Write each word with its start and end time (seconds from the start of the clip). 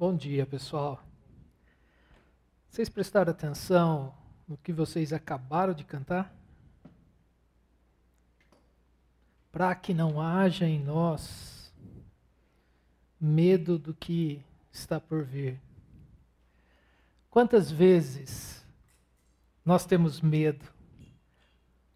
Bom 0.00 0.14
dia, 0.14 0.46
pessoal. 0.46 1.02
Vocês 2.70 2.88
prestaram 2.88 3.32
atenção 3.32 4.14
no 4.46 4.56
que 4.56 4.72
vocês 4.72 5.12
acabaram 5.12 5.74
de 5.74 5.82
cantar? 5.82 6.32
Para 9.50 9.74
que 9.74 9.92
não 9.92 10.20
haja 10.20 10.68
em 10.68 10.78
nós 10.78 11.74
medo 13.20 13.76
do 13.76 13.92
que 13.92 14.40
está 14.70 15.00
por 15.00 15.24
vir. 15.24 15.60
Quantas 17.28 17.68
vezes 17.68 18.64
nós 19.64 19.84
temos 19.84 20.20
medo? 20.20 20.64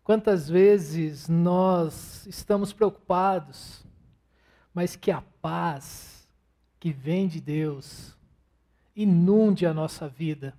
Quantas 0.03 0.48
vezes 0.48 1.29
nós 1.29 2.27
estamos 2.27 2.73
preocupados, 2.73 3.87
mas 4.75 4.96
que 4.96 5.12
a 5.12 5.23
paz 5.41 6.12
que 6.83 6.91
vem 6.91 7.29
de 7.29 7.41
Deus 7.41 8.19
inunde 8.96 9.65
a 9.65 9.73
nossa 9.73 10.09
vida. 10.09 10.52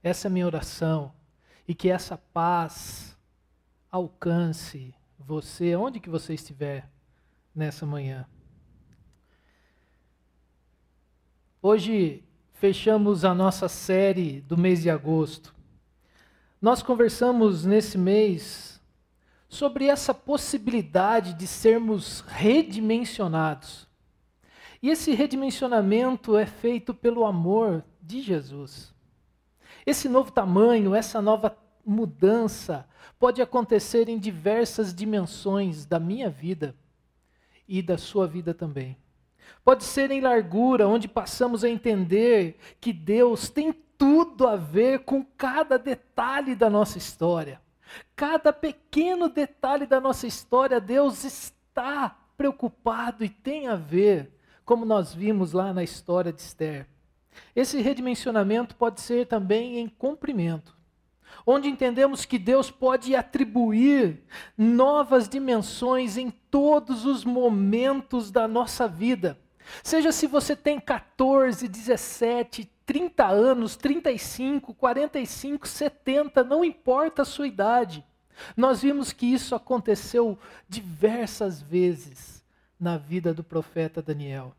Essa 0.00 0.28
é 0.28 0.30
a 0.30 0.32
minha 0.32 0.46
oração. 0.46 1.12
E 1.66 1.74
que 1.74 1.90
essa 1.90 2.16
paz 2.16 3.18
alcance 3.90 4.94
você, 5.18 5.74
onde 5.74 5.98
que 5.98 6.08
você 6.08 6.32
estiver 6.32 6.88
nessa 7.52 7.84
manhã. 7.84 8.24
Hoje 11.60 12.22
fechamos 12.52 13.24
a 13.24 13.34
nossa 13.34 13.68
série 13.68 14.40
do 14.42 14.56
mês 14.56 14.82
de 14.82 14.90
agosto. 14.90 15.52
Nós 16.62 16.84
conversamos 16.84 17.64
nesse 17.64 17.98
mês 17.98 18.80
sobre 19.48 19.86
essa 19.86 20.14
possibilidade 20.14 21.34
de 21.34 21.48
sermos 21.48 22.20
redimensionados. 22.28 23.87
E 24.82 24.90
esse 24.90 25.12
redimensionamento 25.12 26.36
é 26.36 26.46
feito 26.46 26.94
pelo 26.94 27.24
amor 27.24 27.84
de 28.00 28.20
Jesus. 28.20 28.94
Esse 29.84 30.08
novo 30.08 30.30
tamanho, 30.30 30.94
essa 30.94 31.20
nova 31.20 31.56
mudança 31.84 32.88
pode 33.18 33.40
acontecer 33.40 34.08
em 34.08 34.18
diversas 34.18 34.94
dimensões 34.94 35.86
da 35.86 35.98
minha 35.98 36.30
vida 36.30 36.76
e 37.66 37.82
da 37.82 37.98
sua 37.98 38.26
vida 38.26 38.54
também. 38.54 38.96
Pode 39.64 39.84
ser 39.84 40.10
em 40.10 40.20
largura, 40.20 40.86
onde 40.86 41.08
passamos 41.08 41.64
a 41.64 41.68
entender 41.68 42.58
que 42.80 42.92
Deus 42.92 43.48
tem 43.48 43.72
tudo 43.96 44.46
a 44.46 44.56
ver 44.56 45.00
com 45.00 45.24
cada 45.24 45.78
detalhe 45.78 46.54
da 46.54 46.70
nossa 46.70 46.98
história. 46.98 47.60
Cada 48.14 48.52
pequeno 48.52 49.28
detalhe 49.28 49.86
da 49.86 50.00
nossa 50.00 50.26
história, 50.26 50.80
Deus 50.80 51.24
está 51.24 52.16
preocupado 52.36 53.24
e 53.24 53.28
tem 53.28 53.66
a 53.66 53.74
ver, 53.74 54.32
como 54.68 54.84
nós 54.84 55.14
vimos 55.14 55.54
lá 55.54 55.72
na 55.72 55.82
história 55.82 56.30
de 56.30 56.42
Esther. 56.42 56.86
Esse 57.56 57.80
redimensionamento 57.80 58.74
pode 58.76 59.00
ser 59.00 59.26
também 59.26 59.78
em 59.78 59.88
comprimento, 59.88 60.76
onde 61.46 61.70
entendemos 61.70 62.26
que 62.26 62.38
Deus 62.38 62.70
pode 62.70 63.16
atribuir 63.16 64.22
novas 64.58 65.26
dimensões 65.26 66.18
em 66.18 66.30
todos 66.30 67.06
os 67.06 67.24
momentos 67.24 68.30
da 68.30 68.46
nossa 68.46 68.86
vida. 68.86 69.38
Seja 69.82 70.12
se 70.12 70.26
você 70.26 70.54
tem 70.54 70.78
14, 70.78 71.66
17, 71.66 72.70
30 72.84 73.26
anos, 73.26 73.74
35, 73.74 74.74
45, 74.74 75.66
70, 75.66 76.44
não 76.44 76.62
importa 76.62 77.22
a 77.22 77.24
sua 77.24 77.46
idade. 77.46 78.04
Nós 78.54 78.82
vimos 78.82 79.14
que 79.14 79.24
isso 79.24 79.54
aconteceu 79.54 80.38
diversas 80.68 81.62
vezes 81.62 82.44
na 82.78 82.98
vida 82.98 83.32
do 83.32 83.42
profeta 83.42 84.02
Daniel. 84.02 84.54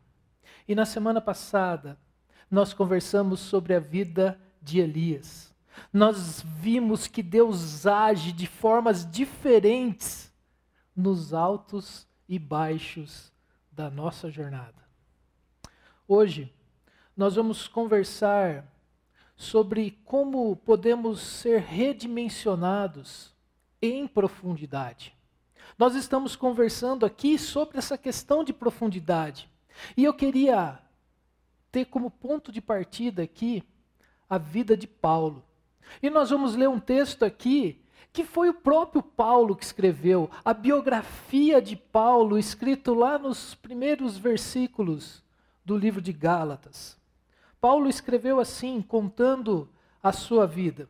E 0.66 0.74
na 0.74 0.84
semana 0.84 1.20
passada, 1.20 1.98
nós 2.50 2.72
conversamos 2.72 3.40
sobre 3.40 3.74
a 3.74 3.80
vida 3.80 4.40
de 4.60 4.80
Elias. 4.80 5.54
Nós 5.92 6.42
vimos 6.42 7.06
que 7.06 7.22
Deus 7.22 7.86
age 7.86 8.32
de 8.32 8.46
formas 8.46 9.10
diferentes 9.10 10.32
nos 10.94 11.32
altos 11.32 12.06
e 12.28 12.38
baixos 12.38 13.32
da 13.72 13.90
nossa 13.90 14.30
jornada. 14.30 14.80
Hoje, 16.06 16.52
nós 17.16 17.34
vamos 17.36 17.66
conversar 17.66 18.64
sobre 19.36 19.92
como 20.04 20.54
podemos 20.54 21.20
ser 21.20 21.60
redimensionados 21.60 23.34
em 23.80 24.06
profundidade. 24.06 25.14
Nós 25.78 25.94
estamos 25.94 26.36
conversando 26.36 27.06
aqui 27.06 27.38
sobre 27.38 27.78
essa 27.78 27.96
questão 27.96 28.44
de 28.44 28.52
profundidade. 28.52 29.49
E 29.96 30.04
eu 30.04 30.14
queria 30.14 30.78
ter 31.70 31.86
como 31.86 32.10
ponto 32.10 32.50
de 32.50 32.60
partida 32.60 33.22
aqui 33.22 33.62
a 34.28 34.38
vida 34.38 34.76
de 34.76 34.86
Paulo. 34.86 35.44
E 36.02 36.08
nós 36.08 36.30
vamos 36.30 36.54
ler 36.54 36.68
um 36.68 36.78
texto 36.78 37.24
aqui 37.24 37.82
que 38.12 38.24
foi 38.24 38.48
o 38.48 38.54
próprio 38.54 39.02
Paulo 39.02 39.54
que 39.54 39.64
escreveu, 39.64 40.28
a 40.44 40.52
biografia 40.52 41.62
de 41.62 41.76
Paulo, 41.76 42.38
escrito 42.38 42.92
lá 42.92 43.18
nos 43.18 43.54
primeiros 43.54 44.18
versículos 44.18 45.22
do 45.64 45.76
livro 45.76 46.00
de 46.00 46.12
Gálatas. 46.12 46.98
Paulo 47.60 47.88
escreveu 47.88 48.40
assim, 48.40 48.82
contando 48.82 49.68
a 50.02 50.12
sua 50.12 50.46
vida: 50.46 50.88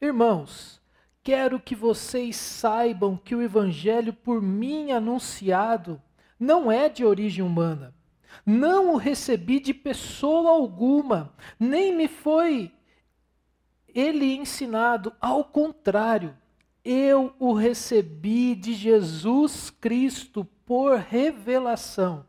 Irmãos, 0.00 0.80
quero 1.22 1.60
que 1.60 1.74
vocês 1.74 2.36
saibam 2.36 3.16
que 3.16 3.34
o 3.34 3.42
evangelho 3.42 4.12
por 4.12 4.40
mim 4.40 4.92
anunciado 4.92 6.00
não 6.38 6.70
é 6.70 6.88
de 6.88 7.04
origem 7.04 7.44
humana. 7.44 7.94
Não 8.44 8.94
o 8.94 8.96
recebi 8.96 9.60
de 9.60 9.72
pessoa 9.72 10.50
alguma, 10.50 11.32
nem 11.58 11.94
me 11.94 12.08
foi 12.08 12.72
ele 13.96 14.36
ensinado, 14.36 15.10
ao 15.18 15.42
contrário, 15.42 16.36
eu 16.84 17.34
o 17.38 17.54
recebi 17.54 18.54
de 18.54 18.74
Jesus 18.74 19.70
Cristo 19.70 20.44
por 20.66 20.98
revelação. 20.98 22.26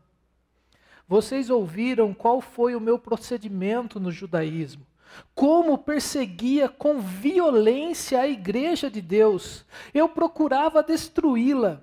Vocês 1.06 1.50
ouviram 1.50 2.14
qual 2.14 2.40
foi 2.40 2.74
o 2.74 2.80
meu 2.80 2.98
procedimento 2.98 4.00
no 4.00 4.10
judaísmo. 4.10 4.86
Como 5.34 5.78
perseguia 5.78 6.68
com 6.68 7.00
violência 7.00 8.20
a 8.20 8.28
igreja 8.28 8.90
de 8.90 9.00
Deus. 9.00 9.64
Eu 9.94 10.08
procurava 10.08 10.82
destruí-la. 10.82 11.82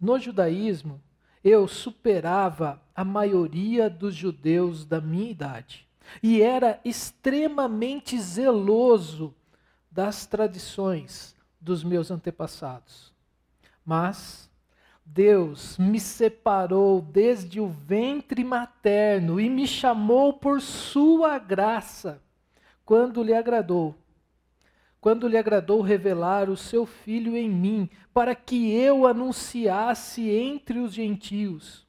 No 0.00 0.18
judaísmo, 0.18 1.00
eu 1.44 1.68
superava 1.68 2.81
a 2.94 3.04
maioria 3.04 3.88
dos 3.88 4.14
judeus 4.14 4.84
da 4.84 5.00
minha 5.00 5.30
idade 5.30 5.86
e 6.22 6.42
era 6.42 6.80
extremamente 6.84 8.18
zeloso 8.18 9.34
das 9.90 10.26
tradições 10.26 11.34
dos 11.60 11.84
meus 11.84 12.10
antepassados. 12.10 13.12
Mas 13.84 14.50
Deus 15.04 15.76
me 15.78 16.00
separou 16.00 17.00
desde 17.00 17.60
o 17.60 17.68
ventre 17.68 18.44
materno 18.44 19.40
e 19.40 19.48
me 19.48 19.66
chamou 19.66 20.32
por 20.32 20.60
sua 20.60 21.38
graça, 21.38 22.22
quando 22.84 23.22
lhe 23.22 23.34
agradou. 23.34 23.94
Quando 25.00 25.26
lhe 25.26 25.36
agradou 25.36 25.80
revelar 25.80 26.48
o 26.48 26.56
seu 26.56 26.86
filho 26.86 27.36
em 27.36 27.50
mim, 27.50 27.90
para 28.14 28.36
que 28.36 28.72
eu 28.72 29.04
anunciasse 29.06 30.30
entre 30.30 30.78
os 30.78 30.92
gentios. 30.92 31.84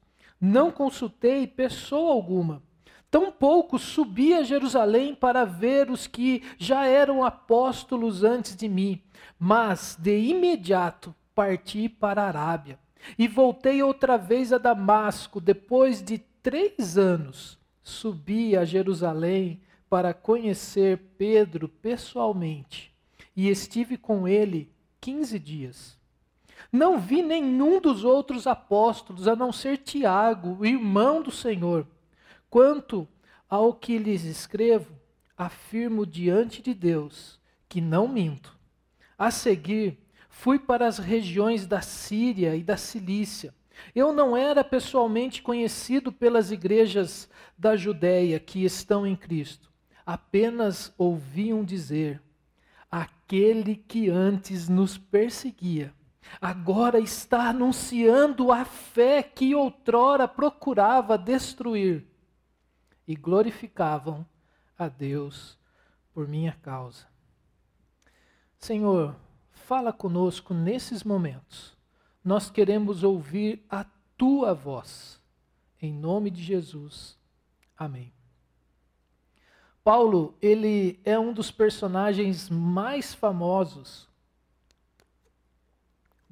Não 0.46 0.70
consultei 0.70 1.46
pessoa 1.46 2.12
alguma. 2.12 2.62
Tampouco 3.10 3.78
subi 3.78 4.34
a 4.34 4.42
Jerusalém 4.42 5.14
para 5.14 5.46
ver 5.46 5.90
os 5.90 6.06
que 6.06 6.42
já 6.58 6.84
eram 6.86 7.24
apóstolos 7.24 8.22
antes 8.22 8.54
de 8.54 8.68
mim, 8.68 9.00
mas 9.38 9.96
de 9.98 10.18
imediato 10.18 11.14
parti 11.34 11.88
para 11.88 12.24
a 12.24 12.26
Arábia 12.26 12.78
e 13.18 13.26
voltei 13.26 13.82
outra 13.82 14.18
vez 14.18 14.52
a 14.52 14.58
Damasco, 14.58 15.40
depois 15.40 16.02
de 16.02 16.18
três 16.42 16.98
anos. 16.98 17.58
Subi 17.82 18.54
a 18.54 18.66
Jerusalém 18.66 19.62
para 19.88 20.12
conhecer 20.12 20.98
Pedro 21.16 21.70
pessoalmente 21.70 22.94
e 23.34 23.48
estive 23.48 23.96
com 23.96 24.28
ele 24.28 24.70
quinze 25.00 25.38
dias. 25.38 25.98
Não 26.74 26.98
vi 26.98 27.22
nenhum 27.22 27.80
dos 27.80 28.04
outros 28.04 28.46
apóstolos, 28.46 29.28
a 29.28 29.36
não 29.36 29.52
ser 29.52 29.78
Tiago, 29.78 30.64
irmão 30.66 31.22
do 31.22 31.30
Senhor. 31.30 31.86
Quanto 32.50 33.08
ao 33.48 33.72
que 33.72 33.96
lhes 33.96 34.24
escrevo, 34.24 34.92
afirmo 35.38 36.04
diante 36.04 36.60
de 36.60 36.74
Deus 36.74 37.40
que 37.68 37.80
não 37.80 38.08
minto. 38.08 38.58
A 39.16 39.30
seguir, 39.30 40.04
Fui 40.34 40.58
para 40.58 40.86
as 40.86 40.98
regiões 40.98 41.64
da 41.66 41.80
Síria 41.80 42.54
e 42.54 42.62
da 42.62 42.76
Cilícia. 42.76 43.54
Eu 43.94 44.12
não 44.12 44.36
era 44.36 44.62
pessoalmente 44.62 45.40
conhecido 45.40 46.12
pelas 46.12 46.50
igrejas 46.50 47.30
da 47.56 47.76
Judéia 47.76 48.38
que 48.38 48.64
estão 48.64 49.06
em 49.06 49.16
Cristo. 49.16 49.70
Apenas 50.04 50.92
ouviam 50.98 51.64
dizer: 51.64 52.20
aquele 52.90 53.76
que 53.76 54.10
antes 54.10 54.68
nos 54.68 54.98
perseguia, 54.98 55.94
agora 56.40 56.98
está 56.98 57.48
anunciando 57.48 58.50
a 58.52 58.64
fé 58.64 59.22
que 59.22 59.54
outrora 59.54 60.26
procurava 60.26 61.16
destruir. 61.18 62.06
e 63.06 63.14
glorificavam 63.14 64.26
a 64.78 64.88
Deus 64.88 65.58
por 66.14 66.26
minha 66.26 66.52
causa. 66.62 67.06
Senhor, 68.58 69.14
fala 69.50 69.92
conosco 69.92 70.54
nesses 70.54 71.04
momentos. 71.04 71.76
Nós 72.24 72.48
queremos 72.48 73.04
ouvir 73.04 73.62
a 73.68 73.84
tua 74.16 74.54
voz. 74.54 75.20
Em 75.82 75.92
nome 75.92 76.30
de 76.30 76.42
Jesus. 76.42 77.18
Amém. 77.76 78.10
Paulo, 79.82 80.34
ele 80.40 80.98
é 81.04 81.18
um 81.18 81.30
dos 81.30 81.50
personagens 81.50 82.48
mais 82.48 83.12
famosos 83.12 84.08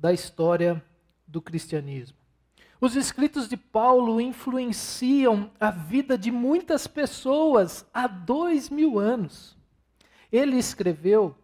da 0.02 0.12
história 0.12 0.84
do 1.28 1.40
cristianismo. 1.40 2.18
Os 2.80 2.96
escritos 2.96 3.48
de 3.48 3.56
Paulo 3.56 4.20
influenciam 4.20 5.48
a 5.60 5.70
vida 5.70 6.18
de 6.18 6.32
muitas 6.32 6.88
pessoas 6.88 7.86
há 7.94 8.08
dois 8.08 8.68
mil 8.68 8.98
anos. 8.98 9.56
Ele 10.32 10.56
escreveu 10.56 11.36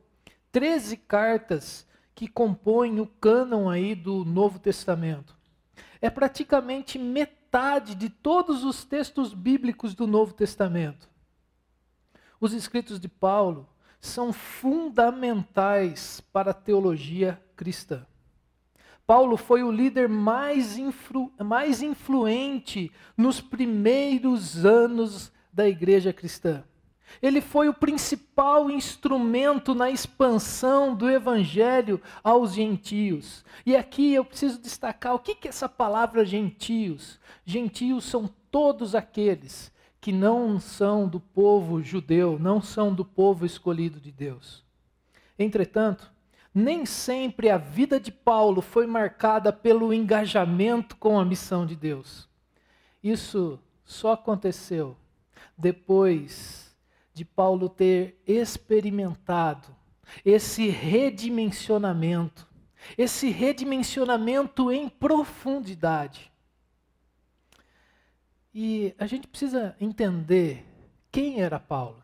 13 0.50 0.96
cartas 0.96 1.86
que 2.16 2.26
compõem 2.26 2.98
o 2.98 3.06
cânon 3.06 3.70
aí 3.70 3.94
do 3.94 4.24
Novo 4.24 4.58
Testamento. 4.58 5.36
É 6.00 6.10
praticamente 6.10 6.98
metade 6.98 7.94
de 7.94 8.10
todos 8.10 8.64
os 8.64 8.84
textos 8.84 9.32
bíblicos 9.32 9.94
do 9.94 10.04
Novo 10.04 10.34
Testamento. 10.34 11.08
Os 12.40 12.52
escritos 12.52 12.98
de 12.98 13.06
Paulo 13.06 13.68
são 14.00 14.32
fundamentais 14.32 16.20
para 16.32 16.50
a 16.50 16.54
teologia 16.54 17.40
cristã. 17.54 18.04
Paulo 19.08 19.38
foi 19.38 19.62
o 19.62 19.72
líder 19.72 20.06
mais, 20.06 20.76
influ, 20.76 21.32
mais 21.42 21.80
influente 21.80 22.92
nos 23.16 23.40
primeiros 23.40 24.66
anos 24.66 25.32
da 25.50 25.66
igreja 25.66 26.12
cristã. 26.12 26.62
Ele 27.22 27.40
foi 27.40 27.70
o 27.70 27.74
principal 27.74 28.70
instrumento 28.70 29.74
na 29.74 29.90
expansão 29.90 30.94
do 30.94 31.08
evangelho 31.08 31.98
aos 32.22 32.52
gentios. 32.52 33.46
E 33.64 33.74
aqui 33.74 34.12
eu 34.12 34.26
preciso 34.26 34.60
destacar 34.60 35.14
o 35.14 35.18
que 35.18 35.48
é 35.48 35.48
essa 35.48 35.70
palavra 35.70 36.22
gentios. 36.22 37.18
Gentios 37.46 38.04
são 38.04 38.28
todos 38.50 38.94
aqueles 38.94 39.72
que 40.02 40.12
não 40.12 40.60
são 40.60 41.08
do 41.08 41.18
povo 41.18 41.82
judeu, 41.82 42.38
não 42.38 42.60
são 42.60 42.92
do 42.92 43.06
povo 43.06 43.46
escolhido 43.46 43.98
de 43.98 44.12
Deus. 44.12 44.62
Entretanto, 45.38 46.12
nem 46.58 46.84
sempre 46.84 47.48
a 47.48 47.56
vida 47.56 48.00
de 48.00 48.10
Paulo 48.10 48.60
foi 48.60 48.86
marcada 48.86 49.52
pelo 49.52 49.94
engajamento 49.94 50.96
com 50.96 51.18
a 51.18 51.24
missão 51.24 51.64
de 51.64 51.76
Deus. 51.76 52.28
Isso 53.02 53.60
só 53.84 54.12
aconteceu 54.12 54.96
depois 55.56 56.76
de 57.14 57.24
Paulo 57.24 57.68
ter 57.68 58.20
experimentado 58.26 59.68
esse 60.24 60.68
redimensionamento, 60.68 62.46
esse 62.96 63.30
redimensionamento 63.30 64.72
em 64.72 64.88
profundidade. 64.88 66.32
E 68.52 68.94
a 68.98 69.06
gente 69.06 69.28
precisa 69.28 69.76
entender 69.80 70.64
quem 71.10 71.40
era 71.40 71.60
Paulo. 71.60 72.02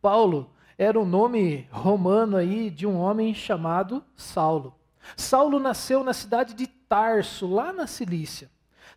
Paulo 0.00 0.51
era 0.76 0.98
o 0.98 1.04
nome 1.04 1.66
romano 1.70 2.36
aí 2.36 2.70
de 2.70 2.86
um 2.86 2.98
homem 2.98 3.34
chamado 3.34 4.04
Saulo. 4.16 4.74
Saulo 5.16 5.58
nasceu 5.58 6.04
na 6.04 6.12
cidade 6.12 6.54
de 6.54 6.66
Tarso, 6.66 7.46
lá 7.46 7.72
na 7.72 7.86
Cilícia. 7.86 8.50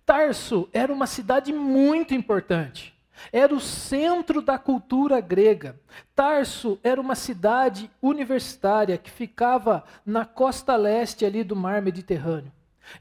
Tarso 0.06 0.70
era 0.72 0.94
uma 0.94 1.08
cidade 1.08 1.52
muito 1.52 2.14
importante. 2.14 2.94
Era 3.32 3.54
o 3.54 3.60
centro 3.60 4.42
da 4.42 4.58
cultura 4.58 5.20
grega. 5.20 5.80
Tarso 6.14 6.80
era 6.84 7.00
uma 7.00 7.16
cidade 7.16 7.90
universitária 8.02 8.98
que 8.98 9.10
ficava 9.10 9.84
na 10.06 10.26
costa 10.26 10.76
leste 10.76 11.26
ali 11.26 11.44
do 11.44 11.56
mar 11.56 11.82
Mediterrâneo. 11.82 12.52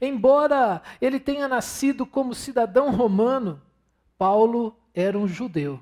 Embora 0.01 0.81
ele 0.99 1.19
tenha 1.19 1.47
nascido 1.47 2.05
como 2.05 2.33
cidadão 2.33 2.91
romano, 2.91 3.61
Paulo 4.17 4.75
era 4.93 5.17
um 5.17 5.27
judeu. 5.27 5.79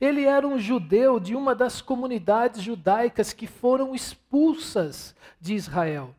Ele 0.00 0.24
era 0.24 0.46
um 0.46 0.58
judeu 0.58 1.20
de 1.20 1.34
uma 1.34 1.54
das 1.54 1.80
comunidades 1.80 2.62
judaicas 2.62 3.32
que 3.32 3.46
foram 3.46 3.94
expulsas 3.94 5.14
de 5.40 5.54
Israel. 5.54 6.14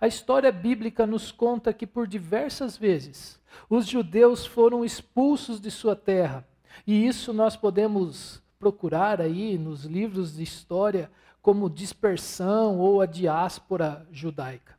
A 0.00 0.06
história 0.06 0.52
bíblica 0.52 1.06
nos 1.06 1.32
conta 1.32 1.72
que 1.72 1.86
por 1.86 2.06
diversas 2.06 2.76
vezes 2.76 3.40
os 3.68 3.86
judeus 3.86 4.44
foram 4.44 4.84
expulsos 4.84 5.60
de 5.60 5.70
sua 5.70 5.96
terra 5.96 6.46
e 6.86 7.06
isso 7.06 7.32
nós 7.32 7.56
podemos 7.56 8.42
procurar 8.58 9.20
aí 9.20 9.56
nos 9.56 9.84
livros 9.84 10.36
de 10.36 10.42
história 10.42 11.10
como 11.40 11.70
dispersão 11.70 12.78
ou 12.78 13.00
a 13.00 13.06
diáspora 13.06 14.06
judaica. 14.10 14.76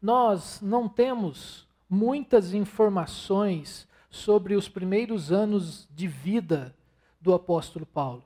Nós 0.00 0.60
não 0.62 0.88
temos 0.88 1.68
muitas 1.88 2.54
informações 2.54 3.86
sobre 4.08 4.54
os 4.54 4.68
primeiros 4.68 5.30
anos 5.30 5.86
de 5.94 6.08
vida 6.08 6.74
do 7.20 7.34
apóstolo 7.34 7.86
Paulo. 7.86 8.24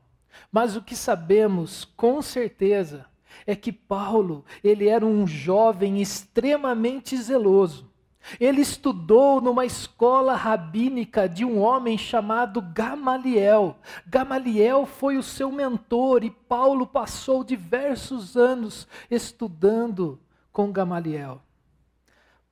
Mas 0.50 0.76
o 0.76 0.82
que 0.82 0.96
sabemos 0.96 1.84
com 1.96 2.20
certeza 2.22 3.06
é 3.46 3.54
que 3.54 3.72
Paulo, 3.72 4.44
ele 4.62 4.88
era 4.88 5.04
um 5.04 5.26
jovem 5.26 6.00
extremamente 6.00 7.16
zeloso. 7.16 7.92
Ele 8.40 8.62
estudou 8.62 9.40
numa 9.40 9.66
escola 9.66 10.34
rabínica 10.34 11.28
de 11.28 11.44
um 11.44 11.60
homem 11.60 11.98
chamado 11.98 12.62
Gamaliel. 12.62 13.76
Gamaliel 14.06 14.86
foi 14.86 15.18
o 15.18 15.22
seu 15.22 15.52
mentor 15.52 16.24
e 16.24 16.30
Paulo 16.30 16.86
passou 16.86 17.44
diversos 17.44 18.36
anos 18.36 18.88
estudando 19.10 20.18
com 20.50 20.72
Gamaliel. 20.72 21.43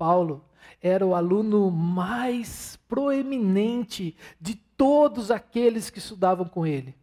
Paulo 0.03 0.45
era 0.83 1.07
o 1.07 1.15
aluno 1.15 1.71
mais 1.71 2.75
proeminente 2.89 4.17
de 4.41 4.57
todos 4.57 5.31
aqueles 5.31 5.91
que 5.91 6.01
estudavam 6.01 6.45
com 6.45 6.67
ele. 6.67 6.97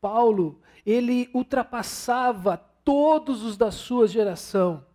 Paulo, 0.00 0.62
ele 0.86 1.28
ultrapassava 1.34 2.56
todos 2.56 3.42
os 3.42 3.58
da 3.58 3.70
sua 3.70 4.08
geração. 4.08 4.86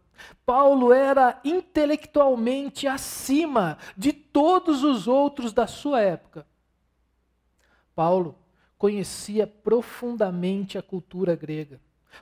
Paulo 0.44 0.92
era 0.92 1.39
intelectualmente 1.45 2.88
acima 2.88 3.77
de 3.95 4.12
todos 4.12 4.83
os 4.83 5.07
outros 5.07 5.53
da 5.53 5.68
sua 5.68 6.01
época. 6.01 6.47
Paulo 7.94 8.39
conhecia 8.75 9.45
profundamente 9.45 10.80
a 10.80 10.81
cultura 10.81 11.35
grega. 11.35 11.80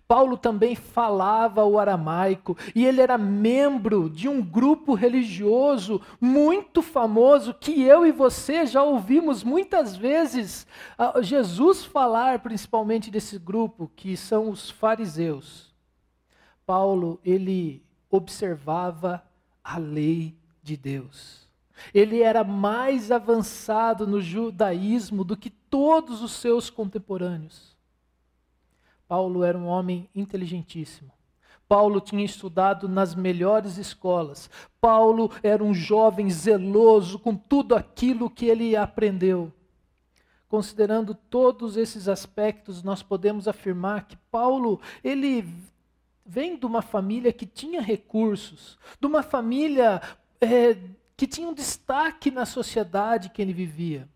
Paulo 0.08 0.38
também 0.38 0.76
falava 0.76 1.64
o 1.66 1.80
aramaico 1.80 2.58
e 2.76 2.86
ele 2.86 3.02
era 3.02 3.18
membro 3.18 4.10
de 4.10 4.28
um 4.28 4.42
grupo 4.42 4.94
religioso 4.94 6.02
muito 6.20 6.82
famoso 6.82 7.54
que 7.54 7.82
eu 7.82 8.06
e 8.06 8.12
você 8.12 8.66
já 8.66 8.84
ouvimos 8.84 9.44
muitas 9.44 9.96
vezes 9.96 10.68
ah, 10.98 11.22
Jesus 11.22 11.84
falar, 11.84 12.40
principalmente 12.40 13.10
desse 13.10 13.38
grupo, 13.38 13.92
que 13.96 14.16
são 14.18 14.50
os 14.50 14.70
fariseus. 14.70 15.74
Paulo, 16.66 17.20
ele 17.24 17.84
observava 18.10 19.24
a 19.64 19.78
lei 19.78 20.36
de 20.62 20.78
Deus. 20.78 21.44
Ele 21.94 22.22
era 22.22 22.44
mais 22.44 23.12
avançado 23.12 24.06
no 24.06 24.22
judaísmo 24.22 25.24
do 25.24 25.36
que 25.36 25.50
todos 25.50 26.22
os 26.22 26.34
seus 26.34 26.70
contemporâneos. 26.70 27.73
Paulo 29.14 29.44
era 29.44 29.56
um 29.56 29.68
homem 29.68 30.10
inteligentíssimo. 30.16 31.12
Paulo 31.70 32.02
tinha 32.02 32.26
estudado 32.26 32.90
nas 32.90 33.14
melhores 33.14 33.78
escolas. 33.78 34.50
Paulo 34.82 35.30
era 35.44 35.64
um 35.64 35.72
jovem 35.72 36.32
zeloso 36.32 37.20
com 37.20 37.36
tudo 37.36 37.76
aquilo 37.76 38.28
que 38.28 38.48
ele 38.48 38.76
aprendeu. 38.76 39.54
Considerando 40.50 41.14
todos 41.14 41.78
esses 41.78 42.08
aspectos, 42.08 42.82
nós 42.82 43.04
podemos 43.04 43.48
afirmar 43.48 44.08
que 44.08 44.18
Paulo, 44.32 44.82
ele 45.04 45.48
vem 46.26 46.58
de 46.58 46.66
uma 46.66 46.82
família 46.82 47.32
que 47.32 47.46
tinha 47.46 47.84
recursos, 47.84 48.80
de 49.00 49.06
uma 49.06 49.22
família 49.22 50.02
é, 50.42 50.76
que 51.16 51.28
tinha 51.28 51.48
um 51.48 51.54
destaque 51.54 52.32
na 52.32 52.48
sociedade 52.48 53.30
que 53.30 53.44
ele 53.44 53.54
vivia. 53.54 54.10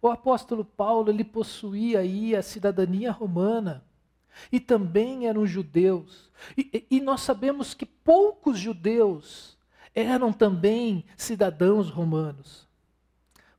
O 0.00 0.08
apóstolo 0.08 0.64
Paulo, 0.64 1.10
ele 1.10 1.24
possuía 1.24 1.98
aí 1.98 2.34
a 2.34 2.42
cidadania 2.42 3.12
romana 3.12 3.86
e 4.50 4.60
também 4.60 5.26
eram 5.26 5.46
judeus. 5.46 6.30
E, 6.56 6.86
e 6.90 7.00
nós 7.00 7.20
sabemos 7.22 7.74
que 7.74 7.86
poucos 7.86 8.58
judeus 8.58 9.56
eram 9.94 10.32
também 10.32 11.04
cidadãos 11.16 11.90
romanos. 11.90 12.66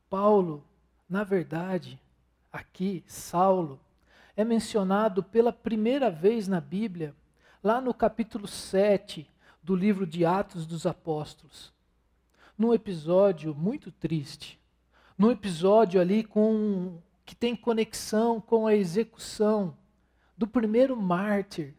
Paulo, 0.08 0.64
na 1.08 1.22
verdade, 1.22 2.00
aqui, 2.52 3.04
Saulo, 3.06 3.78
é 4.36 4.44
mencionado 4.44 5.22
pela 5.22 5.52
primeira 5.52 6.10
vez 6.10 6.48
na 6.48 6.60
Bíblia, 6.60 7.14
lá 7.62 7.80
no 7.80 7.92
capítulo 7.92 8.48
7 8.48 9.28
do 9.62 9.76
livro 9.76 10.06
de 10.06 10.24
Atos 10.24 10.66
dos 10.66 10.86
Apóstolos, 10.86 11.72
num 12.56 12.72
episódio 12.72 13.54
muito 13.54 13.92
triste, 13.92 14.58
num 15.16 15.30
episódio 15.30 16.00
ali 16.00 16.24
com 16.24 16.98
que 17.26 17.36
tem 17.36 17.54
conexão 17.54 18.40
com 18.40 18.66
a 18.66 18.74
execução 18.74 19.76
do 20.40 20.46
primeiro 20.46 20.96
mártir 20.96 21.74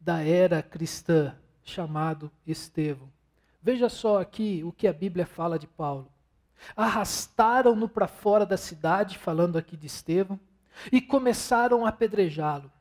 da 0.00 0.22
era 0.22 0.62
cristã, 0.62 1.36
chamado 1.62 2.32
Estevão. 2.46 3.12
Veja 3.62 3.90
só 3.90 4.18
aqui 4.18 4.62
o 4.64 4.72
que 4.72 4.88
a 4.88 4.94
Bíblia 4.94 5.26
fala 5.26 5.58
de 5.58 5.66
Paulo. 5.66 6.10
Arrastaram-no 6.74 7.86
para 7.86 8.08
fora 8.08 8.46
da 8.46 8.56
cidade, 8.56 9.18
falando 9.18 9.58
aqui 9.58 9.76
de 9.76 9.88
Estevão, 9.88 10.40
e 10.90 11.02
começaram 11.02 11.84
a 11.84 11.90
apedrejá-lo. 11.90 12.72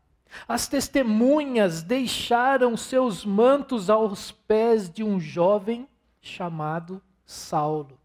As 0.48 0.70
testemunhas 0.70 1.84
deixaram 1.84 2.78
seus 2.78 3.26
mantos 3.26 3.90
aos 3.90 4.32
pés 4.32 4.90
de 4.90 5.04
um 5.04 5.20
jovem 5.20 5.90
chamado 6.22 7.02
Saulo. 7.26 8.00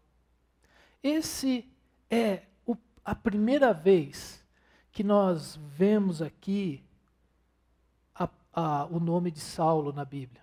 Esse 1.01 1.65
é 2.11 2.41
o, 2.65 2.75
a 3.05 3.15
primeira 3.15 3.73
vez 3.73 4.45
que 4.91 5.05
nós 5.05 5.57
vemos 5.73 6.21
aqui 6.21 6.83
a, 8.57 8.81
a, 8.81 8.85
o 8.85 8.99
nome 8.99 9.29
de 9.29 9.39
Saulo 9.39 9.93
na 9.93 10.03
Bíblia. 10.03 10.41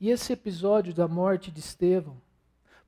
E 0.00 0.10
esse 0.10 0.32
episódio 0.32 0.92
da 0.92 1.06
morte 1.06 1.52
de 1.52 1.60
Estevão, 1.60 2.20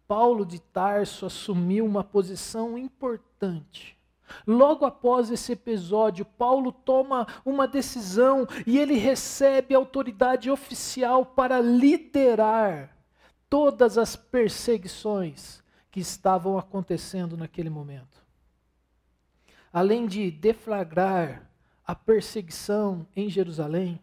Paulo 0.08 0.44
de 0.44 0.60
Tarso 0.60 1.24
assumiu 1.24 1.86
uma 1.86 2.02
posição 2.02 2.76
importante. 2.76 3.96
Logo 4.44 4.84
após 4.84 5.30
esse 5.30 5.52
episódio, 5.52 6.24
Paulo 6.24 6.72
toma 6.72 7.28
uma 7.44 7.68
decisão 7.68 8.44
e 8.66 8.76
ele 8.76 8.94
recebe 8.94 9.72
autoridade 9.72 10.50
oficial 10.50 11.24
para 11.24 11.60
liderar 11.60 12.96
todas 13.48 13.96
as 13.96 14.16
perseguições 14.16 15.62
que 15.92 16.00
estavam 16.00 16.58
acontecendo 16.58 17.36
naquele 17.36 17.70
momento. 17.70 18.20
Além 19.72 20.06
de 20.06 20.30
deflagrar 20.30 21.48
a 21.86 21.94
perseguição 21.94 23.06
em 23.14 23.30
Jerusalém, 23.30 24.00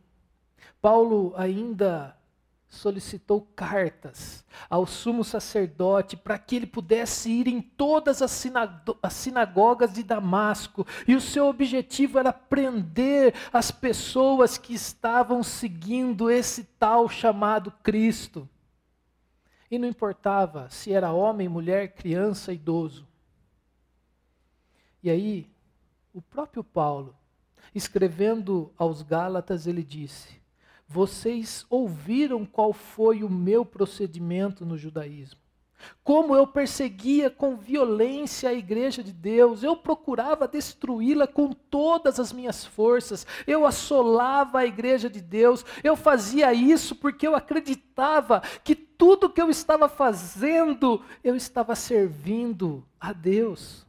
Paulo 0.82 1.34
ainda 1.36 2.18
solicitou 2.68 3.42
cartas 3.56 4.44
ao 4.68 4.88
sumo 4.88 5.24
sacerdote 5.24 6.18
para 6.18 6.40
que 6.40 6.56
ele 6.56 6.66
pudesse 6.66 7.30
ir 7.30 7.48
em 7.48 7.62
todas 7.62 8.22
as, 8.22 8.46
as, 9.02 9.14
sinagogas 9.14 9.94
de 9.94 10.02
Damasco. 10.02 10.86
E 11.08 11.16
o 11.16 11.22
seu 11.22 11.48
objetivo 11.48 12.18
era 12.18 12.34
prender 12.34 13.34
as 13.52 13.70
pessoas 13.70 14.58
que 14.58 14.74
estavam 14.74 15.44
seguindo 15.44 16.32
esse 16.32 16.64
tal 16.64 17.08
chamado 17.08 17.72
Cristo. 17.84 18.50
E 19.70 19.78
não 19.78 19.88
importava 19.88 20.70
se 20.70 20.92
era 20.92 21.12
homem, 21.12 21.48
mulher, 21.48 21.94
criança, 21.94 22.52
idoso. 22.52 23.08
E 25.04 25.10
aí, 25.10 25.48
o 26.14 26.22
próprio 26.22 26.64
Paulo, 26.64 27.16
escrevendo 27.74 28.72
aos 28.78 29.02
Gálatas, 29.02 29.68
ele 29.68 29.84
disse: 29.84 30.42
Vocês 30.88 31.66
ouviram 31.70 32.46
qual 32.46 32.74
foi 32.74 33.24
o 33.24 33.30
meu 33.30 33.66
procedimento 33.66 34.66
no 34.66 34.78
judaísmo? 34.78 35.44
Como 36.04 36.36
eu 36.36 36.46
perseguia 36.46 37.30
com 37.30 37.56
violência 37.56 38.50
a 38.50 38.54
igreja 38.54 39.04
de 39.04 39.12
Deus, 39.12 39.64
eu 39.64 39.76
procurava 39.76 40.48
destruí-la 40.48 41.28
com 41.28 41.52
todas 41.52 42.20
as 42.20 42.32
minhas 42.34 42.66
forças, 42.66 43.26
eu 43.48 43.66
assolava 43.66 44.60
a 44.60 44.66
igreja 44.66 45.10
de 45.10 45.22
Deus, 45.22 45.66
eu 45.84 45.96
fazia 45.96 46.54
isso 46.54 46.96
porque 46.96 47.26
eu 47.28 47.36
acreditava 47.36 48.42
que 48.64 48.76
tudo 48.76 49.30
que 49.30 49.42
eu 49.42 49.50
estava 49.50 49.88
fazendo, 49.90 51.02
eu 51.24 51.36
estava 51.36 51.76
servindo 51.76 52.86
a 53.00 53.14
Deus, 53.14 53.83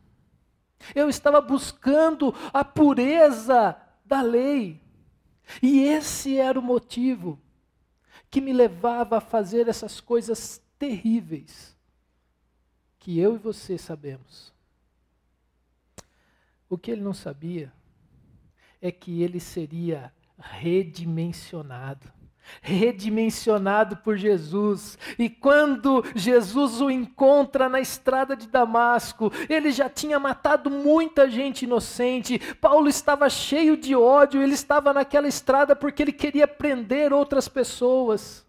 eu 0.94 1.08
estava 1.08 1.40
buscando 1.40 2.34
a 2.52 2.64
pureza 2.64 3.76
da 4.04 4.20
lei, 4.20 4.80
e 5.62 5.82
esse 5.82 6.36
era 6.36 6.58
o 6.58 6.62
motivo 6.62 7.40
que 8.30 8.40
me 8.40 8.52
levava 8.52 9.18
a 9.18 9.20
fazer 9.20 9.68
essas 9.68 10.00
coisas 10.00 10.60
terríveis 10.78 11.76
que 12.98 13.18
eu 13.18 13.34
e 13.34 13.38
você 13.38 13.76
sabemos. 13.76 14.52
O 16.68 16.78
que 16.78 16.90
ele 16.90 17.02
não 17.02 17.14
sabia 17.14 17.72
é 18.80 18.90
que 18.90 19.22
ele 19.22 19.38
seria 19.38 20.12
redimensionado. 20.38 22.12
Redimensionado 22.60 23.96
por 23.98 24.16
Jesus, 24.16 24.98
e 25.18 25.28
quando 25.28 26.04
Jesus 26.14 26.80
o 26.80 26.90
encontra 26.90 27.68
na 27.68 27.80
estrada 27.80 28.36
de 28.36 28.48
Damasco, 28.48 29.32
ele 29.48 29.70
já 29.70 29.88
tinha 29.88 30.18
matado 30.18 30.70
muita 30.70 31.28
gente 31.30 31.64
inocente. 31.64 32.38
Paulo 32.60 32.88
estava 32.88 33.28
cheio 33.28 33.76
de 33.76 33.94
ódio, 33.94 34.42
ele 34.42 34.54
estava 34.54 34.92
naquela 34.92 35.28
estrada 35.28 35.74
porque 35.74 36.02
ele 36.02 36.12
queria 36.12 36.46
prender 36.46 37.12
outras 37.12 37.48
pessoas. 37.48 38.43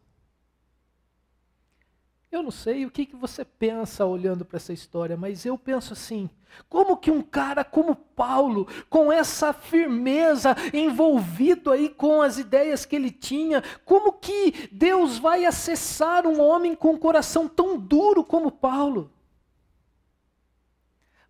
Eu 2.31 2.43
não 2.43 2.51
sei 2.51 2.85
o 2.85 2.91
que, 2.91 3.05
que 3.05 3.15
você 3.15 3.45
pensa 3.45 4.05
olhando 4.05 4.43
para 4.43 4.57
essa 4.57 4.73
história, 4.73 5.15
mas 5.15 5.45
eu 5.45 5.57
penso 5.57 5.93
assim: 5.93 6.29
como 6.69 6.97
que 6.97 7.11
um 7.11 7.21
cara 7.21 7.63
como 7.63 7.95
Paulo, 7.95 8.67
com 8.89 9.11
essa 9.11 9.53
firmeza, 9.53 10.55
envolvido 10.73 11.71
aí 11.71 11.89
com 11.89 12.21
as 12.21 12.37
ideias 12.37 12.85
que 12.85 12.95
ele 12.95 13.11
tinha, 13.11 13.63
como 13.85 14.13
que 14.13 14.69
Deus 14.71 15.17
vai 15.17 15.45
acessar 15.45 16.25
um 16.25 16.41
homem 16.41 16.75
com 16.75 16.93
um 16.93 16.97
coração 16.97 17.47
tão 17.47 17.77
duro 17.77 18.23
como 18.23 18.51
Paulo? 18.51 19.11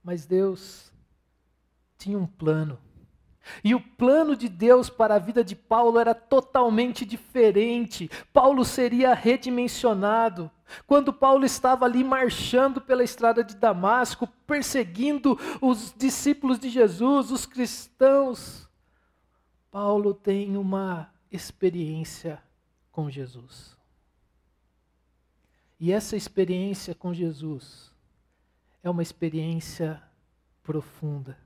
Mas 0.04 0.26
Deus 0.26 0.92
tinha 1.98 2.18
um 2.18 2.28
plano. 2.28 2.85
E 3.64 3.76
o 3.76 3.80
plano 3.80 4.36
de 4.36 4.50
Deus 4.50 4.90
para 4.90 5.16
a 5.16 5.20
vida 5.20 5.44
de 5.44 5.56
Paulo 5.56 6.00
era 6.00 6.14
totalmente 6.14 7.06
diferente. 7.06 8.10
Paulo 8.34 8.66
seria 8.66 9.14
redimensionado. 9.14 10.50
Quando 10.88 11.14
Paulo 11.14 11.46
estava 11.46 11.86
ali 11.86 12.04
marchando 12.04 12.82
pela 12.82 13.04
estrada 13.04 13.44
de 13.44 13.56
Damasco, 13.56 14.28
perseguindo 14.48 15.38
os 15.62 15.94
discípulos 15.96 16.60
de 16.60 16.70
Jesus, 16.70 17.32
os 17.32 17.46
cristãos, 17.46 18.68
Paulo 19.70 20.14
tem 20.14 20.58
uma 20.58 21.10
experiência 21.32 22.42
com 22.92 23.10
Jesus. 23.10 23.76
E 25.80 25.92
essa 25.92 26.16
experiência 26.16 26.96
com 26.96 27.14
Jesus 27.14 27.92
é 28.82 28.90
uma 28.90 29.04
experiência 29.04 30.02
profunda 30.64 31.45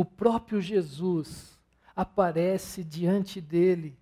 o 0.00 0.04
próprio 0.04 0.62
Jesus 0.62 1.60
aparece 1.94 2.82
diante 2.82 3.38
dele 3.38 3.98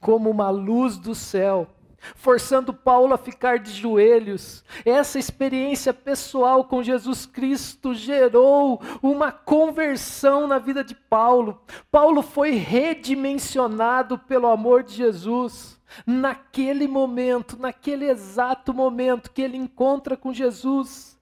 como 0.00 0.28
uma 0.28 0.50
luz 0.50 0.98
do 0.98 1.14
céu, 1.14 1.68
forçando 2.16 2.74
Paulo 2.74 3.14
a 3.14 3.16
ficar 3.16 3.60
de 3.60 3.70
joelhos. 3.70 4.64
Essa 4.84 5.16
experiência 5.16 5.94
pessoal 5.94 6.64
com 6.64 6.82
Jesus 6.82 7.24
Cristo 7.24 7.94
gerou 7.94 8.82
uma 9.00 9.30
conversão 9.30 10.48
na 10.48 10.58
vida 10.58 10.82
de 10.82 10.96
Paulo. 10.96 11.62
Paulo 11.88 12.20
foi 12.20 12.56
redimensionado 12.56 14.18
pelo 14.18 14.48
amor 14.48 14.82
de 14.82 14.94
Jesus. 14.94 15.80
Naquele 16.04 16.88
momento, 16.88 17.56
naquele 17.56 18.06
exato 18.06 18.74
momento 18.74 19.30
que 19.30 19.42
ele 19.42 19.56
encontra 19.56 20.16
com 20.16 20.34
Jesus, 20.34 21.16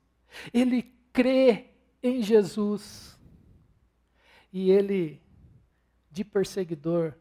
ele 0.54 0.90
crê 1.12 1.66
em 2.02 2.23
Jesus 2.23 3.15
e 4.53 4.71
ele, 4.71 5.21
de 6.11 6.25
perseguidor, 6.25 7.15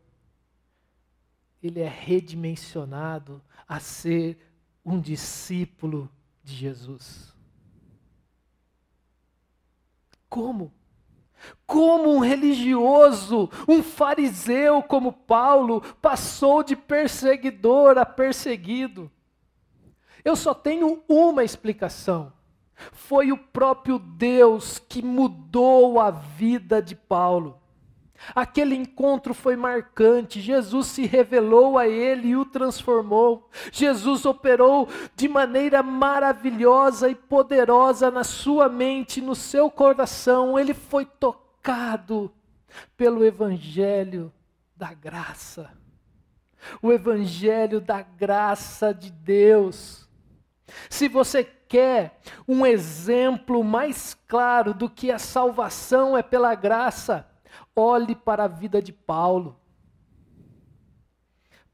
ele 1.62 1.80
é 1.80 1.88
redimensionado 1.88 3.42
a 3.68 3.80
ser 3.80 4.38
um 4.86 5.00
discípulo 5.00 6.10
de 6.44 6.54
Jesus. 6.54 7.34
Como? 10.30 10.72
Como 11.66 12.14
um 12.14 12.20
religioso, 12.20 13.50
um 13.68 13.82
fariseu 13.82 14.82
como 14.84 15.12
Paulo, 15.12 15.82
passou 16.02 16.64
de 16.64 16.76
perseguidor 16.76 17.98
a 17.98 18.06
perseguido? 18.06 19.12
Eu 20.24 20.36
só 20.36 20.54
tenho 20.54 21.04
uma 21.08 21.44
explicação. 21.44 22.35
Foi 22.92 23.32
o 23.32 23.38
próprio 23.38 24.00
Deus 24.00 24.80
que 24.80 25.02
mudou 25.02 26.00
a 26.00 26.12
vida 26.12 26.82
de 26.82 26.96
Paulo. 26.96 27.62
Aquele 28.34 28.76
encontro 28.76 29.34
foi 29.34 29.56
marcante. 29.56 30.42
Jesus 30.42 30.88
se 30.88 31.06
revelou 31.06 31.78
a 31.78 31.88
ele 31.88 32.30
e 32.30 32.36
o 32.36 32.46
transformou. 32.46 33.50
Jesus 33.72 34.26
operou 34.26 34.88
de 35.16 35.28
maneira 35.28 35.84
maravilhosa 35.84 37.10
e 37.10 37.16
poderosa 37.16 38.10
na 38.10 38.24
sua 38.24 38.70
mente, 38.70 39.22
no 39.22 39.36
seu 39.36 39.70
coração. 39.70 40.58
Ele 40.58 40.74
foi 40.74 41.06
tocado 41.06 42.32
pelo 42.98 43.24
evangelho 43.24 44.32
da 44.76 44.94
graça. 44.94 45.72
O 46.82 46.92
evangelho 46.92 47.80
da 47.80 48.02
graça 48.02 48.94
de 48.94 49.12
Deus. 49.12 50.10
Se 50.90 51.08
você 51.08 51.44
quer 51.68 52.20
um 52.48 52.66
exemplo 52.66 53.64
mais 53.64 54.14
claro 54.28 54.74
do 54.74 54.90
que 54.90 55.12
a 55.12 55.20
salvação 55.20 56.18
é 56.18 56.24
pela 56.24 56.56
graça, 56.56 57.28
olhe 57.76 58.16
para 58.16 58.46
a 58.46 58.48
vida 58.48 58.82
de 58.82 58.94
Paulo. 58.94 59.60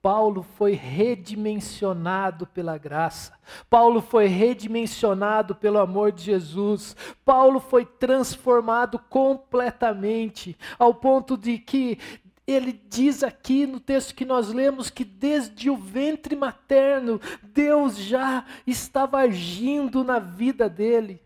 Paulo 0.02 0.42
foi 0.42 0.74
redimensionado 0.74 2.48
pela 2.48 2.76
graça. 2.76 3.34
Paulo 3.70 4.02
foi 4.02 4.26
redimensionado 4.26 5.54
pelo 5.54 5.78
amor 5.78 6.12
de 6.12 6.24
Jesus. 6.24 6.96
Paulo 7.24 7.60
foi 7.60 7.86
transformado 7.86 8.98
completamente, 8.98 10.58
ao 10.80 10.96
ponto 10.96 11.38
de 11.38 11.60
que 11.60 12.00
ele 12.46 12.72
diz 12.72 13.24
aqui 13.24 13.66
no 13.66 13.80
texto 13.80 14.16
que 14.16 14.26
nós 14.26 14.50
lemos 14.50 14.90
que 14.90 15.06
desde 15.06 15.70
o 15.70 15.78
ventre 15.78 16.36
materno, 16.36 17.20
Deus 17.44 17.98
já 17.98 18.46
estava 18.66 19.20
agindo 19.20 20.04
na 20.04 20.20
vida 20.20 20.70
dele. 20.70 21.22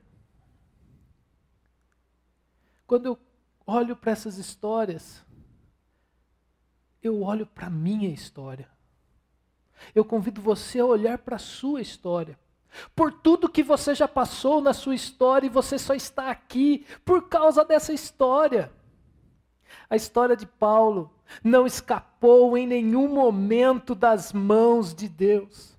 Quando 2.85 3.07
eu 3.07 3.19
olho 3.65 3.95
para 3.95 4.11
essas 4.11 4.37
histórias, 4.37 5.25
eu 7.01 7.21
olho 7.23 7.45
para 7.45 7.67
a 7.67 7.71
minha 7.71 8.09
história. 8.09 8.69
Eu 9.93 10.05
convido 10.05 10.41
você 10.41 10.79
a 10.79 10.85
olhar 10.85 11.17
para 11.17 11.35
a 11.35 11.39
sua 11.39 11.81
história. 11.81 12.37
Por 12.95 13.11
tudo 13.11 13.49
que 13.49 13.63
você 13.63 13.95
já 13.95 14.07
passou 14.07 14.59
na 14.61 14.73
sua 14.73 14.95
história 14.95 15.47
e 15.47 15.49
você 15.49 15.79
só 15.79 15.93
está 15.93 16.29
aqui 16.29 16.85
por 17.05 17.29
causa 17.29 17.63
dessa 17.63 17.93
história. 17.93 18.71
A 19.95 20.03
história 20.05 20.35
de 20.35 20.45
Paulo 20.45 21.09
não 21.41 21.65
escapou 21.65 22.57
em 22.57 22.67
nenhum 22.67 23.07
momento 23.07 23.95
das 23.95 24.33
mãos 24.33 24.93
de 24.93 25.07
Deus. 25.07 25.73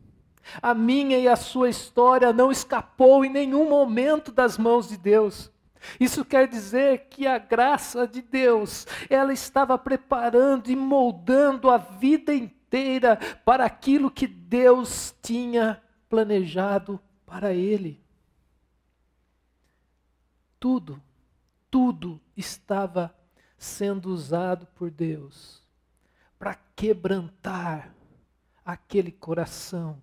A 0.62 0.73
minha 0.73 1.18
e 1.18 1.28
a 1.28 1.37
sua 1.37 1.68
história 1.68 2.32
não 2.32 2.50
escapou 2.50 3.26
em 3.26 3.30
nenhum 3.30 3.68
momento 3.68 4.32
das 4.32 4.56
mãos 4.56 4.88
de 4.88 4.96
Deus. 4.96 5.52
Isso 6.00 6.25
quer 6.25 6.49
dizer 6.49 7.08
que 7.11 7.26
a 7.26 7.37
graça 7.37 8.08
de 8.08 8.23
Deus, 8.23 8.87
ela 9.11 9.35
estava 9.35 9.76
preparando 9.76 10.70
e 10.70 10.76
moldando 10.76 11.68
a 11.68 11.76
vida 11.76 12.32
inteira 12.32 13.18
para 13.44 13.66
aquilo 13.66 14.11
que 14.11 14.26
Deus 14.26 15.14
tinha 15.20 15.82
planejado 16.08 16.99
para 17.26 17.52
ele. 17.52 18.02
Tudo, 20.58 21.02
tudo 21.70 22.18
estava 22.35 23.14
sendo 23.58 24.10
usado 24.10 24.66
por 24.75 24.90
Deus 24.90 25.62
para 26.38 26.54
quebrantar 26.75 27.94
aquele 28.64 29.10
coração. 29.10 30.00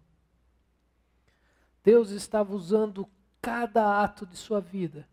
Deus 1.83 2.11
estava 2.11 2.55
usando 2.55 3.07
cada 3.41 4.01
ato 4.01 4.25
de 4.25 4.37
sua 4.37 4.61
vida 4.61 5.07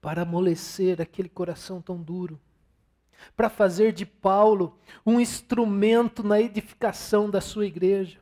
para 0.00 0.22
amolecer 0.22 1.00
aquele 1.00 1.28
coração 1.28 1.80
tão 1.80 2.00
duro, 2.02 2.40
para 3.36 3.50
fazer 3.50 3.92
de 3.92 4.06
Paulo 4.06 4.78
um 5.04 5.20
instrumento 5.20 6.22
na 6.22 6.40
edificação 6.40 7.28
da 7.28 7.40
sua 7.40 7.66
igreja. 7.66 8.18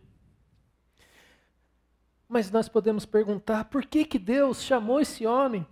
Mas 2.28 2.50
nós 2.50 2.68
podemos 2.68 3.06
perguntar: 3.06 3.64
por 3.64 3.86
que, 3.86 4.04
que 4.04 4.18
Deus 4.18 4.62
chamou 4.62 5.00
esse 5.00 5.26
homem? 5.26 5.66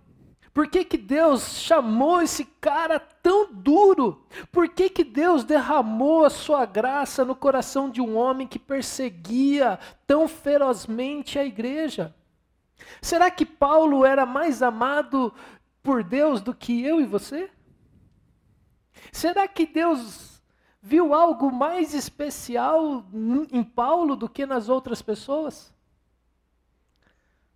Por 0.57 0.67
que, 0.67 0.83
que 0.83 0.97
Deus 0.97 1.59
chamou 1.59 2.19
esse 2.19 2.43
cara 2.43 2.99
tão 2.99 3.53
duro? 3.53 4.25
Por 4.51 4.67
que, 4.67 4.89
que 4.89 5.03
Deus 5.03 5.43
derramou 5.43 6.25
a 6.25 6.31
sua 6.31 6.65
graça 6.65 7.23
no 7.23 7.35
coração 7.35 7.91
de 7.91 8.01
um 8.01 8.17
homem 8.17 8.47
que 8.47 8.57
perseguia 8.57 9.77
tão 10.07 10.27
ferozmente 10.27 11.37
a 11.37 11.45
igreja? 11.45 12.15
Será 12.99 13.29
que 13.29 13.45
Paulo 13.45 14.03
era 14.03 14.25
mais 14.25 14.63
amado 14.63 15.31
por 15.83 16.03
Deus 16.03 16.41
do 16.41 16.55
que 16.55 16.83
eu 16.83 16.99
e 16.99 17.05
você? 17.05 17.51
Será 19.11 19.47
que 19.47 19.63
Deus 19.63 20.41
viu 20.81 21.13
algo 21.13 21.51
mais 21.51 21.93
especial 21.93 23.05
em 23.51 23.63
Paulo 23.63 24.15
do 24.15 24.27
que 24.27 24.43
nas 24.43 24.69
outras 24.69 25.03
pessoas? 25.03 25.71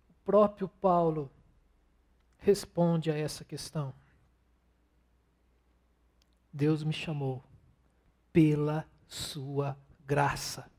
O 0.08 0.24
próprio 0.24 0.68
Paulo 0.68 1.28
responde 2.42 3.10
a 3.10 3.16
essa 3.16 3.44
questão. 3.44 3.94
Deus 6.52 6.84
me 6.84 6.92
chamou 6.92 7.42
pela 8.32 8.84
sua 9.08 9.76
graça. 10.06 10.70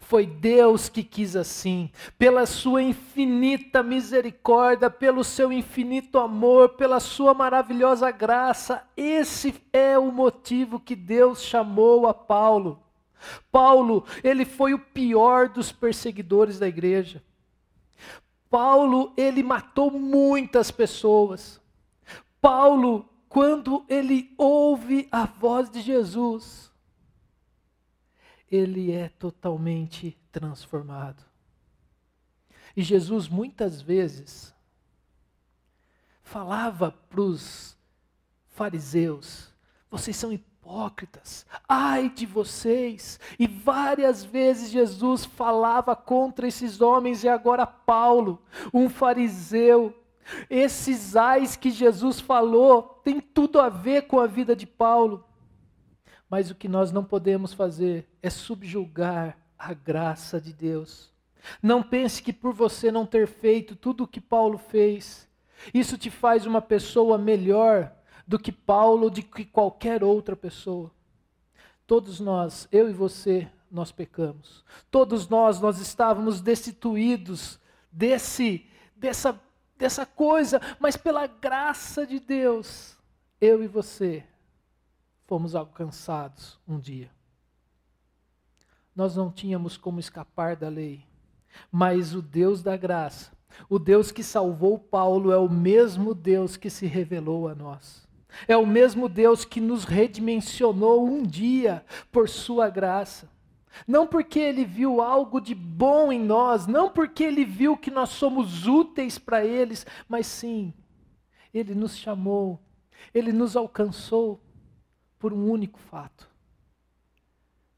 Foi 0.00 0.26
Deus 0.26 0.88
que 0.88 1.02
quis 1.02 1.36
assim, 1.36 1.90
pela 2.18 2.46
sua 2.46 2.82
infinita 2.82 3.82
misericórdia, 3.82 4.88
pelo 4.88 5.22
seu 5.22 5.52
infinito 5.52 6.18
amor, 6.18 6.70
pela 6.70 7.00
sua 7.00 7.34
maravilhosa 7.34 8.10
graça. 8.10 8.82
Esse 8.96 9.54
é 9.72 9.98
o 9.98 10.10
motivo 10.10 10.80
que 10.80 10.96
Deus 10.96 11.42
chamou 11.42 12.06
a 12.06 12.14
Paulo. 12.14 12.82
Paulo, 13.50 14.04
ele 14.22 14.44
foi 14.44 14.74
o 14.74 14.78
pior 14.78 15.48
dos 15.48 15.70
perseguidores 15.70 16.58
da 16.58 16.68
igreja. 16.68 17.22
Paulo, 18.54 19.12
ele 19.16 19.42
matou 19.42 19.90
muitas 19.90 20.70
pessoas. 20.70 21.60
Paulo, 22.40 23.08
quando 23.28 23.84
ele 23.88 24.32
ouve 24.38 25.08
a 25.10 25.26
voz 25.26 25.68
de 25.68 25.82
Jesus, 25.82 26.70
ele 28.48 28.92
é 28.92 29.08
totalmente 29.08 30.16
transformado. 30.30 31.20
E 32.76 32.82
Jesus 32.84 33.28
muitas 33.28 33.82
vezes 33.82 34.54
falava 36.22 36.92
para 36.92 37.22
os 37.22 37.76
fariseus: 38.50 39.52
vocês 39.90 40.16
são 40.16 40.32
hipócritas, 40.32 40.53
ai 41.68 42.08
de 42.08 42.26
vocês. 42.26 43.20
E 43.38 43.46
várias 43.46 44.24
vezes 44.24 44.70
Jesus 44.70 45.24
falava 45.24 45.94
contra 45.94 46.48
esses 46.48 46.80
homens, 46.80 47.22
e 47.22 47.28
agora 47.28 47.66
Paulo, 47.66 48.42
um 48.72 48.88
fariseu. 48.88 49.94
Esses 50.48 51.16
ais 51.16 51.54
que 51.54 51.70
Jesus 51.70 52.18
falou 52.18 53.00
tem 53.04 53.20
tudo 53.20 53.60
a 53.60 53.68
ver 53.68 54.02
com 54.02 54.18
a 54.18 54.26
vida 54.26 54.56
de 54.56 54.66
Paulo. 54.66 55.24
Mas 56.30 56.50
o 56.50 56.54
que 56.54 56.66
nós 56.66 56.90
não 56.90 57.04
podemos 57.04 57.52
fazer 57.52 58.08
é 58.22 58.30
subjugar 58.30 59.36
a 59.58 59.74
graça 59.74 60.40
de 60.40 60.52
Deus. 60.52 61.12
Não 61.62 61.82
pense 61.82 62.22
que 62.22 62.32
por 62.32 62.54
você 62.54 62.90
não 62.90 63.04
ter 63.04 63.26
feito 63.26 63.76
tudo 63.76 64.04
o 64.04 64.08
que 64.08 64.20
Paulo 64.20 64.56
fez, 64.56 65.28
isso 65.72 65.96
te 65.96 66.10
faz 66.10 66.46
uma 66.46 66.60
pessoa 66.60 67.16
melhor 67.18 67.92
do 68.26 68.38
que 68.38 68.52
Paulo, 68.52 69.10
de 69.10 69.22
que 69.22 69.44
qualquer 69.44 70.02
outra 70.02 70.34
pessoa. 70.34 70.90
Todos 71.86 72.20
nós, 72.20 72.66
eu 72.72 72.88
e 72.88 72.92
você, 72.92 73.50
nós 73.70 73.92
pecamos. 73.92 74.64
Todos 74.90 75.28
nós, 75.28 75.60
nós 75.60 75.78
estávamos 75.80 76.40
destituídos 76.40 77.58
desse, 77.92 78.66
dessa, 78.96 79.38
dessa 79.76 80.06
coisa, 80.06 80.60
mas 80.78 80.96
pela 80.96 81.26
graça 81.26 82.06
de 82.06 82.18
Deus, 82.18 82.96
eu 83.40 83.62
e 83.62 83.66
você 83.66 84.24
fomos 85.26 85.54
alcançados 85.54 86.58
um 86.66 86.78
dia. 86.78 87.10
Nós 88.94 89.16
não 89.16 89.30
tínhamos 89.30 89.76
como 89.76 89.98
escapar 89.98 90.54
da 90.56 90.68
lei, 90.68 91.04
mas 91.70 92.14
o 92.14 92.22
Deus 92.22 92.62
da 92.62 92.76
graça, 92.76 93.32
o 93.68 93.78
Deus 93.78 94.12
que 94.12 94.22
salvou 94.22 94.78
Paulo, 94.78 95.32
é 95.32 95.36
o 95.36 95.48
mesmo 95.48 96.14
Deus 96.14 96.56
que 96.56 96.70
se 96.70 96.86
revelou 96.86 97.48
a 97.48 97.54
nós. 97.54 98.03
É 98.46 98.56
o 98.56 98.66
mesmo 98.66 99.08
Deus 99.08 99.44
que 99.44 99.60
nos 99.60 99.84
redimensionou 99.84 101.06
um 101.06 101.22
dia 101.22 101.84
por 102.10 102.28
Sua 102.28 102.68
graça. 102.68 103.30
Não 103.86 104.06
porque 104.06 104.38
Ele 104.38 104.64
viu 104.64 105.00
algo 105.00 105.40
de 105.40 105.54
bom 105.54 106.12
em 106.12 106.20
nós, 106.20 106.66
não 106.66 106.90
porque 106.90 107.24
Ele 107.24 107.44
viu 107.44 107.76
que 107.76 107.90
nós 107.90 108.10
somos 108.10 108.66
úteis 108.66 109.18
para 109.18 109.44
eles, 109.44 109.86
mas 110.08 110.26
sim, 110.26 110.72
Ele 111.52 111.74
nos 111.74 111.96
chamou, 111.96 112.60
Ele 113.12 113.32
nos 113.32 113.56
alcançou 113.56 114.40
por 115.18 115.32
um 115.32 115.50
único 115.50 115.78
fato: 115.78 116.30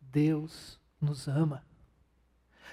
Deus 0.01 0.79
nos 1.01 1.29
ama. 1.29 1.65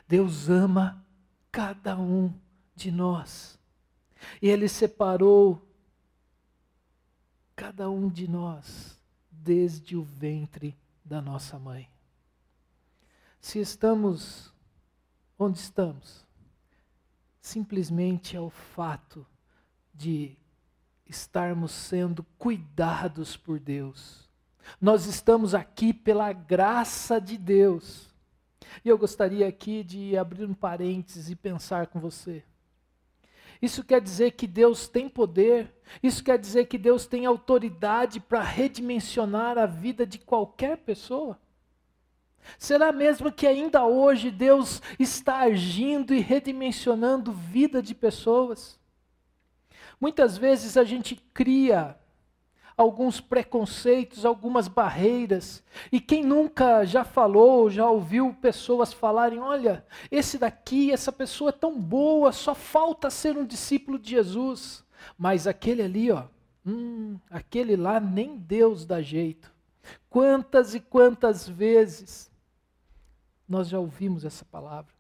Deus 0.08 0.50
ama 0.50 1.06
cada 1.52 1.98
um 1.98 2.34
de 2.76 2.92
nós. 2.92 3.60
E 4.42 4.50
Ele 4.50 4.68
separou 4.68 5.62
cada 7.64 7.90
um 7.90 8.10
de 8.10 8.28
nós 8.28 9.00
desde 9.32 9.96
o 9.96 10.04
ventre 10.04 10.78
da 11.06 11.22
nossa 11.22 11.58
mãe. 11.58 11.90
Se 13.40 13.58
estamos 13.58 14.54
onde 15.40 15.60
estamos, 15.60 16.26
simplesmente 17.40 18.36
é 18.36 18.42
o 18.42 18.50
fato 18.50 19.26
de 19.94 20.36
estarmos 21.08 21.72
sendo 21.72 22.24
cuidados 22.38 23.38
por 23.38 23.62
Deus 23.62 24.24
nós 24.80 25.06
estamos 25.06 25.54
aqui 25.54 25.94
pela 25.94 26.32
graça 26.32 27.20
de 27.20 27.38
Deus. 27.38 28.10
E 28.84 28.90
eu 28.90 28.98
gostaria 28.98 29.48
aqui 29.48 29.84
de 29.84 30.18
abrir 30.18 30.46
um 30.46 30.54
parênteses 30.54 31.30
e 31.30 31.36
pensar 31.36 31.88
com 31.88 32.00
você. 32.00 32.44
Isso 33.64 33.82
quer 33.82 34.02
dizer 34.02 34.32
que 34.32 34.46
Deus 34.46 34.90
tem 34.90 35.08
poder, 35.08 35.74
isso 36.04 36.22
quer 36.22 36.38
dizer 36.38 36.66
que 36.66 36.78
Deus 36.78 37.06
tem 37.06 37.26
autoridade 37.26 38.20
para 38.20 38.42
redimensionar 38.42 39.58
a 39.58 39.66
vida 39.66 40.06
de 40.06 40.20
qualquer 40.20 40.80
pessoa? 40.80 41.40
Será 42.58 42.92
mesmo 42.92 43.32
que 43.32 43.48
ainda 43.48 43.86
hoje 43.86 44.30
Deus 44.30 44.82
está 45.00 45.38
agindo 45.44 46.14
e 46.14 46.20
redimensionando 46.20 47.32
vida 47.32 47.82
de 47.82 47.96
pessoas? 47.96 48.78
Muitas 49.98 50.38
vezes 50.38 50.76
a 50.76 50.84
gente 50.84 51.16
cria 51.34 51.98
alguns 52.78 53.20
preconceitos, 53.20 54.26
algumas 54.26 54.68
barreiras. 54.68 55.64
E 55.92 56.00
quem 56.00 56.24
nunca 56.24 56.86
já 56.86 57.04
falou, 57.04 57.70
já 57.70 57.90
ouviu 57.90 58.34
pessoas 58.42 58.94
falarem: 58.94 59.40
olha, 59.40 59.86
esse 60.12 60.38
daqui, 60.38 60.92
essa 60.92 61.12
pessoa 61.12 61.50
é 61.50 61.54
tão 61.54 61.80
boa, 61.80 62.32
só 62.32 62.54
falta 62.56 63.10
ser 63.10 63.38
um 63.38 63.46
discípulo 63.46 64.00
de 64.00 64.12
Jesus. 64.12 64.84
Mas 65.18 65.48
aquele 65.48 65.82
ali, 65.82 66.12
ó, 66.12 66.26
hum, 66.66 67.20
aquele 67.30 67.76
lá 67.76 68.00
nem 68.00 68.38
Deus 68.38 68.86
dá 68.86 69.02
jeito. 69.02 69.54
Quantas 70.10 70.74
e 70.74 70.80
quantas 70.80 71.48
vezes 71.48 72.32
nós 73.48 73.68
já 73.68 73.80
ouvimos 73.80 74.24
essa 74.24 74.46
palavra. 74.46 74.94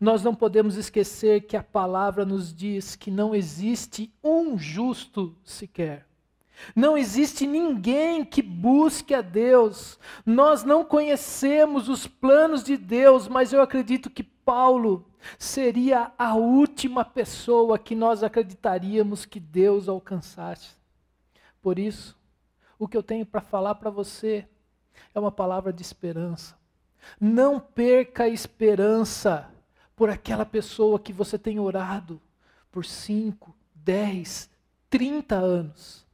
Nós 0.00 0.24
não 0.24 0.34
podemos 0.34 0.76
esquecer 0.76 1.42
que 1.42 1.56
a 1.56 1.62
palavra 1.62 2.24
nos 2.24 2.52
diz 2.52 2.96
que 2.96 3.10
não 3.10 3.34
existe 3.34 4.12
um 4.22 4.58
justo 4.58 5.36
sequer. 5.44 6.07
Não 6.74 6.96
existe 6.96 7.46
ninguém 7.46 8.24
que 8.24 8.42
busque 8.42 9.14
a 9.14 9.20
Deus. 9.20 9.98
Nós 10.24 10.64
não 10.64 10.84
conhecemos 10.84 11.88
os 11.88 12.06
planos 12.06 12.62
de 12.62 12.76
Deus, 12.76 13.28
mas 13.28 13.52
eu 13.52 13.60
acredito 13.60 14.10
que 14.10 14.22
Paulo 14.22 15.06
seria 15.38 16.12
a 16.18 16.34
última 16.34 17.04
pessoa 17.04 17.78
que 17.78 17.94
nós 17.94 18.22
acreditaríamos 18.22 19.24
que 19.24 19.40
Deus 19.40 19.88
alcançasse. 19.88 20.76
Por 21.60 21.78
isso, 21.78 22.16
o 22.78 22.86
que 22.86 22.96
eu 22.96 23.02
tenho 23.02 23.26
para 23.26 23.40
falar 23.40 23.74
para 23.74 23.90
você 23.90 24.46
é 25.14 25.20
uma 25.20 25.32
palavra 25.32 25.72
de 25.72 25.82
esperança. 25.82 26.56
Não 27.20 27.58
perca 27.60 28.24
a 28.24 28.28
esperança 28.28 29.50
por 29.94 30.08
aquela 30.10 30.46
pessoa 30.46 30.98
que 30.98 31.12
você 31.12 31.38
tem 31.38 31.58
orado 31.58 32.20
por 32.70 32.84
5, 32.84 33.54
10, 33.74 34.48
30 34.88 35.34
anos. 35.34 36.07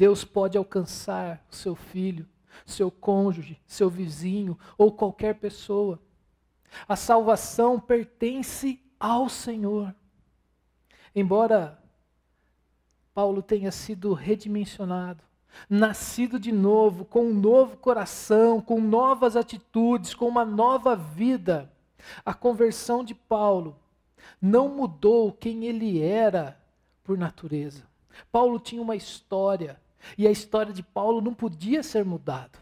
Deus 0.00 0.24
pode 0.24 0.56
alcançar 0.56 1.44
o 1.52 1.54
seu 1.54 1.76
filho, 1.76 2.26
seu 2.64 2.90
cônjuge, 2.90 3.60
seu 3.66 3.90
vizinho 3.90 4.58
ou 4.78 4.90
qualquer 4.90 5.34
pessoa. 5.34 6.00
A 6.88 6.96
salvação 6.96 7.78
pertence 7.78 8.80
ao 8.98 9.28
Senhor. 9.28 9.94
Embora 11.14 11.78
Paulo 13.12 13.42
tenha 13.42 13.70
sido 13.70 14.14
redimensionado, 14.14 15.22
nascido 15.68 16.40
de 16.40 16.50
novo, 16.50 17.04
com 17.04 17.26
um 17.26 17.34
novo 17.34 17.76
coração, 17.76 18.58
com 18.58 18.80
novas 18.80 19.36
atitudes, 19.36 20.14
com 20.14 20.26
uma 20.26 20.46
nova 20.46 20.96
vida, 20.96 21.70
a 22.24 22.32
conversão 22.32 23.04
de 23.04 23.14
Paulo 23.14 23.78
não 24.40 24.66
mudou 24.66 25.30
quem 25.30 25.66
ele 25.66 26.00
era 26.00 26.58
por 27.04 27.18
natureza. 27.18 27.84
Paulo 28.32 28.58
tinha 28.58 28.80
uma 28.80 28.96
história, 28.96 29.78
e 30.16 30.26
a 30.26 30.30
história 30.30 30.72
de 30.72 30.82
Paulo 30.82 31.20
não 31.20 31.34
podia 31.34 31.82
ser 31.82 32.04
mudada. 32.04 32.58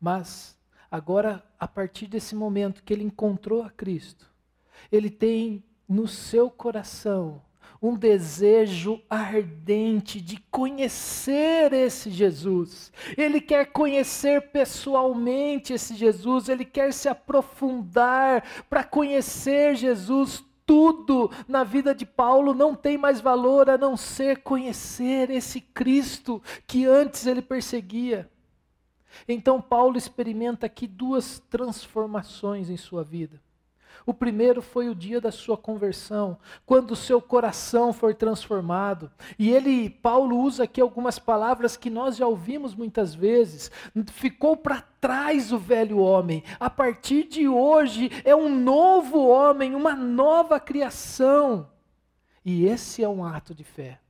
Mas 0.00 0.58
agora, 0.90 1.44
a 1.58 1.66
partir 1.66 2.06
desse 2.06 2.34
momento 2.34 2.82
que 2.82 2.92
ele 2.92 3.04
encontrou 3.04 3.62
a 3.62 3.70
Cristo, 3.70 4.30
ele 4.90 5.10
tem 5.10 5.64
no 5.88 6.06
seu 6.06 6.50
coração 6.50 7.42
um 7.80 7.94
desejo 7.94 9.00
ardente 9.08 10.20
de 10.20 10.38
conhecer 10.50 11.72
esse 11.72 12.10
Jesus. 12.10 12.92
Ele 13.16 13.40
quer 13.40 13.66
conhecer 13.66 14.50
pessoalmente 14.50 15.72
esse 15.72 15.94
Jesus, 15.94 16.48
ele 16.48 16.64
quer 16.64 16.92
se 16.92 17.08
aprofundar 17.08 18.44
para 18.68 18.82
conhecer 18.82 19.76
Jesus 19.76 20.44
tudo 20.68 21.30
na 21.48 21.64
vida 21.64 21.94
de 21.94 22.04
Paulo 22.04 22.52
não 22.52 22.74
tem 22.74 22.98
mais 22.98 23.22
valor 23.22 23.70
a 23.70 23.78
não 23.78 23.96
ser 23.96 24.42
conhecer 24.42 25.30
esse 25.30 25.62
Cristo 25.62 26.42
que 26.66 26.84
antes 26.84 27.26
ele 27.26 27.40
perseguia. 27.40 28.30
Então, 29.26 29.62
Paulo 29.62 29.96
experimenta 29.96 30.66
aqui 30.66 30.86
duas 30.86 31.38
transformações 31.38 32.68
em 32.68 32.76
sua 32.76 33.02
vida. 33.02 33.40
O 34.08 34.14
primeiro 34.14 34.62
foi 34.62 34.88
o 34.88 34.94
dia 34.94 35.20
da 35.20 35.30
sua 35.30 35.54
conversão, 35.54 36.38
quando 36.64 36.92
o 36.92 36.96
seu 36.96 37.20
coração 37.20 37.92
foi 37.92 38.14
transformado. 38.14 39.10
E 39.38 39.50
ele, 39.50 39.90
Paulo 39.90 40.38
usa 40.38 40.64
aqui 40.64 40.80
algumas 40.80 41.18
palavras 41.18 41.76
que 41.76 41.90
nós 41.90 42.16
já 42.16 42.26
ouvimos 42.26 42.74
muitas 42.74 43.14
vezes. 43.14 43.70
Ficou 44.12 44.56
para 44.56 44.80
trás 44.98 45.52
o 45.52 45.58
velho 45.58 45.98
homem. 45.98 46.42
A 46.58 46.70
partir 46.70 47.24
de 47.24 47.46
hoje 47.46 48.10
é 48.24 48.34
um 48.34 48.48
novo 48.48 49.26
homem, 49.26 49.74
uma 49.74 49.94
nova 49.94 50.58
criação. 50.58 51.68
E 52.42 52.64
esse 52.64 53.04
é 53.04 53.08
um 53.10 53.22
ato 53.22 53.54
de 53.54 53.62
fé. 53.62 54.00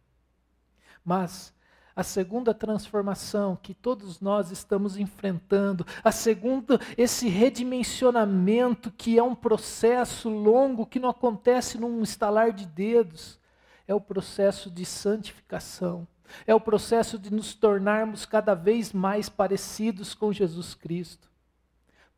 Mas 1.04 1.52
a 1.98 2.04
segunda 2.04 2.54
transformação 2.54 3.58
que 3.60 3.74
todos 3.74 4.20
nós 4.20 4.52
estamos 4.52 4.96
enfrentando, 4.96 5.84
a 6.04 6.12
segunda, 6.12 6.78
esse 6.96 7.28
redimensionamento 7.28 8.92
que 8.92 9.18
é 9.18 9.22
um 9.22 9.34
processo 9.34 10.28
longo 10.28 10.86
que 10.86 11.00
não 11.00 11.08
acontece 11.08 11.76
num 11.76 12.00
estalar 12.04 12.52
de 12.52 12.66
dedos, 12.66 13.36
é 13.84 13.92
o 13.92 14.00
processo 14.00 14.70
de 14.70 14.84
santificação. 14.84 16.06
É 16.46 16.54
o 16.54 16.60
processo 16.60 17.18
de 17.18 17.32
nos 17.32 17.52
tornarmos 17.52 18.24
cada 18.24 18.54
vez 18.54 18.92
mais 18.92 19.28
parecidos 19.28 20.14
com 20.14 20.32
Jesus 20.32 20.74
Cristo. 20.74 21.28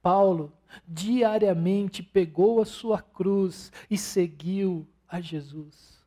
Paulo 0.03 0.53
diariamente 0.87 2.03
pegou 2.03 2.61
a 2.61 2.67
sua 2.67 3.01
cruz 3.01 3.73
e 3.91 3.97
seguiu 3.97 4.87
a 5.09 5.23
Jesus. 5.23 6.05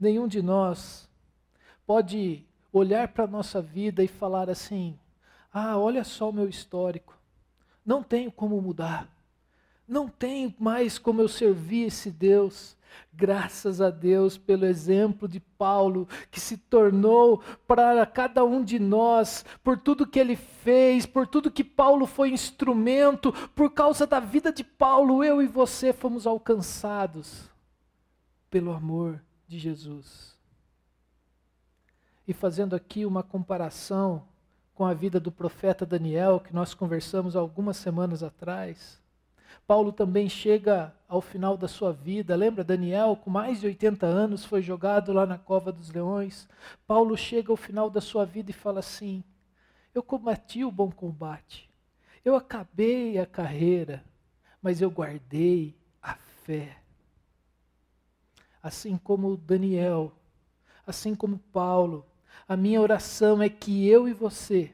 Nenhum 0.00 0.26
de 0.26 0.40
nós 0.40 1.07
pode 1.88 2.44
olhar 2.70 3.08
para 3.08 3.24
a 3.24 3.26
nossa 3.26 3.62
vida 3.62 4.04
e 4.04 4.08
falar 4.08 4.50
assim: 4.50 4.98
ah, 5.50 5.78
olha 5.78 6.04
só 6.04 6.28
o 6.28 6.32
meu 6.32 6.46
histórico, 6.46 7.16
não 7.84 8.02
tenho 8.02 8.30
como 8.30 8.60
mudar, 8.60 9.08
não 9.88 10.06
tenho 10.06 10.54
mais 10.58 10.98
como 10.98 11.22
eu 11.22 11.28
servir 11.28 11.86
esse 11.86 12.10
Deus. 12.10 12.76
Graças 13.12 13.80
a 13.80 13.90
Deus 13.90 14.38
pelo 14.38 14.64
exemplo 14.64 15.28
de 15.28 15.40
Paulo, 15.40 16.08
que 16.30 16.40
se 16.40 16.56
tornou 16.56 17.42
para 17.66 18.04
cada 18.06 18.44
um 18.44 18.62
de 18.62 18.78
nós, 18.78 19.44
por 19.62 19.78
tudo 19.78 20.06
que 20.06 20.18
ele 20.18 20.36
fez, 20.36 21.04
por 21.04 21.26
tudo 21.26 21.50
que 21.50 21.64
Paulo 21.64 22.06
foi 22.06 22.30
instrumento, 22.30 23.32
por 23.54 23.70
causa 23.72 24.06
da 24.06 24.20
vida 24.20 24.52
de 24.52 24.64
Paulo, 24.64 25.22
eu 25.22 25.42
e 25.42 25.46
você 25.46 25.92
fomos 25.92 26.26
alcançados 26.26 27.50
pelo 28.50 28.72
amor 28.72 29.22
de 29.46 29.58
Jesus. 29.58 30.37
E 32.28 32.34
fazendo 32.34 32.76
aqui 32.76 33.06
uma 33.06 33.22
comparação 33.22 34.22
com 34.74 34.84
a 34.84 34.92
vida 34.92 35.18
do 35.18 35.32
profeta 35.32 35.86
Daniel, 35.86 36.38
que 36.38 36.54
nós 36.54 36.74
conversamos 36.74 37.34
algumas 37.34 37.78
semanas 37.78 38.22
atrás. 38.22 39.00
Paulo 39.66 39.92
também 39.92 40.28
chega 40.28 40.94
ao 41.08 41.22
final 41.22 41.56
da 41.56 41.66
sua 41.66 41.90
vida. 41.90 42.36
Lembra 42.36 42.62
Daniel, 42.62 43.16
com 43.16 43.30
mais 43.30 43.60
de 43.60 43.66
80 43.66 44.04
anos, 44.04 44.44
foi 44.44 44.60
jogado 44.60 45.10
lá 45.10 45.24
na 45.24 45.38
cova 45.38 45.72
dos 45.72 45.90
leões. 45.90 46.46
Paulo 46.86 47.16
chega 47.16 47.50
ao 47.50 47.56
final 47.56 47.88
da 47.88 48.00
sua 48.00 48.26
vida 48.26 48.50
e 48.50 48.54
fala 48.54 48.80
assim: 48.80 49.24
Eu 49.94 50.02
combati 50.02 50.62
o 50.62 50.70
bom 50.70 50.90
combate. 50.90 51.70
Eu 52.22 52.36
acabei 52.36 53.18
a 53.18 53.24
carreira, 53.24 54.04
mas 54.60 54.82
eu 54.82 54.90
guardei 54.90 55.74
a 56.02 56.14
fé. 56.44 56.76
Assim 58.62 58.98
como 58.98 59.34
Daniel, 59.34 60.12
assim 60.86 61.14
como 61.14 61.38
Paulo, 61.38 62.04
a 62.46 62.56
minha 62.56 62.80
oração 62.80 63.42
é 63.42 63.48
que 63.48 63.88
eu 63.88 64.08
e 64.08 64.12
você, 64.12 64.72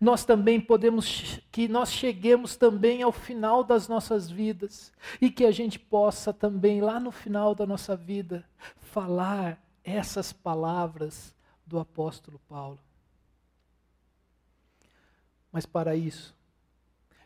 nós 0.00 0.24
também 0.24 0.60
podemos, 0.60 1.40
que 1.52 1.68
nós 1.68 1.92
cheguemos 1.92 2.56
também 2.56 3.02
ao 3.02 3.12
final 3.12 3.62
das 3.62 3.86
nossas 3.86 4.30
vidas 4.30 4.92
e 5.20 5.30
que 5.30 5.44
a 5.44 5.52
gente 5.52 5.78
possa 5.78 6.32
também, 6.32 6.80
lá 6.80 6.98
no 6.98 7.12
final 7.12 7.54
da 7.54 7.66
nossa 7.66 7.96
vida, 7.96 8.44
falar 8.80 9.62
essas 9.84 10.32
palavras 10.32 11.34
do 11.64 11.78
apóstolo 11.78 12.40
Paulo. 12.48 12.80
Mas 15.52 15.64
para 15.64 15.94
isso, 15.94 16.34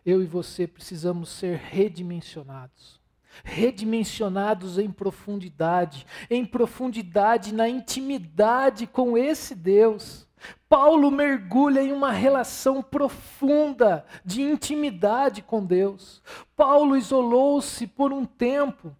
eu 0.05 0.23
e 0.23 0.27
você 0.27 0.67
precisamos 0.67 1.31
ser 1.31 1.57
redimensionados 1.57 3.00
redimensionados 3.45 4.79
em 4.79 4.91
profundidade, 4.91 6.07
em 6.29 6.45
profundidade 6.45 7.55
na 7.55 7.69
intimidade 7.69 8.87
com 8.87 9.17
esse 9.17 9.55
Deus. 9.55 10.29
Paulo 10.69 11.11
mergulha 11.11 11.83
em 11.83 11.93
uma 11.93 12.13
relação 12.13 12.83
profunda 12.83 14.05
de 14.25 14.43
intimidade 14.43 15.43
com 15.43 15.65
Deus. 15.65 16.23
Paulo 16.57 16.97
isolou-se 16.97 17.87
por 17.87 18.13
um 18.13 18.25
tempo, 18.25 18.97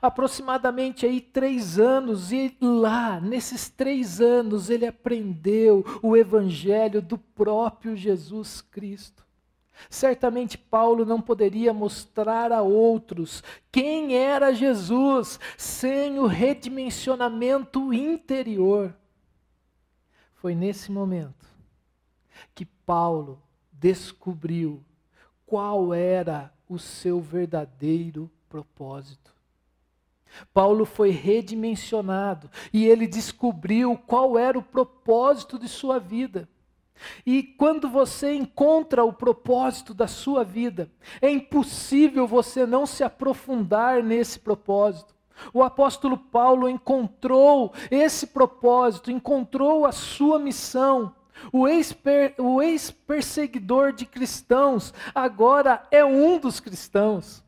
aproximadamente 0.00 1.04
aí 1.04 1.20
três 1.20 1.78
anos, 1.78 2.30
e 2.30 2.56
lá, 2.60 3.20
nesses 3.20 3.68
três 3.68 4.20
anos, 4.20 4.70
ele 4.70 4.86
aprendeu 4.86 5.84
o 6.02 6.16
evangelho 6.16 7.02
do 7.02 7.18
próprio 7.18 7.96
Jesus 7.96 8.60
Cristo. 8.60 9.23
Certamente 9.90 10.56
Paulo 10.56 11.04
não 11.04 11.20
poderia 11.20 11.72
mostrar 11.72 12.52
a 12.52 12.62
outros 12.62 13.42
quem 13.70 14.16
era 14.16 14.54
Jesus 14.54 15.38
sem 15.56 16.18
o 16.18 16.26
redimensionamento 16.26 17.92
interior. 17.92 18.94
Foi 20.34 20.54
nesse 20.54 20.92
momento 20.92 21.46
que 22.54 22.64
Paulo 22.64 23.42
descobriu 23.72 24.82
qual 25.46 25.92
era 25.92 26.52
o 26.68 26.78
seu 26.78 27.20
verdadeiro 27.20 28.30
propósito. 28.48 29.34
Paulo 30.52 30.84
foi 30.84 31.10
redimensionado 31.10 32.50
e 32.72 32.84
ele 32.86 33.06
descobriu 33.06 33.96
qual 33.96 34.38
era 34.38 34.58
o 34.58 34.62
propósito 34.62 35.58
de 35.58 35.68
sua 35.68 35.98
vida. 35.98 36.48
E 37.26 37.42
quando 37.42 37.88
você 37.88 38.34
encontra 38.34 39.04
o 39.04 39.12
propósito 39.12 39.92
da 39.92 40.06
sua 40.06 40.44
vida, 40.44 40.90
é 41.20 41.30
impossível 41.30 42.26
você 42.26 42.64
não 42.66 42.86
se 42.86 43.02
aprofundar 43.04 44.02
nesse 44.02 44.38
propósito. 44.38 45.14
O 45.52 45.62
apóstolo 45.62 46.16
Paulo 46.16 46.68
encontrou 46.68 47.72
esse 47.90 48.28
propósito, 48.28 49.10
encontrou 49.10 49.84
a 49.84 49.92
sua 49.92 50.38
missão. 50.38 51.14
O 51.52 51.66
ex-perseguidor 52.62 53.92
de 53.92 54.06
cristãos 54.06 54.94
agora 55.12 55.82
é 55.90 56.04
um 56.04 56.38
dos 56.38 56.60
cristãos. 56.60 57.42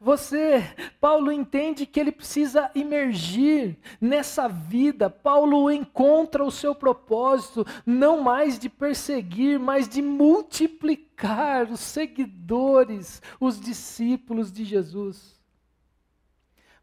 Você, 0.00 0.62
Paulo 1.00 1.32
entende 1.32 1.86
que 1.86 1.98
ele 1.98 2.12
precisa 2.12 2.70
imergir 2.74 3.78
nessa 4.00 4.48
vida. 4.48 5.08
Paulo 5.08 5.70
encontra 5.70 6.44
o 6.44 6.50
seu 6.50 6.74
propósito 6.74 7.64
não 7.86 8.22
mais 8.22 8.58
de 8.58 8.68
perseguir, 8.68 9.58
mas 9.58 9.88
de 9.88 10.02
multiplicar 10.02 11.70
os 11.70 11.80
seguidores, 11.80 13.22
os 13.40 13.60
discípulos 13.60 14.52
de 14.52 14.64
Jesus. 14.64 15.38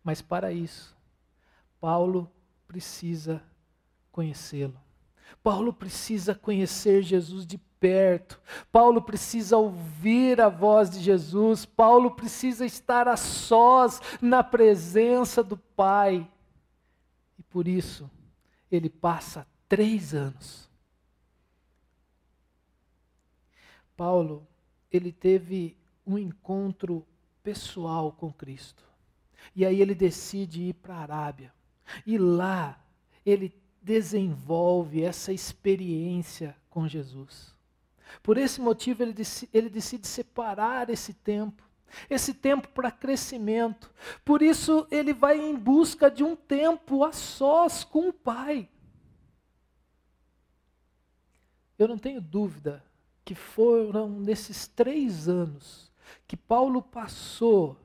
Mas 0.03 0.21
para 0.21 0.51
isso, 0.51 0.95
Paulo 1.79 2.31
precisa 2.67 3.41
conhecê-lo. 4.11 4.79
Paulo 5.43 5.73
precisa 5.73 6.33
conhecer 6.33 7.01
Jesus 7.01 7.45
de 7.45 7.57
perto. 7.85 8.41
Paulo 8.71 8.99
precisa 8.99 9.57
ouvir 9.57 10.41
a 10.41 10.49
voz 10.49 10.89
de 10.89 10.99
Jesus. 10.99 11.67
Paulo 11.67 12.09
precisa 12.09 12.65
estar 12.65 13.07
a 13.07 13.15
sós 13.15 14.01
na 14.19 14.43
presença 14.43 15.43
do 15.43 15.55
Pai. 15.55 16.27
E 17.37 17.43
por 17.43 17.67
isso, 17.67 18.09
ele 18.71 18.89
passa 18.89 19.45
três 19.69 20.15
anos. 20.15 20.67
Paulo, 23.95 24.47
ele 24.91 25.11
teve 25.11 25.77
um 26.07 26.17
encontro 26.17 27.05
pessoal 27.43 28.11
com 28.11 28.33
Cristo. 28.33 28.83
E 29.55 29.63
aí 29.63 29.79
ele 29.79 29.93
decide 29.93 30.63
ir 30.63 30.73
para 30.73 30.95
a 30.95 31.01
Arábia. 31.01 31.53
E 32.03 32.17
lá 32.17 32.83
ele 33.23 33.53
desenvolve 33.79 35.03
essa 35.03 35.31
experiência 35.31 36.57
com 36.67 36.87
Jesus. 36.87 37.54
Por 38.21 38.37
esse 38.37 38.61
motivo, 38.61 39.03
ele 39.03 39.13
decide, 39.13 39.49
ele 39.53 39.69
decide 39.69 40.07
separar 40.07 40.89
esse 40.89 41.13
tempo, 41.13 41.63
esse 42.09 42.33
tempo 42.33 42.67
para 42.69 42.91
crescimento. 42.91 43.91
Por 44.23 44.41
isso, 44.41 44.87
ele 44.91 45.13
vai 45.13 45.39
em 45.39 45.55
busca 45.55 46.09
de 46.09 46.23
um 46.23 46.35
tempo 46.35 47.03
a 47.03 47.11
sós 47.11 47.83
com 47.83 48.09
o 48.09 48.13
Pai. 48.13 48.69
Eu 51.77 51.87
não 51.87 51.97
tenho 51.97 52.21
dúvida 52.21 52.83
que 53.23 53.35
foram 53.35 54.09
nesses 54.09 54.67
três 54.67 55.27
anos 55.27 55.91
que 56.27 56.37
Paulo 56.37 56.81
passou 56.81 57.77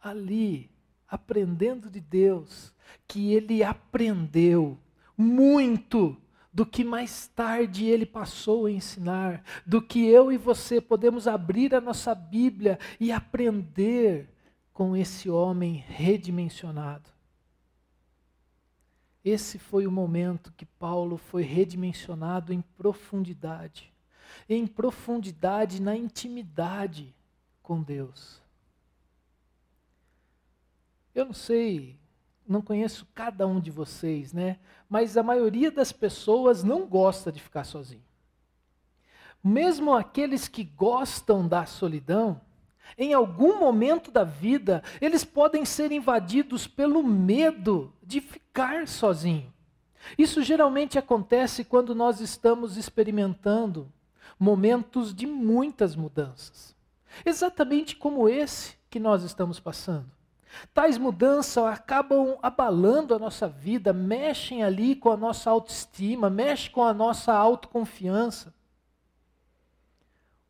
ali, 0.00 0.70
aprendendo 1.08 1.88
de 1.88 2.00
Deus, 2.00 2.72
que 3.06 3.32
ele 3.32 3.62
aprendeu 3.62 4.78
muito 5.16 6.16
do 6.52 6.66
que 6.66 6.82
mais 6.82 7.28
tarde 7.28 7.84
ele 7.84 8.04
passou 8.04 8.66
a 8.66 8.70
ensinar, 8.70 9.44
do 9.64 9.80
que 9.80 10.04
eu 10.04 10.32
e 10.32 10.36
você 10.36 10.80
podemos 10.80 11.28
abrir 11.28 11.74
a 11.74 11.80
nossa 11.80 12.14
Bíblia 12.14 12.78
e 12.98 13.12
aprender 13.12 14.28
com 14.72 14.96
esse 14.96 15.30
homem 15.30 15.84
redimensionado. 15.86 17.08
Esse 19.24 19.58
foi 19.58 19.86
o 19.86 19.92
momento 19.92 20.52
que 20.56 20.64
Paulo 20.64 21.18
foi 21.18 21.42
redimensionado 21.42 22.52
em 22.52 22.62
profundidade, 22.62 23.92
em 24.48 24.66
profundidade 24.66 25.80
na 25.80 25.94
intimidade 25.94 27.14
com 27.62 27.82
Deus. 27.82 28.40
Eu 31.14 31.26
não 31.26 31.34
sei 31.34 31.99
não 32.50 32.60
conheço 32.60 33.06
cada 33.14 33.46
um 33.46 33.60
de 33.60 33.70
vocês, 33.70 34.32
né? 34.32 34.58
Mas 34.88 35.16
a 35.16 35.22
maioria 35.22 35.70
das 35.70 35.92
pessoas 35.92 36.64
não 36.64 36.84
gosta 36.84 37.30
de 37.30 37.40
ficar 37.40 37.64
sozinho. 37.64 38.02
Mesmo 39.42 39.94
aqueles 39.94 40.48
que 40.48 40.64
gostam 40.64 41.46
da 41.46 41.64
solidão, 41.64 42.40
em 42.98 43.14
algum 43.14 43.60
momento 43.60 44.10
da 44.10 44.24
vida, 44.24 44.82
eles 45.00 45.24
podem 45.24 45.64
ser 45.64 45.92
invadidos 45.92 46.66
pelo 46.66 47.04
medo 47.04 47.92
de 48.02 48.20
ficar 48.20 48.88
sozinho. 48.88 49.52
Isso 50.18 50.42
geralmente 50.42 50.98
acontece 50.98 51.62
quando 51.64 51.94
nós 51.94 52.20
estamos 52.20 52.76
experimentando 52.76 53.90
momentos 54.38 55.14
de 55.14 55.26
muitas 55.26 55.94
mudanças. 55.94 56.74
Exatamente 57.24 57.94
como 57.94 58.28
esse 58.28 58.76
que 58.90 58.98
nós 58.98 59.22
estamos 59.22 59.60
passando. 59.60 60.19
Tais 60.74 60.98
mudanças 60.98 61.64
acabam 61.64 62.38
abalando 62.42 63.14
a 63.14 63.18
nossa 63.18 63.48
vida, 63.48 63.92
mexem 63.92 64.62
ali 64.62 64.94
com 64.94 65.10
a 65.10 65.16
nossa 65.16 65.50
autoestima, 65.50 66.28
mexem 66.28 66.70
com 66.70 66.82
a 66.82 66.92
nossa 66.92 67.32
autoconfiança. 67.32 68.54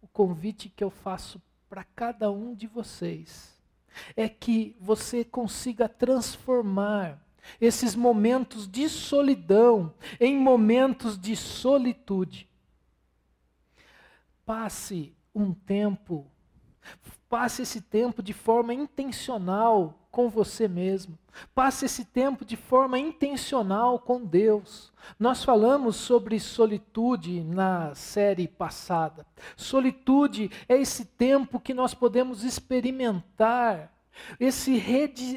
O 0.01 0.09
convite 0.09 0.69
que 0.69 0.83
eu 0.83 0.91
faço 0.91 1.41
para 1.69 1.85
cada 1.85 2.31
um 2.31 2.55
de 2.55 2.67
vocês 2.67 3.59
é 4.17 4.29
que 4.29 4.77
você 4.81 5.25
consiga 5.25 5.89
transformar 5.89 7.19
esses 7.61 7.95
momentos 7.95 8.69
de 8.69 8.89
solidão 8.89 9.95
em 10.19 10.37
momentos 10.37 11.19
de 11.19 11.35
solitude. 11.37 12.49
Passe 14.45 15.15
um 15.35 15.55
tempo 15.55 16.30
Passe 17.29 17.63
esse 17.63 17.81
tempo 17.81 18.23
de 18.23 18.33
forma 18.33 18.75
intencional 18.75 20.01
com 20.11 20.29
você 20.29 20.67
mesmo. 20.67 21.17
Passe 21.55 21.87
esse 21.87 22.05
tempo 22.05 22.45
de 22.45 22.57
forma 22.57 22.99
intencional 22.99 24.01
com 24.01 24.25
Deus. 24.25 24.93
Nós 25.19 25.45
falamos 25.45 25.95
sobre 25.97 26.41
solitude 26.41 27.43
na 27.45 27.95
série 27.95 28.49
passada. 28.49 29.25
Solitude 29.57 30.51
é 30.69 30.77
esse 30.77 31.05
tempo 31.05 31.61
que 31.61 31.73
nós 31.73 31.95
podemos 31.95 32.43
experimentar, 32.43 33.93
esse 34.39 34.77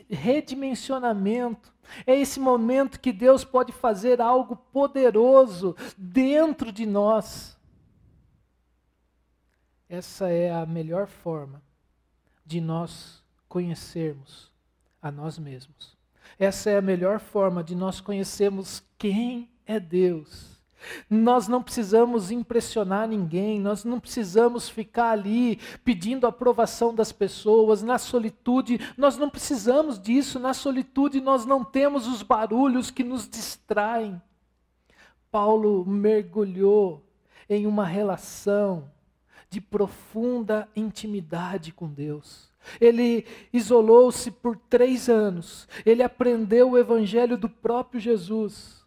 redimensionamento. 0.09 1.71
É 2.07 2.15
esse 2.19 2.39
momento 2.39 2.99
que 2.99 3.11
Deus 3.11 3.43
pode 3.43 3.71
fazer 3.71 4.19
algo 4.21 4.55
poderoso 4.55 5.75
dentro 5.97 6.71
de 6.71 6.85
nós. 6.85 7.55
Essa 9.89 10.29
é 10.29 10.51
a 10.51 10.65
melhor 10.65 11.07
forma 11.07 11.61
de 12.45 12.59
nós 12.59 13.23
conhecermos 13.47 14.51
a 15.01 15.11
nós 15.11 15.37
mesmos. 15.37 15.95
Essa 16.39 16.71
é 16.71 16.77
a 16.77 16.81
melhor 16.81 17.19
forma 17.19 17.63
de 17.63 17.75
nós 17.75 18.01
conhecermos 18.01 18.83
quem 18.97 19.49
é 19.65 19.79
Deus. 19.79 20.53
Nós 21.09 21.47
não 21.47 21.61
precisamos 21.63 22.31
impressionar 22.31 23.07
ninguém, 23.07 23.59
nós 23.59 23.83
não 23.83 23.99
precisamos 23.99 24.67
ficar 24.67 25.11
ali 25.11 25.57
pedindo 25.83 26.27
aprovação 26.27 26.93
das 26.93 27.11
pessoas, 27.11 27.81
na 27.81 27.97
solitude, 27.97 28.79
nós 28.97 29.17
não 29.17 29.29
precisamos 29.29 29.99
disso, 29.99 30.39
na 30.39 30.53
solitude 30.53 31.21
nós 31.21 31.45
não 31.45 31.63
temos 31.63 32.07
os 32.07 32.21
barulhos 32.21 32.91
que 32.91 33.03
nos 33.03 33.29
distraem. 33.29 34.21
Paulo 35.31 35.85
mergulhou 35.85 37.05
em 37.49 37.65
uma 37.65 37.85
relação 37.85 38.91
de 39.53 39.61
profunda 39.61 40.67
intimidade 40.75 41.71
com 41.71 41.87
Deus. 41.87 42.51
Ele 42.81 43.23
isolou-se 43.51 44.31
por 44.31 44.57
três 44.57 45.09
anos. 45.09 45.67
Ele 45.85 46.01
aprendeu 46.01 46.71
o 46.71 46.77
evangelho 46.77 47.37
do 47.37 47.47
próprio 47.47 48.01
Jesus. 48.01 48.83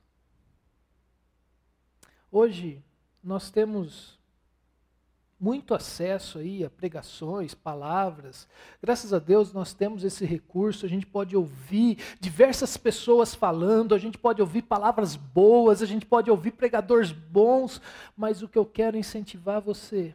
Hoje 2.32 2.82
nós 3.22 3.48
temos 3.48 4.18
muito 5.38 5.72
acesso 5.72 6.38
aí 6.38 6.64
a 6.64 6.70
pregações, 6.70 7.54
palavras. 7.54 8.48
Graças 8.82 9.12
a 9.12 9.20
Deus 9.20 9.52
nós 9.52 9.72
temos 9.72 10.02
esse 10.02 10.24
recurso, 10.24 10.84
a 10.84 10.88
gente 10.88 11.06
pode 11.06 11.36
ouvir 11.36 11.98
diversas 12.18 12.76
pessoas 12.76 13.36
falando, 13.36 13.94
a 13.94 13.98
gente 13.98 14.18
pode 14.18 14.40
ouvir 14.40 14.62
palavras 14.62 15.14
boas, 15.14 15.80
a 15.80 15.86
gente 15.86 16.04
pode 16.04 16.28
ouvir 16.28 16.52
pregadores 16.52 17.12
bons, 17.12 17.80
mas 18.16 18.42
o 18.42 18.48
que 18.48 18.58
eu 18.58 18.66
quero 18.66 18.96
incentivar 18.96 19.60
você 19.60 20.12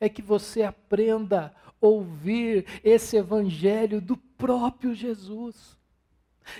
é 0.00 0.08
que 0.08 0.22
você 0.22 0.62
aprenda 0.62 1.54
a 1.80 1.86
ouvir 1.86 2.66
esse 2.84 3.16
evangelho 3.16 4.00
do 4.00 4.16
próprio 4.16 4.94
Jesus. 4.94 5.78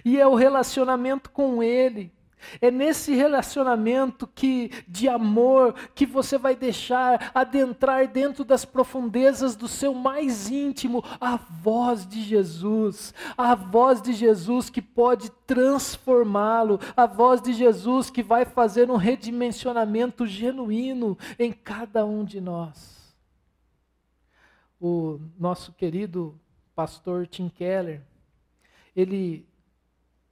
E 0.05 0.19
é 0.19 0.27
o 0.27 0.35
relacionamento 0.35 1.31
com 1.31 1.63
ele 1.63 2.13
é 2.61 2.71
nesse 2.71 3.15
relacionamento 3.15 4.27
que 4.27 4.71
de 4.87 5.09
amor 5.09 5.75
que 5.95 6.05
você 6.05 6.37
vai 6.37 6.55
deixar 6.55 7.31
adentrar 7.35 8.09
dentro 8.09 8.45
das 8.45 8.65
profundezas 8.65 9.57
do 9.57 9.69
seu 9.69 9.95
mais 9.95 10.51
íntimo 10.51 11.05
a 11.21 11.37
voz 11.37 12.07
de 12.07 12.23
Jesus, 12.23 13.15
a 13.37 13.55
voz 13.55 14.01
de 14.03 14.13
Jesus 14.13 14.71
que 14.71 14.83
pode 14.83 15.31
transformá-lo, 15.47 16.81
a 16.97 17.07
voz 17.07 17.41
de 17.41 17.53
Jesus 17.53 18.11
que 18.11 18.23
vai 18.23 18.45
fazer 18.45 18.91
um 18.91 18.97
redimensionamento 18.97 20.27
genuíno 20.27 21.17
em 21.39 21.53
cada 21.53 22.05
um 22.05 22.25
de 22.25 22.41
nós. 22.41 23.02
O 24.85 25.21
nosso 25.38 25.73
querido 25.73 26.37
pastor 26.75 27.25
Tim 27.29 27.49
Keller, 27.49 28.03
ele 28.97 29.47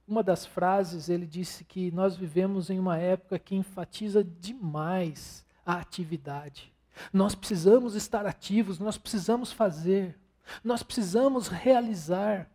uma 0.05 0.21
das 0.21 0.45
frases, 0.45 1.07
ele 1.07 1.25
disse 1.25 1.63
que 1.63 1.89
nós 1.91 2.17
vivemos 2.17 2.69
em 2.69 2.77
uma 2.77 2.97
época 2.97 3.39
que 3.39 3.55
enfatiza 3.55 4.21
demais 4.21 5.45
a 5.65 5.75
atividade. 5.75 6.69
Nós 7.13 7.33
precisamos 7.33 7.95
estar 7.95 8.25
ativos, 8.25 8.77
nós 8.77 8.97
precisamos 8.97 9.53
fazer, 9.53 10.19
nós 10.61 10.83
precisamos 10.83 11.47
realizar, 11.47 12.51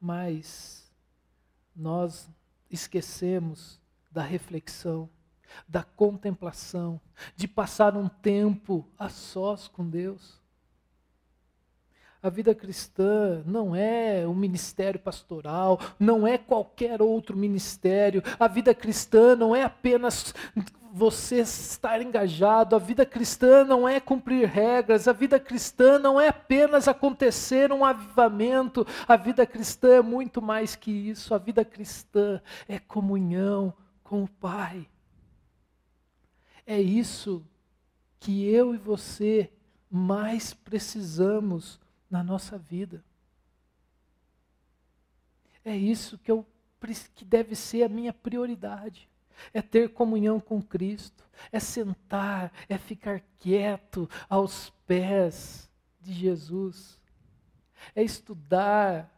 mas 0.00 0.90
nós 1.76 2.28
esquecemos 2.68 3.80
da 4.10 4.22
reflexão, 4.22 5.08
da 5.68 5.84
contemplação, 5.84 7.00
de 7.36 7.46
passar 7.46 7.96
um 7.96 8.08
tempo 8.08 8.84
a 8.98 9.08
sós 9.08 9.68
com 9.68 9.88
Deus. 9.88 10.40
A 12.20 12.28
vida 12.28 12.52
cristã 12.54 13.42
não 13.46 13.76
é 13.76 14.26
um 14.26 14.34
ministério 14.34 14.98
pastoral, 14.98 15.78
não 16.00 16.26
é 16.26 16.36
qualquer 16.36 17.00
outro 17.00 17.36
ministério. 17.36 18.22
A 18.40 18.48
vida 18.48 18.74
cristã 18.74 19.36
não 19.36 19.54
é 19.54 19.62
apenas 19.62 20.34
você 20.92 21.40
estar 21.40 22.02
engajado. 22.02 22.74
A 22.74 22.78
vida 22.78 23.06
cristã 23.06 23.64
não 23.64 23.88
é 23.88 24.00
cumprir 24.00 24.48
regras. 24.48 25.06
A 25.06 25.12
vida 25.12 25.38
cristã 25.38 25.98
não 25.98 26.20
é 26.20 26.28
apenas 26.28 26.88
acontecer 26.88 27.72
um 27.72 27.84
avivamento. 27.84 28.86
A 29.06 29.16
vida 29.16 29.46
cristã 29.46 29.96
é 29.96 30.02
muito 30.02 30.42
mais 30.42 30.74
que 30.74 30.90
isso. 30.90 31.34
A 31.34 31.38
vida 31.38 31.64
cristã 31.64 32.40
é 32.68 32.80
comunhão 32.80 33.72
com 34.02 34.24
o 34.24 34.28
Pai. 34.28 34.88
É 36.66 36.80
isso 36.80 37.44
que 38.18 38.44
eu 38.44 38.74
e 38.74 38.76
você 38.76 39.50
mais 39.90 40.52
precisamos 40.52 41.80
na 42.10 42.22
nossa 42.22 42.58
vida. 42.58 43.04
É 45.64 45.76
isso 45.76 46.16
que, 46.18 46.30
eu, 46.30 46.46
que 47.14 47.24
deve 47.24 47.54
ser 47.54 47.82
a 47.82 47.88
minha 47.88 48.12
prioridade. 48.12 49.08
É 49.52 49.62
ter 49.62 49.90
comunhão 49.90 50.40
com 50.40 50.60
Cristo, 50.60 51.24
é 51.52 51.60
sentar, 51.60 52.52
é 52.68 52.76
ficar 52.76 53.22
quieto 53.38 54.08
aos 54.28 54.70
pés 54.86 55.70
de 56.00 56.12
Jesus, 56.12 56.98
é 57.94 58.02
estudar 58.02 59.08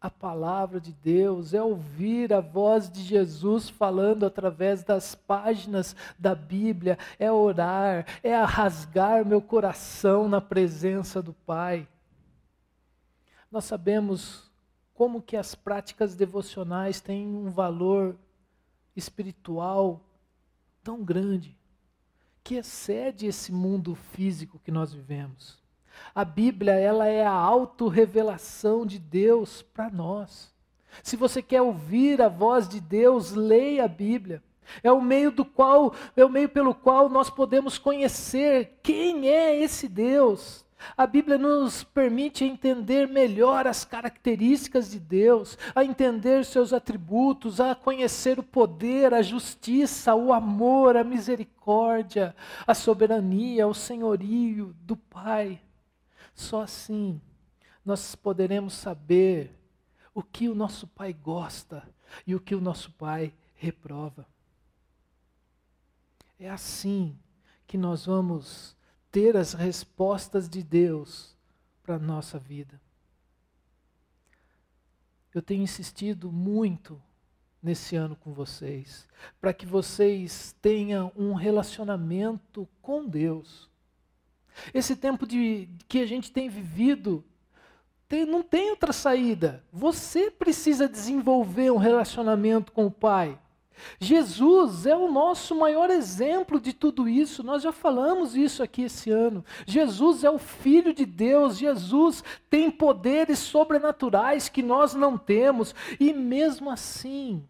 a 0.00 0.08
palavra 0.08 0.80
de 0.80 0.92
Deus, 0.92 1.52
é 1.52 1.62
ouvir 1.62 2.32
a 2.32 2.40
voz 2.40 2.90
de 2.90 3.02
Jesus 3.02 3.68
falando 3.68 4.24
através 4.24 4.84
das 4.84 5.14
páginas 5.14 5.96
da 6.18 6.34
Bíblia, 6.34 6.96
é 7.18 7.30
orar, 7.30 8.06
é 8.22 8.34
rasgar 8.42 9.24
meu 9.24 9.42
coração 9.42 10.28
na 10.28 10.40
presença 10.40 11.20
do 11.20 11.32
Pai. 11.32 11.86
Nós 13.50 13.64
sabemos 13.64 14.50
como 14.94 15.22
que 15.22 15.36
as 15.36 15.54
práticas 15.54 16.14
devocionais 16.14 17.00
têm 17.00 17.26
um 17.26 17.50
valor 17.50 18.16
espiritual 18.96 20.00
tão 20.82 21.04
grande, 21.04 21.56
que 22.42 22.56
excede 22.56 23.26
esse 23.26 23.52
mundo 23.52 23.94
físico 23.94 24.58
que 24.58 24.72
nós 24.72 24.92
vivemos. 24.92 25.58
A 26.14 26.24
Bíblia, 26.24 26.72
ela 26.72 27.06
é 27.06 27.24
a 27.24 27.32
autorrevelação 27.32 28.86
de 28.86 28.98
Deus 28.98 29.62
para 29.62 29.90
nós. 29.90 30.52
Se 31.02 31.16
você 31.16 31.42
quer 31.42 31.62
ouvir 31.62 32.20
a 32.20 32.28
voz 32.28 32.68
de 32.68 32.80
Deus, 32.80 33.32
leia 33.32 33.84
a 33.84 33.88
Bíblia. 33.88 34.42
É 34.82 34.92
o 34.92 35.00
meio 35.00 35.30
do 35.30 35.44
qual, 35.44 35.94
é 36.16 36.24
o 36.24 36.28
meio 36.28 36.48
pelo 36.48 36.74
qual 36.74 37.08
nós 37.08 37.30
podemos 37.30 37.78
conhecer 37.78 38.78
quem 38.82 39.28
é 39.28 39.56
esse 39.56 39.88
Deus. 39.88 40.64
A 40.96 41.06
Bíblia 41.06 41.36
nos 41.36 41.82
permite 41.82 42.44
entender 42.44 43.06
melhor 43.08 43.66
as 43.66 43.84
características 43.84 44.90
de 44.90 44.98
Deus, 44.98 45.58
a 45.74 45.84
entender 45.84 46.44
seus 46.44 46.72
atributos, 46.72 47.60
a 47.60 47.74
conhecer 47.74 48.38
o 48.38 48.42
poder, 48.42 49.12
a 49.12 49.22
justiça, 49.22 50.14
o 50.14 50.32
amor, 50.32 50.96
a 50.96 51.04
misericórdia, 51.04 52.34
a 52.66 52.74
soberania, 52.74 53.66
o 53.66 53.74
senhorio 53.74 54.74
do 54.82 54.96
Pai. 54.96 55.60
Só 56.34 56.62
assim 56.62 57.20
nós 57.84 58.14
poderemos 58.14 58.74
saber 58.74 59.54
o 60.14 60.22
que 60.22 60.48
o 60.48 60.54
nosso 60.54 60.86
Pai 60.86 61.12
gosta 61.12 61.82
e 62.26 62.34
o 62.34 62.40
que 62.40 62.54
o 62.54 62.60
nosso 62.60 62.90
Pai 62.92 63.32
reprova. 63.54 64.26
É 66.38 66.48
assim 66.48 67.18
que 67.66 67.76
nós 67.76 68.06
vamos 68.06 68.76
ter 69.18 69.36
as 69.36 69.52
respostas 69.52 70.48
de 70.48 70.62
Deus 70.62 71.36
para 71.82 71.96
a 71.96 71.98
nossa 71.98 72.38
vida. 72.38 72.80
Eu 75.34 75.42
tenho 75.42 75.64
insistido 75.64 76.30
muito 76.30 77.02
nesse 77.60 77.96
ano 77.96 78.14
com 78.14 78.32
vocês, 78.32 79.08
para 79.40 79.52
que 79.52 79.66
vocês 79.66 80.54
tenham 80.62 81.10
um 81.16 81.34
relacionamento 81.34 82.68
com 82.80 83.04
Deus. 83.04 83.68
Esse 84.72 84.94
tempo 84.94 85.26
de, 85.26 85.68
que 85.88 85.98
a 85.98 86.06
gente 86.06 86.30
tem 86.30 86.48
vivido 86.48 87.24
tem, 88.06 88.24
não 88.24 88.40
tem 88.40 88.70
outra 88.70 88.92
saída. 88.92 89.64
Você 89.72 90.30
precisa 90.30 90.88
desenvolver 90.88 91.72
um 91.72 91.76
relacionamento 91.76 92.70
com 92.70 92.86
o 92.86 92.90
Pai. 92.90 93.36
Jesus 94.00 94.86
é 94.86 94.96
o 94.96 95.10
nosso 95.10 95.54
maior 95.54 95.90
exemplo 95.90 96.60
de 96.60 96.72
tudo 96.72 97.08
isso. 97.08 97.42
Nós 97.42 97.62
já 97.62 97.72
falamos 97.72 98.34
isso 98.36 98.62
aqui 98.62 98.82
esse 98.82 99.10
ano. 99.10 99.44
Jesus 99.66 100.24
é 100.24 100.30
o 100.30 100.38
Filho 100.38 100.92
de 100.92 101.06
Deus. 101.06 101.58
Jesus 101.58 102.22
tem 102.50 102.70
poderes 102.70 103.38
sobrenaturais 103.38 104.48
que 104.48 104.62
nós 104.62 104.94
não 104.94 105.16
temos. 105.16 105.74
E 105.98 106.12
mesmo 106.12 106.70
assim, 106.70 107.46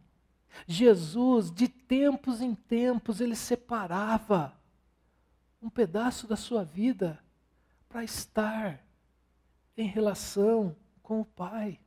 Jesus, 0.66 1.50
de 1.50 1.68
tempos 1.68 2.40
em 2.40 2.54
tempos, 2.54 3.20
ele 3.20 3.36
separava 3.36 4.52
um 5.62 5.68
pedaço 5.68 6.26
da 6.26 6.36
sua 6.36 6.64
vida 6.64 7.18
para 7.88 8.04
estar 8.04 8.80
em 9.76 9.86
relação 9.86 10.76
com 11.02 11.20
o 11.20 11.24
Pai. 11.24 11.78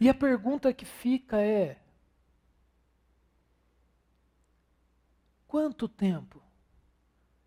E 0.00 0.08
a 0.08 0.14
pergunta 0.14 0.72
que 0.72 0.84
fica 0.84 1.40
é: 1.40 1.78
Quanto 5.58 5.88
tempo 5.88 6.40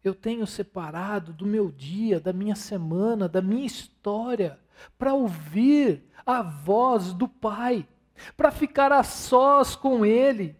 eu 0.03 0.13
tenho 0.13 0.45
separado 0.45 1.31
do 1.31 1.45
meu 1.45 1.71
dia, 1.71 2.19
da 2.19 2.33
minha 2.33 2.55
semana, 2.55 3.29
da 3.29 3.41
minha 3.41 3.65
história, 3.65 4.59
para 4.99 5.13
ouvir 5.13 6.03
a 6.25 6.41
voz 6.41 7.13
do 7.13 7.25
Pai, 7.25 7.87
para 8.35 8.51
ficar 8.51 8.91
a 8.91 9.01
sós 9.01 9.77
com 9.77 10.05
Ele? 10.05 10.57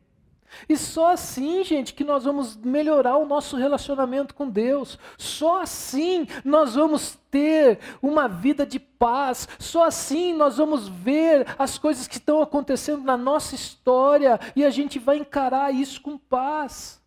E 0.70 0.78
só 0.78 1.12
assim, 1.12 1.62
gente, 1.62 1.93
que 1.93 2.06
nós 2.06 2.24
vamos 2.24 2.56
melhorar 2.56 3.18
o 3.18 3.28
nosso 3.28 3.58
relacionamento 3.58 4.34
com 4.34 4.49
Deus. 4.49 4.97
Só 5.18 5.62
assim 5.62 6.26
nós 6.45 6.76
vamos 6.76 7.20
ter 7.30 7.80
uma 8.02 8.30
vida 8.30 8.66
de 8.66 8.80
paz. 8.80 9.45
Só 9.60 9.84
assim 9.84 10.34
nós 10.34 10.56
vamos 10.56 10.88
ver 10.88 11.45
as 11.60 11.78
coisas 11.78 12.08
que 12.08 12.16
estão 12.16 12.41
acontecendo 12.41 13.04
na 13.04 13.18
nossa 13.18 13.56
história 13.56 14.39
e 14.56 14.64
a 14.64 14.70
gente 14.70 14.97
vai 14.97 15.18
encarar 15.18 15.76
isso 15.76 15.99
com 15.99 16.18
paz. 16.18 17.01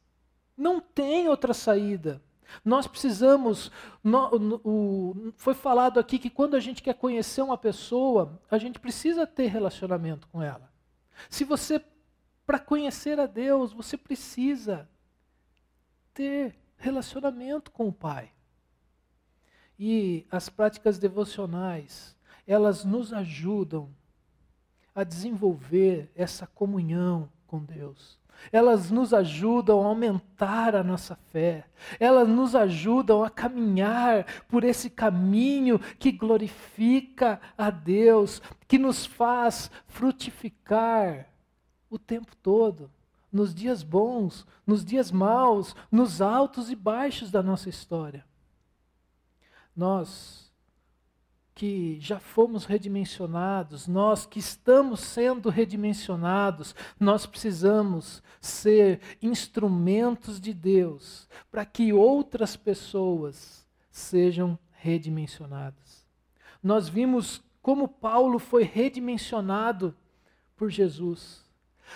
Não 0.57 0.81
tem 0.81 1.29
outra 1.29 1.53
saída. 1.53 2.23
Nós 2.65 2.87
precisamos. 2.87 3.71
No, 4.03 4.61
o, 4.65 5.33
foi 5.37 5.55
falado 5.55 5.99
aqui 5.99 6.19
que 6.19 6.31
quando 6.31 6.55
a 6.55 6.61
gente 6.61 6.83
quer 6.83 6.95
conhecer 6.95 7.43
uma 7.43 7.59
pessoa, 7.59 8.41
a 8.51 8.59
gente 8.59 8.79
precisa 8.79 9.27
ter 9.27 9.47
relacionamento 9.47 10.29
com 10.29 10.43
ela. 10.43 10.73
Se 11.29 11.45
você, 11.45 11.83
para 12.47 12.59
conhecer 12.59 13.19
a 13.19 13.27
Deus, 13.27 13.73
você 13.73 13.97
precisa 13.97 14.89
ter 16.13 16.57
relacionamento 16.77 17.71
com 17.71 17.89
o 17.89 17.93
Pai. 17.93 18.31
E 19.79 20.27
as 20.31 20.49
práticas 20.49 20.99
devocionais, 20.99 22.17
elas 22.47 22.85
nos 22.85 23.13
ajudam 23.13 23.93
a 24.95 25.03
desenvolver 25.03 26.13
essa 26.15 26.47
comunhão 26.47 27.29
com 27.47 27.59
Deus. 27.59 28.19
Elas 28.53 28.91
nos 28.91 29.13
ajudam 29.13 29.83
a 29.83 29.87
aumentar 29.87 30.75
a 30.77 30.83
nossa 30.83 31.17
fé. 31.31 31.65
Elas 31.99 32.29
nos 32.29 32.55
ajudam 32.55 33.25
a 33.25 33.31
caminhar 33.31 34.27
por 34.49 34.65
esse 34.65 34.89
caminho 34.89 35.79
que 35.99 36.13
glorifica 36.13 37.41
a 37.57 37.71
Deus, 37.71 38.41
que 38.69 38.79
nos 38.79 39.07
faz 39.07 39.71
frutificar 39.87 41.29
o 41.91 41.99
tempo 41.99 42.35
todo, 42.37 42.91
nos 43.33 43.55
dias 43.55 43.83
bons, 43.83 44.47
nos 44.67 44.85
dias 44.85 45.11
maus, 45.11 45.75
nos 45.91 46.21
altos 46.21 46.71
e 46.71 46.77
baixos 46.77 47.31
da 47.31 47.43
nossa 47.43 47.69
história. 47.69 48.25
Nós 49.77 50.53
que 51.55 51.99
já 52.01 52.19
fomos 52.19 52.65
redimensionados, 52.65 53.87
nós 53.87 54.27
que 54.27 54.41
estamos 54.41 55.01
sendo 55.01 55.49
redimensionados, 55.49 56.75
nós 56.99 57.27
precisamos 57.27 58.23
ser 58.41 59.01
instrumentos 59.23 60.41
de 60.41 60.53
Deus 60.53 61.29
para 61.51 61.65
que 61.65 61.93
outras 61.93 62.57
pessoas 62.57 63.65
sejam 63.91 64.59
redimensionadas. 64.73 66.05
Nós 66.63 66.89
vimos 66.89 67.43
como 67.63 67.87
Paulo 67.89 68.39
foi 68.39 68.65
redimensionado 68.65 69.97
por 70.57 70.71
Jesus. 70.71 71.45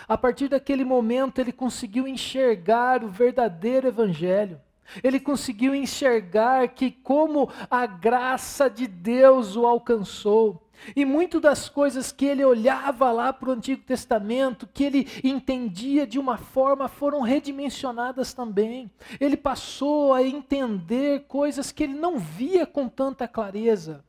A 0.06 0.16
partir 0.16 0.48
daquele 0.48 0.84
momento, 0.84 1.40
ele 1.40 1.52
conseguiu 1.52 2.06
enxergar 2.06 3.02
o 3.02 3.08
verdadeiro 3.08 3.88
evangelho. 3.88 4.60
Ele 5.02 5.20
conseguiu 5.20 5.74
enxergar 5.74 6.68
que 6.68 6.90
como 6.90 7.50
a 7.70 7.86
graça 7.86 8.68
de 8.68 8.86
Deus 8.86 9.56
o 9.56 9.66
alcançou. 9.66 10.62
E 10.94 11.04
muito 11.04 11.40
das 11.40 11.68
coisas 11.68 12.12
que 12.12 12.24
ele 12.24 12.44
olhava 12.44 13.10
lá 13.10 13.32
para 13.32 13.48
o 13.48 13.52
Antigo 13.52 13.82
Testamento, 13.82 14.66
que 14.66 14.84
ele 14.84 15.08
entendia 15.24 16.06
de 16.06 16.18
uma 16.18 16.38
forma, 16.38 16.88
foram 16.88 17.20
redimensionadas 17.20 18.32
também. 18.32 18.90
Ele 19.20 19.36
passou 19.36 20.14
a 20.14 20.22
entender 20.22 21.24
coisas 21.26 21.72
que 21.72 21.82
ele 21.82 21.94
não 21.94 22.18
via 22.18 22.64
com 22.64 22.88
tanta 22.88 23.26
clareza, 23.26 24.04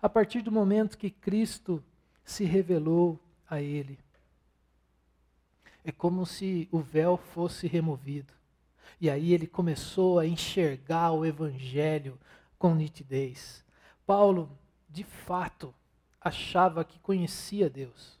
a 0.00 0.08
partir 0.08 0.40
do 0.40 0.50
momento 0.50 0.98
que 0.98 1.10
Cristo 1.10 1.82
se 2.24 2.44
revelou 2.44 3.18
a 3.48 3.60
ele. 3.60 3.98
É 5.84 5.92
como 5.92 6.24
se 6.24 6.68
o 6.70 6.78
véu 6.78 7.16
fosse 7.16 7.66
removido. 7.66 8.32
E 9.02 9.10
aí 9.10 9.32
ele 9.32 9.48
começou 9.48 10.20
a 10.20 10.26
enxergar 10.28 11.10
o 11.10 11.26
evangelho 11.26 12.16
com 12.56 12.72
nitidez. 12.72 13.64
Paulo, 14.06 14.48
de 14.88 15.02
fato, 15.02 15.74
achava 16.20 16.84
que 16.84 17.00
conhecia 17.00 17.68
Deus. 17.68 18.16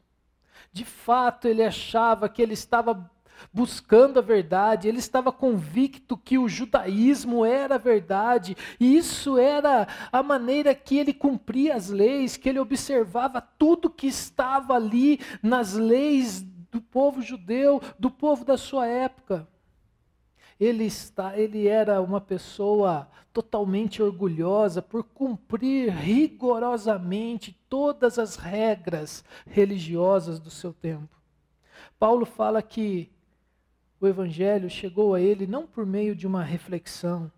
De 0.72 0.84
fato, 0.84 1.46
ele 1.46 1.62
achava 1.62 2.28
que 2.28 2.42
ele 2.42 2.54
estava 2.54 3.08
buscando 3.52 4.18
a 4.18 4.22
verdade, 4.22 4.88
ele 4.88 4.98
estava 4.98 5.30
convicto 5.30 6.16
que 6.16 6.36
o 6.36 6.48
judaísmo 6.48 7.44
era 7.44 7.76
a 7.76 7.78
verdade, 7.78 8.56
e 8.80 8.96
isso 8.96 9.38
era 9.38 9.86
a 10.10 10.20
maneira 10.20 10.74
que 10.74 10.98
ele 10.98 11.14
cumpria 11.14 11.76
as 11.76 11.90
leis, 11.90 12.36
que 12.36 12.48
ele 12.48 12.58
observava 12.58 13.40
tudo 13.40 13.88
que 13.88 14.08
estava 14.08 14.74
ali 14.74 15.20
nas 15.40 15.74
leis 15.74 16.42
do 16.42 16.80
povo 16.80 17.22
judeu, 17.22 17.80
do 18.00 18.10
povo 18.10 18.44
da 18.44 18.58
sua 18.58 18.88
época 18.88 19.46
ele, 20.64 20.84
está, 20.84 21.36
ele 21.36 21.66
era 21.66 22.00
uma 22.00 22.20
pessoa 22.20 23.10
totalmente 23.32 24.00
orgulhosa 24.00 24.80
por 24.80 25.02
cumprir 25.02 25.90
rigorosamente 25.90 27.58
todas 27.68 28.16
as 28.16 28.36
regras 28.36 29.24
religiosas 29.44 30.38
do 30.38 30.50
seu 30.50 30.72
tempo. 30.72 31.20
Paulo 31.98 32.24
fala 32.24 32.62
que 32.62 33.10
o 34.00 34.06
evangelho 34.06 34.70
chegou 34.70 35.16
a 35.16 35.20
ele 35.20 35.48
não 35.48 35.66
por 35.66 35.84
meio 35.84 36.14
de 36.14 36.28
uma 36.28 36.44
reflexão, 36.44 37.30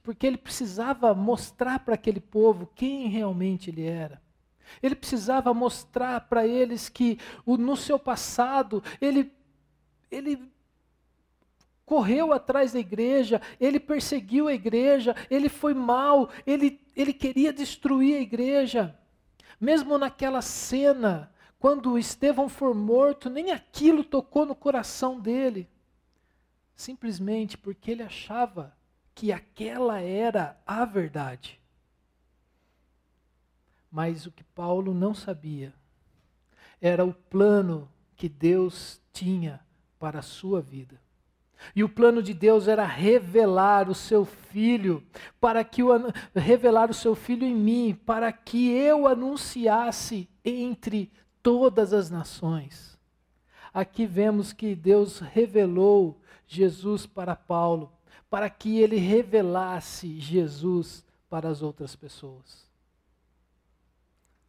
porque 0.00 0.28
ele 0.28 0.38
precisava 0.38 1.12
mostrar 1.12 1.80
para 1.80 1.94
aquele 1.94 2.20
povo 2.20 2.70
quem 2.72 3.08
realmente 3.08 3.68
ele 3.68 3.84
era. 3.84 4.22
Ele 4.80 4.94
precisava 4.94 5.52
mostrar 5.52 6.20
para 6.28 6.46
eles 6.46 6.88
que 6.88 7.18
no 7.44 7.76
seu 7.76 7.98
passado 7.98 8.80
ele, 9.00 9.32
ele 10.08 10.50
correu 11.90 12.32
atrás 12.32 12.72
da 12.72 12.78
igreja, 12.78 13.42
ele 13.58 13.80
perseguiu 13.80 14.46
a 14.46 14.54
igreja, 14.54 15.12
ele 15.28 15.48
foi 15.48 15.74
mal, 15.74 16.30
ele, 16.46 16.80
ele 16.94 17.12
queria 17.12 17.52
destruir 17.52 18.16
a 18.16 18.20
igreja. 18.20 18.96
Mesmo 19.60 19.98
naquela 19.98 20.40
cena, 20.40 21.34
quando 21.58 21.98
Estevão 21.98 22.48
foi 22.48 22.72
morto, 22.74 23.28
nem 23.28 23.50
aquilo 23.50 24.04
tocou 24.04 24.46
no 24.46 24.54
coração 24.54 25.18
dele. 25.18 25.68
Simplesmente 26.76 27.58
porque 27.58 27.90
ele 27.90 28.04
achava 28.04 28.72
que 29.12 29.32
aquela 29.32 30.00
era 30.00 30.56
a 30.64 30.84
verdade. 30.84 31.60
Mas 33.90 34.26
o 34.26 34.30
que 34.30 34.44
Paulo 34.44 34.94
não 34.94 35.12
sabia 35.12 35.74
era 36.80 37.04
o 37.04 37.12
plano 37.12 37.90
que 38.14 38.28
Deus 38.28 39.00
tinha 39.12 39.60
para 39.98 40.20
a 40.20 40.22
sua 40.22 40.60
vida. 40.60 41.00
E 41.74 41.84
o 41.84 41.88
plano 41.88 42.22
de 42.22 42.34
Deus 42.34 42.68
era 42.68 42.84
revelar 42.84 43.88
o 43.88 43.94
seu 43.94 44.24
filho, 44.24 45.02
para 45.40 45.62
que 45.62 45.82
o 45.82 45.90
revelar 46.34 46.90
o 46.90 46.94
seu 46.94 47.14
filho 47.14 47.44
em 47.44 47.54
mim, 47.54 47.98
para 48.06 48.32
que 48.32 48.70
eu 48.70 49.06
anunciasse 49.06 50.28
entre 50.44 51.10
todas 51.42 51.92
as 51.92 52.10
nações. 52.10 52.98
Aqui 53.72 54.06
vemos 54.06 54.52
que 54.52 54.74
Deus 54.74 55.20
revelou 55.20 56.20
Jesus 56.46 57.06
para 57.06 57.36
Paulo, 57.36 57.92
para 58.28 58.50
que 58.50 58.78
ele 58.78 58.96
revelasse 58.96 60.18
Jesus 60.18 61.04
para 61.28 61.48
as 61.48 61.62
outras 61.62 61.94
pessoas. 61.94 62.68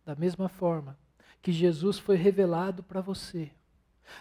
Da 0.04 0.16
mesma 0.16 0.50
forma 0.50 0.98
que 1.42 1.52
Jesus 1.52 2.00
foi 2.00 2.16
revelado 2.16 2.84
para 2.84 3.02
você, 3.02 3.52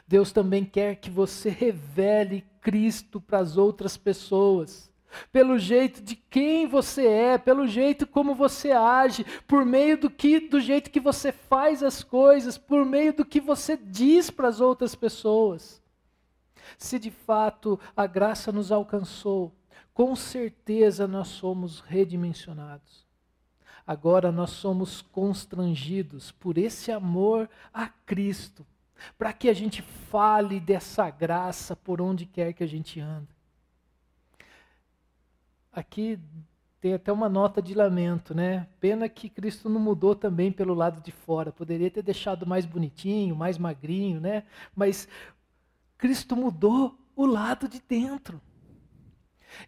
Deus 0.07 0.33
também 0.33 0.65
quer 0.65 0.97
que 0.97 1.11
você 1.11 1.49
revele 1.49 2.45
Cristo 2.61 3.21
para 3.21 3.39
as 3.39 3.57
outras 3.57 3.97
pessoas. 3.97 4.91
Pelo 5.33 5.59
jeito 5.59 6.01
de 6.01 6.15
quem 6.15 6.69
você 6.69 7.07
é, 7.07 7.39
pelo 7.39 7.67
jeito 7.67 8.07
como 8.07 8.35
você 8.35 8.71
age, 8.71 9.25
por 9.47 9.65
meio 9.65 9.99
do 9.99 10.09
que 10.09 10.39
do 10.39 10.61
jeito 10.61 10.91
que 10.91 11.01
você 11.01 11.33
faz 11.33 11.83
as 11.83 12.05
coisas, 12.05 12.57
por 12.57 12.85
meio 12.85 13.13
do 13.13 13.25
que 13.25 13.41
você 13.41 13.77
diz 13.77 14.31
para 14.31 14.49
as 14.49 14.61
outras 14.61 14.95
pessoas. 14.95 15.83
Se 16.79 16.99
de 16.99 17.11
fato 17.11 17.79
a 17.97 18.07
graça 18.07 18.53
nos 18.53 18.71
alcançou, 18.71 19.53
com 19.93 20.15
certeza 20.15 21.09
nós 21.09 21.29
somos 21.29 21.81
redimensionados. 21.81 23.05
Agora 23.85 24.31
nós 24.31 24.51
somos 24.51 25.03
constrangidos 25.03 26.31
por 26.31 26.57
esse 26.57 26.93
amor 26.93 27.51
a 27.75 27.89
Cristo 27.89 28.65
para 29.19 29.33
que 29.33 29.49
a 29.49 29.55
gente 29.55 29.83
fale 29.83 30.61
dessa 30.61 31.09
graça 31.11 31.75
por 31.77 32.01
onde 32.01 32.27
quer 32.27 32.53
que 32.53 32.65
a 32.65 32.67
gente 32.67 33.01
anda. 33.01 33.29
Aqui 35.73 36.19
tem 36.81 36.95
até 36.95 37.13
uma 37.13 37.29
nota 37.29 37.61
de 37.61 37.75
lamento, 37.75 38.35
né? 38.35 38.67
Pena 38.81 39.09
que 39.09 39.29
Cristo 39.29 39.69
não 39.69 39.81
mudou 39.81 40.15
também 40.15 40.51
pelo 40.51 40.73
lado 40.73 41.03
de 41.03 41.13
fora. 41.13 41.53
Poderia 41.53 41.91
ter 41.91 42.03
deixado 42.03 42.47
mais 42.47 42.65
bonitinho, 42.65 43.37
mais 43.37 43.59
magrinho, 43.59 44.21
né? 44.21 44.45
Mas 44.75 45.07
Cristo 45.99 46.35
mudou 46.35 46.99
o 47.15 47.27
lado 47.27 47.69
de 47.69 47.83
dentro. 47.87 48.41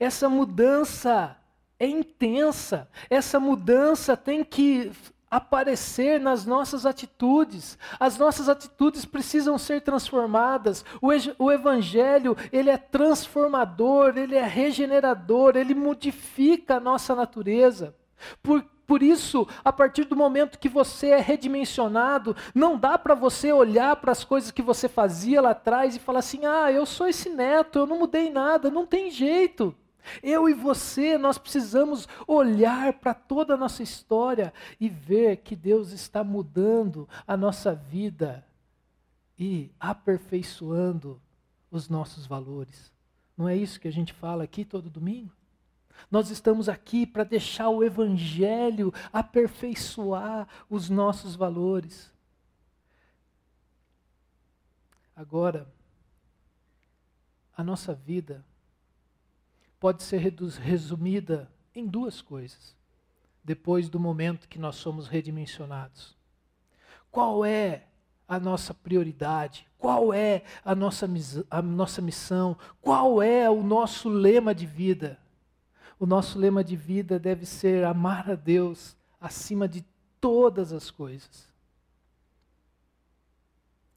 Essa 0.01 0.29
mudança 0.29 1.37
é 1.79 1.87
intensa. 1.87 2.89
Essa 3.11 3.39
mudança 3.39 4.17
tem 4.17 4.43
que 4.43 4.91
aparecer 5.33 6.21
nas 6.21 6.45
nossas 6.45 6.85
atitudes. 6.85 7.79
As 7.99 8.19
nossas 8.19 8.51
atitudes 8.51 9.07
precisam 9.07 9.57
ser 9.57 9.81
transformadas. 9.81 10.85
O, 11.01 11.51
evangelho, 11.51 12.37
ele 12.53 12.69
é 12.69 12.77
transformador, 12.77 14.19
ele 14.19 14.37
é 14.37 14.45
regenerador, 14.45 15.57
ele 15.57 15.75
modifica 15.75 16.77
a 16.77 16.81
nossa 16.81 17.15
natureza. 17.15 17.97
Por, 18.43 18.63
por 18.87 19.03
isso, 19.03 19.49
a 19.65 19.73
partir 19.73 20.05
do 20.05 20.15
momento 20.15 20.59
que 20.59 20.69
você 20.69 21.09
é 21.09 21.19
redimensionado, 21.19 22.37
não 22.55 22.77
dá 22.77 22.99
para 22.99 23.15
você 23.15 23.51
olhar 23.51 23.97
para 23.97 24.13
as 24.13 24.23
coisas 24.25 24.51
que 24.51 24.61
você 24.61 24.87
fazia 24.87 25.41
lá 25.41 25.53
atrás 25.53 25.97
e 25.97 25.99
falar 25.99 26.19
assim: 26.19 26.45
ah, 26.45 26.71
eu 26.71 26.85
sou 26.85 27.09
esse 27.09 27.31
neto, 27.31 27.79
eu 27.79 27.87
não 27.87 28.01
mudei 28.01 28.29
nada, 28.29 28.71
não 28.71 28.85
tem 28.85 29.11
jeito. 29.11 29.75
Eu 30.23 30.49
e 30.49 30.55
você, 30.55 31.17
nós 31.17 31.39
precisamos 31.39 32.09
olhar 32.27 32.93
para 32.95 33.15
toda 33.15 33.55
a 33.55 33.57
nossa 33.57 33.83
história 33.83 34.53
e 34.81 34.89
ver 34.89 35.39
que 35.39 35.55
Deus 35.55 35.93
está 35.93 36.25
mudando 36.25 37.09
a 37.27 37.37
nossa 37.37 37.75
vida 37.75 38.45
e 39.39 39.71
aperfeiçoando 39.79 41.21
os 41.71 41.89
nossos 41.89 42.27
valores. 42.27 42.93
Não 43.37 43.49
é 43.49 43.57
isso 43.57 43.81
que 43.81 43.89
a 43.89 43.93
gente 43.93 44.13
fala 44.13 44.45
aqui 44.45 44.65
todo 44.65 44.91
domingo? 44.91 45.33
Nós 46.11 46.31
estamos 46.31 46.69
aqui 46.69 47.07
para 47.07 47.25
deixar 47.25 47.69
o 47.69 47.83
Evangelho 47.83 48.93
aperfeiçoar 49.13 50.49
os 50.69 50.89
nossos 50.89 51.35
valores. 51.35 52.13
Agora, 55.15 55.67
a 57.57 57.63
nossa 57.63 57.95
vida 57.95 58.45
pode 59.83 60.05
ser 60.05 60.19
resumida 60.61 61.51
em 61.75 61.85
duas 61.85 62.21
coisas, 62.23 62.77
depois 63.43 63.89
do 63.89 63.99
momento 63.99 64.49
que 64.49 64.57
nós 64.57 64.77
somos 64.77 65.09
redimensionados. 65.09 66.17
Qual 67.11 67.45
é 67.45 67.87
a 68.29 68.39
nossa 68.39 68.73
prioridade? 68.73 69.67
Qual 69.77 70.15
é 70.15 70.45
a 70.65 70.73
nossa, 70.73 71.11
a 71.51 71.61
nossa 71.61 72.01
missão? 72.01 72.57
Qual 72.81 73.21
é 73.21 73.51
o 73.51 73.61
nosso 73.61 74.09
lema 74.09 74.55
de 74.55 74.67
vida? 74.67 75.19
O 75.99 76.07
nosso 76.07 76.39
lema 76.39 76.63
de 76.63 76.77
vida 76.77 77.19
deve 77.19 77.45
ser 77.45 77.83
amar 77.83 78.31
a 78.31 78.37
Deus 78.37 78.97
acima 79.21 79.67
de 79.67 79.85
todas 80.21 80.73
as 80.73 80.93
coisas. 80.93 81.52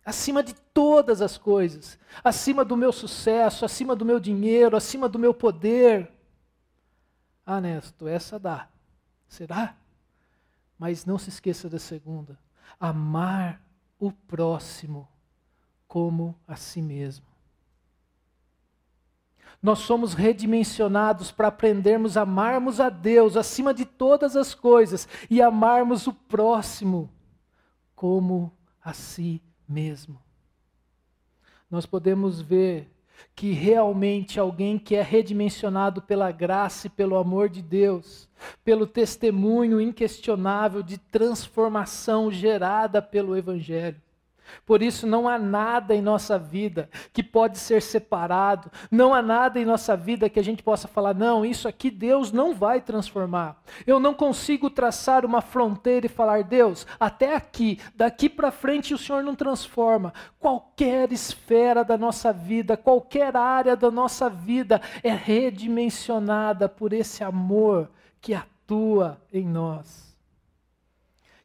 Acima 0.06 0.44
de 0.44 0.54
todas 0.54 1.20
as 1.20 1.36
coisas, 1.36 1.98
acima 2.24 2.64
do 2.64 2.78
meu 2.78 2.92
sucesso, 2.92 3.66
acima 3.66 3.96
do 3.96 4.06
meu 4.06 4.20
dinheiro, 4.20 4.78
acima 4.78 5.10
do 5.10 5.18
meu 5.18 5.34
poder. 5.34 6.12
Ah, 7.44 7.60
Nesto, 7.60 8.08
essa 8.08 8.38
dá. 8.38 8.70
Será? 9.28 9.76
Mas 10.78 11.08
não 11.08 11.18
se 11.18 11.30
esqueça 11.30 11.68
da 11.68 11.80
segunda: 11.80 12.38
amar 12.80 13.60
o 14.00 14.12
próximo 14.12 15.08
como 15.88 16.36
a 16.48 16.56
si 16.56 16.84
mesmo. 16.84 17.26
Nós 19.64 19.80
somos 19.80 20.14
redimensionados 20.14 21.32
para 21.32 21.48
aprendermos 21.48 22.16
a 22.16 22.22
amarmos 22.22 22.80
a 22.80 22.90
Deus 22.90 23.36
acima 23.36 23.74
de 23.74 23.86
todas 23.86 24.36
as 24.36 24.54
coisas 24.54 25.08
e 25.32 25.42
amarmos 25.42 26.06
o 26.06 26.14
próximo 26.14 27.10
como 27.96 28.56
a 28.84 28.94
si 28.94 29.42
mesmo. 29.42 29.55
Nós 31.70 31.86
podemos 31.86 32.42
ver 32.42 32.90
que 33.36 33.52
realmente 33.52 34.40
alguém 34.40 34.78
que 34.78 34.96
é 34.96 35.02
redimensionado 35.02 36.02
pela 36.02 36.32
graça 36.32 36.88
e 36.88 36.90
pelo 36.90 37.18
amor 37.18 37.50
de 37.50 37.62
Deus, 37.62 38.30
pelo 38.64 38.86
testemunho 38.86 39.80
inquestionável 39.80 40.82
de 40.82 40.98
transformação 40.98 42.32
gerada 42.32 43.02
pelo 43.02 43.36
Evangelho, 43.36 44.02
por 44.66 44.82
isso, 44.82 45.06
não 45.06 45.28
há 45.28 45.38
nada 45.38 45.96
em 45.96 46.02
nossa 46.02 46.38
vida 46.38 46.90
que 47.14 47.24
pode 47.24 47.58
ser 47.58 47.82
separado, 47.82 48.72
não 48.90 49.14
há 49.14 49.22
nada 49.22 49.60
em 49.60 49.66
nossa 49.66 49.96
vida 49.96 50.30
que 50.30 50.40
a 50.40 50.44
gente 50.44 50.64
possa 50.64 50.88
falar, 50.88 51.14
não, 51.14 51.46
isso 51.46 51.68
aqui 51.68 51.90
Deus 51.90 52.32
não 52.32 52.54
vai 52.54 52.82
transformar. 52.82 53.62
Eu 53.86 54.00
não 54.00 54.14
consigo 54.14 54.70
traçar 54.70 55.26
uma 55.26 55.42
fronteira 55.42 56.06
e 56.06 56.10
falar, 56.10 56.44
Deus, 56.44 56.86
até 57.00 57.36
aqui, 57.36 57.80
daqui 57.96 58.30
para 58.30 58.52
frente 58.52 58.94
o 58.94 58.98
Senhor 58.98 59.24
não 59.24 59.36
transforma. 59.36 60.14
Qualquer 60.40 61.12
esfera 61.12 61.84
da 61.84 61.98
nossa 61.98 62.32
vida, 62.32 62.78
qualquer 62.78 63.36
área 63.36 63.76
da 63.76 63.92
nossa 63.92 64.30
vida 64.30 64.82
é 65.04 65.12
redimensionada 65.12 66.68
por 66.68 66.94
esse 66.94 67.24
amor 67.24 67.90
que 68.22 68.34
atua 68.34 69.22
em 69.32 69.46
nós. 69.46 70.16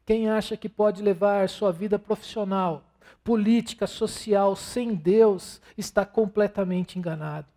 Quem 0.05 0.29
acha 0.29 0.57
que 0.57 0.67
pode 0.67 1.01
levar 1.01 1.47
sua 1.47 1.71
vida 1.71 1.97
profissional 1.99 2.83
política, 3.23 3.87
social 3.87 4.55
sem 4.55 4.93
Deus 4.95 5.61
está 5.77 6.05
completamente 6.05 6.97
enganado. 6.97 7.47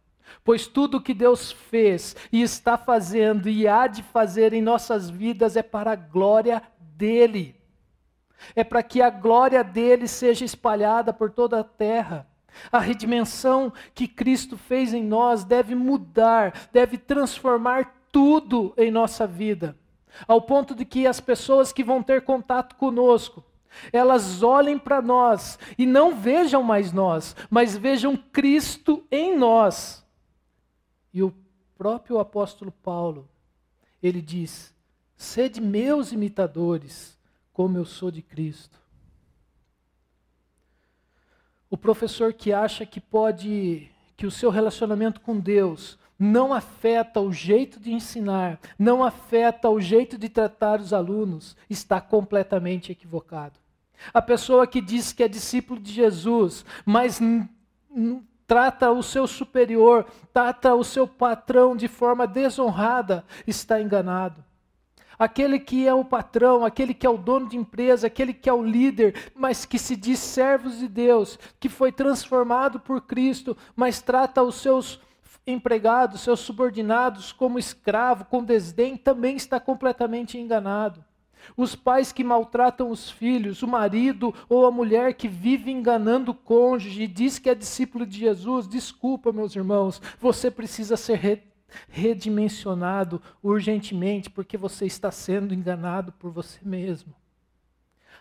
Pois 0.42 0.66
tudo 0.66 1.00
que 1.00 1.14
Deus 1.14 1.52
fez 1.52 2.16
e 2.32 2.42
está 2.42 2.76
fazendo 2.76 3.48
e 3.48 3.68
há 3.68 3.86
de 3.86 4.02
fazer 4.02 4.52
em 4.52 4.62
nossas 4.62 5.08
vidas 5.08 5.56
é 5.56 5.62
para 5.62 5.92
a 5.92 5.96
glória 5.96 6.62
dele. 6.78 7.56
É 8.54 8.64
para 8.64 8.82
que 8.82 9.00
a 9.00 9.10
glória 9.10 9.62
dele 9.62 10.08
seja 10.08 10.44
espalhada 10.44 11.12
por 11.12 11.30
toda 11.30 11.60
a 11.60 11.64
terra. 11.64 12.26
A 12.70 12.78
redimensão 12.78 13.72
que 13.94 14.06
Cristo 14.06 14.56
fez 14.56 14.94
em 14.94 15.02
nós 15.02 15.44
deve 15.44 15.74
mudar, 15.74 16.68
deve 16.72 16.96
transformar 16.96 18.02
tudo 18.12 18.72
em 18.76 18.92
nossa 18.92 19.26
vida, 19.26 19.76
ao 20.28 20.40
ponto 20.40 20.72
de 20.74 20.84
que 20.84 21.04
as 21.04 21.20
pessoas 21.20 21.72
que 21.72 21.82
vão 21.82 22.00
ter 22.00 22.22
contato 22.22 22.76
conosco 22.76 23.44
elas 23.92 24.42
olhem 24.42 24.78
para 24.78 25.00
nós 25.00 25.58
e 25.76 25.86
não 25.86 26.14
vejam 26.14 26.62
mais 26.62 26.92
nós, 26.92 27.34
mas 27.50 27.76
vejam 27.76 28.16
Cristo 28.16 29.04
em 29.10 29.36
nós. 29.36 30.04
E 31.12 31.22
o 31.22 31.34
próprio 31.76 32.18
apóstolo 32.18 32.72
Paulo, 32.72 33.28
ele 34.02 34.20
diz: 34.20 34.74
sede 35.16 35.60
meus 35.60 36.12
imitadores, 36.12 37.18
como 37.52 37.78
eu 37.78 37.84
sou 37.84 38.10
de 38.10 38.22
Cristo. 38.22 38.78
O 41.70 41.76
professor 41.76 42.32
que 42.32 42.52
acha 42.52 42.86
que 42.86 43.00
pode, 43.00 43.90
que 44.16 44.26
o 44.26 44.30
seu 44.30 44.50
relacionamento 44.50 45.20
com 45.20 45.38
Deus 45.38 45.98
não 46.18 46.52
afeta 46.52 47.20
o 47.20 47.32
jeito 47.32 47.80
de 47.80 47.92
ensinar, 47.92 48.60
não 48.78 49.02
afeta 49.02 49.68
o 49.68 49.80
jeito 49.80 50.16
de 50.16 50.28
tratar 50.28 50.80
os 50.80 50.92
alunos, 50.92 51.56
está 51.68 52.00
completamente 52.00 52.92
equivocado. 52.92 53.58
A 54.12 54.20
pessoa 54.20 54.66
que 54.66 54.80
diz 54.80 55.12
que 55.12 55.22
é 55.22 55.28
discípulo 55.28 55.80
de 55.80 55.92
Jesus, 55.92 56.64
mas 56.84 57.20
trata 58.46 58.90
o 58.90 59.02
seu 59.02 59.26
superior, 59.26 60.06
trata 60.32 60.74
o 60.74 60.84
seu 60.84 61.06
patrão 61.06 61.76
de 61.76 61.88
forma 61.88 62.26
desonrada, 62.26 63.24
está 63.46 63.80
enganado. 63.80 64.44
Aquele 65.18 65.60
que 65.60 65.86
é 65.86 65.94
o 65.94 66.04
patrão, 66.04 66.64
aquele 66.64 66.92
que 66.92 67.06
é 67.06 67.10
o 67.10 67.16
dono 67.16 67.48
de 67.48 67.56
empresa, 67.56 68.08
aquele 68.08 68.34
que 68.34 68.48
é 68.48 68.52
o 68.52 68.64
líder, 68.64 69.30
mas 69.34 69.64
que 69.64 69.78
se 69.78 69.94
diz 69.94 70.18
servos 70.18 70.78
de 70.78 70.88
Deus, 70.88 71.38
que 71.60 71.68
foi 71.68 71.92
transformado 71.92 72.80
por 72.80 73.00
Cristo, 73.00 73.56
mas 73.76 74.02
trata 74.02 74.42
os 74.42 74.56
seus 74.56 75.00
empregados, 75.46 76.22
seus 76.22 76.40
subordinados 76.40 77.30
como 77.30 77.58
escravo, 77.58 78.24
com 78.24 78.42
desdém, 78.42 78.96
também 78.96 79.36
está 79.36 79.60
completamente 79.60 80.36
enganado. 80.36 81.04
Os 81.56 81.74
pais 81.74 82.12
que 82.12 82.24
maltratam 82.24 82.90
os 82.90 83.10
filhos, 83.10 83.62
o 83.62 83.68
marido 83.68 84.34
ou 84.48 84.66
a 84.66 84.70
mulher 84.70 85.14
que 85.14 85.28
vive 85.28 85.70
enganando 85.70 86.32
o 86.32 86.34
cônjuge 86.34 87.02
e 87.02 87.06
diz 87.06 87.38
que 87.38 87.50
é 87.50 87.54
discípulo 87.54 88.06
de 88.06 88.18
Jesus, 88.18 88.66
desculpa, 88.66 89.32
meus 89.32 89.54
irmãos, 89.54 90.00
você 90.20 90.50
precisa 90.50 90.96
ser 90.96 91.42
redimensionado 91.88 93.20
urgentemente, 93.42 94.30
porque 94.30 94.56
você 94.56 94.86
está 94.86 95.10
sendo 95.10 95.54
enganado 95.54 96.12
por 96.12 96.30
você 96.30 96.60
mesmo. 96.62 97.14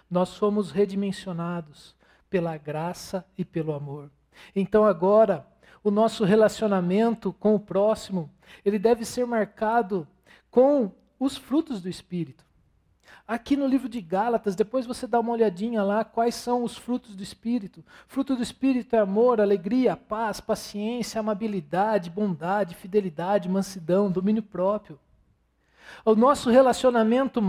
Nós 0.09 0.29
somos 0.29 0.71
redimensionados 0.71 1.95
pela 2.29 2.57
graça 2.57 3.25
e 3.37 3.45
pelo 3.45 3.73
amor. 3.73 4.09
Então 4.55 4.85
agora, 4.85 5.47
o 5.83 5.91
nosso 5.91 6.23
relacionamento 6.23 7.33
com 7.33 7.55
o 7.55 7.59
próximo, 7.59 8.29
ele 8.63 8.79
deve 8.79 9.05
ser 9.05 9.25
marcado 9.25 10.07
com 10.49 10.91
os 11.19 11.37
frutos 11.37 11.81
do 11.81 11.89
espírito. 11.89 12.43
Aqui 13.27 13.55
no 13.55 13.65
livro 13.65 13.87
de 13.87 14.01
Gálatas, 14.01 14.55
depois 14.55 14.85
você 14.85 15.07
dá 15.07 15.19
uma 15.19 15.31
olhadinha 15.31 15.81
lá 15.81 16.03
quais 16.03 16.35
são 16.35 16.63
os 16.63 16.77
frutos 16.77 17.15
do 17.15 17.23
Espírito. 17.23 17.83
Fruto 18.07 18.35
do 18.35 18.43
Espírito 18.43 18.95
é 18.95 18.99
amor, 18.99 19.39
alegria, 19.39 19.95
paz, 19.95 20.41
paciência, 20.41 21.19
amabilidade, 21.19 22.09
bondade, 22.09 22.75
fidelidade, 22.75 23.47
mansidão, 23.47 24.11
domínio 24.11 24.43
próprio. 24.43 24.99
O 26.05 26.15
nosso 26.15 26.49
relacionamento 26.49 27.41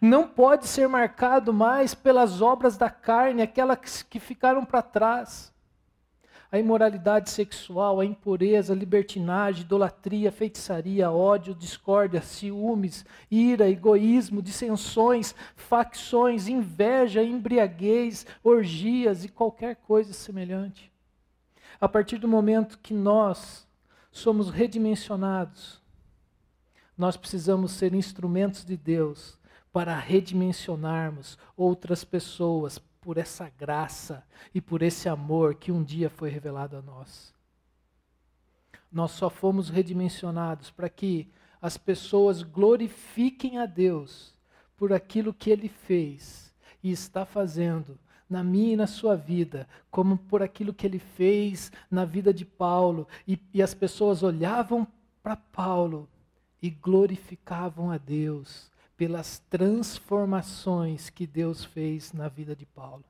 não 0.00 0.26
pode 0.26 0.66
ser 0.66 0.88
marcado 0.88 1.52
mais 1.52 1.94
pelas 1.94 2.40
obras 2.40 2.76
da 2.76 2.88
carne, 2.88 3.42
aquelas 3.42 4.02
que 4.02 4.18
ficaram 4.18 4.64
para 4.64 4.82
trás 4.82 5.52
a 6.52 6.58
imoralidade 6.58 7.30
sexual, 7.30 8.00
a 8.00 8.04
impureza, 8.04 8.72
a 8.72 8.76
libertinagem, 8.76 9.62
idolatria, 9.62 10.32
feitiçaria, 10.32 11.10
ódio, 11.10 11.54
discórdia, 11.54 12.20
ciúmes, 12.20 13.04
ira, 13.30 13.70
egoísmo, 13.70 14.42
dissensões, 14.42 15.34
facções, 15.54 16.48
inveja, 16.48 17.22
embriaguez, 17.22 18.26
orgias 18.42 19.24
e 19.24 19.28
qualquer 19.28 19.76
coisa 19.76 20.12
semelhante. 20.12 20.90
A 21.80 21.88
partir 21.88 22.18
do 22.18 22.26
momento 22.26 22.78
que 22.78 22.92
nós 22.92 23.66
somos 24.10 24.50
redimensionados, 24.50 25.80
nós 26.98 27.16
precisamos 27.16 27.72
ser 27.72 27.94
instrumentos 27.94 28.64
de 28.64 28.76
Deus 28.76 29.38
para 29.72 29.96
redimensionarmos 29.96 31.38
outras 31.56 32.02
pessoas, 32.02 32.80
por 33.00 33.18
essa 33.18 33.50
graça 33.58 34.24
e 34.54 34.60
por 34.60 34.82
esse 34.82 35.08
amor 35.08 35.54
que 35.54 35.72
um 35.72 35.82
dia 35.82 36.10
foi 36.10 36.30
revelado 36.30 36.76
a 36.76 36.82
nós. 36.82 37.34
Nós 38.92 39.12
só 39.12 39.30
fomos 39.30 39.68
redimensionados 39.68 40.70
para 40.70 40.88
que 40.88 41.28
as 41.62 41.76
pessoas 41.76 42.42
glorifiquem 42.42 43.58
a 43.58 43.66
Deus 43.66 44.34
por 44.76 44.92
aquilo 44.92 45.32
que 45.32 45.50
Ele 45.50 45.68
fez 45.68 46.52
e 46.82 46.90
está 46.90 47.24
fazendo 47.24 47.98
na 48.28 48.44
minha 48.44 48.74
e 48.74 48.76
na 48.76 48.86
sua 48.86 49.16
vida, 49.16 49.68
como 49.90 50.16
por 50.16 50.40
aquilo 50.40 50.72
que 50.72 50.86
ele 50.86 51.00
fez 51.00 51.72
na 51.90 52.04
vida 52.04 52.32
de 52.32 52.44
Paulo, 52.44 53.08
e, 53.26 53.36
e 53.52 53.60
as 53.60 53.74
pessoas 53.74 54.22
olhavam 54.22 54.86
para 55.20 55.34
Paulo 55.34 56.08
e 56.62 56.70
glorificavam 56.70 57.90
a 57.90 57.98
Deus 57.98 58.70
pelas 59.00 59.38
transformações 59.48 61.08
que 61.08 61.26
Deus 61.26 61.64
fez 61.64 62.12
na 62.12 62.28
vida 62.28 62.54
de 62.54 62.66
Paulo. 62.66 63.02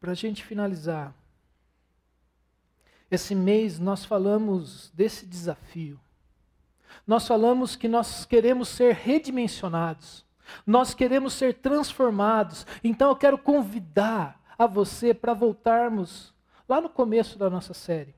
Para 0.00 0.12
a 0.12 0.14
gente 0.14 0.42
finalizar, 0.42 1.14
esse 3.10 3.34
mês 3.34 3.78
nós 3.78 4.02
falamos 4.02 4.90
desse 4.94 5.26
desafio. 5.26 6.00
Nós 7.06 7.28
falamos 7.28 7.76
que 7.76 7.86
nós 7.86 8.24
queremos 8.24 8.68
ser 8.70 8.94
redimensionados, 8.94 10.24
nós 10.66 10.94
queremos 10.94 11.34
ser 11.34 11.58
transformados. 11.58 12.66
Então 12.82 13.10
eu 13.10 13.16
quero 13.16 13.36
convidar 13.36 14.40
a 14.58 14.66
você 14.66 15.12
para 15.12 15.34
voltarmos 15.34 16.32
lá 16.66 16.80
no 16.80 16.88
começo 16.88 17.38
da 17.38 17.50
nossa 17.50 17.74
série. 17.74 18.14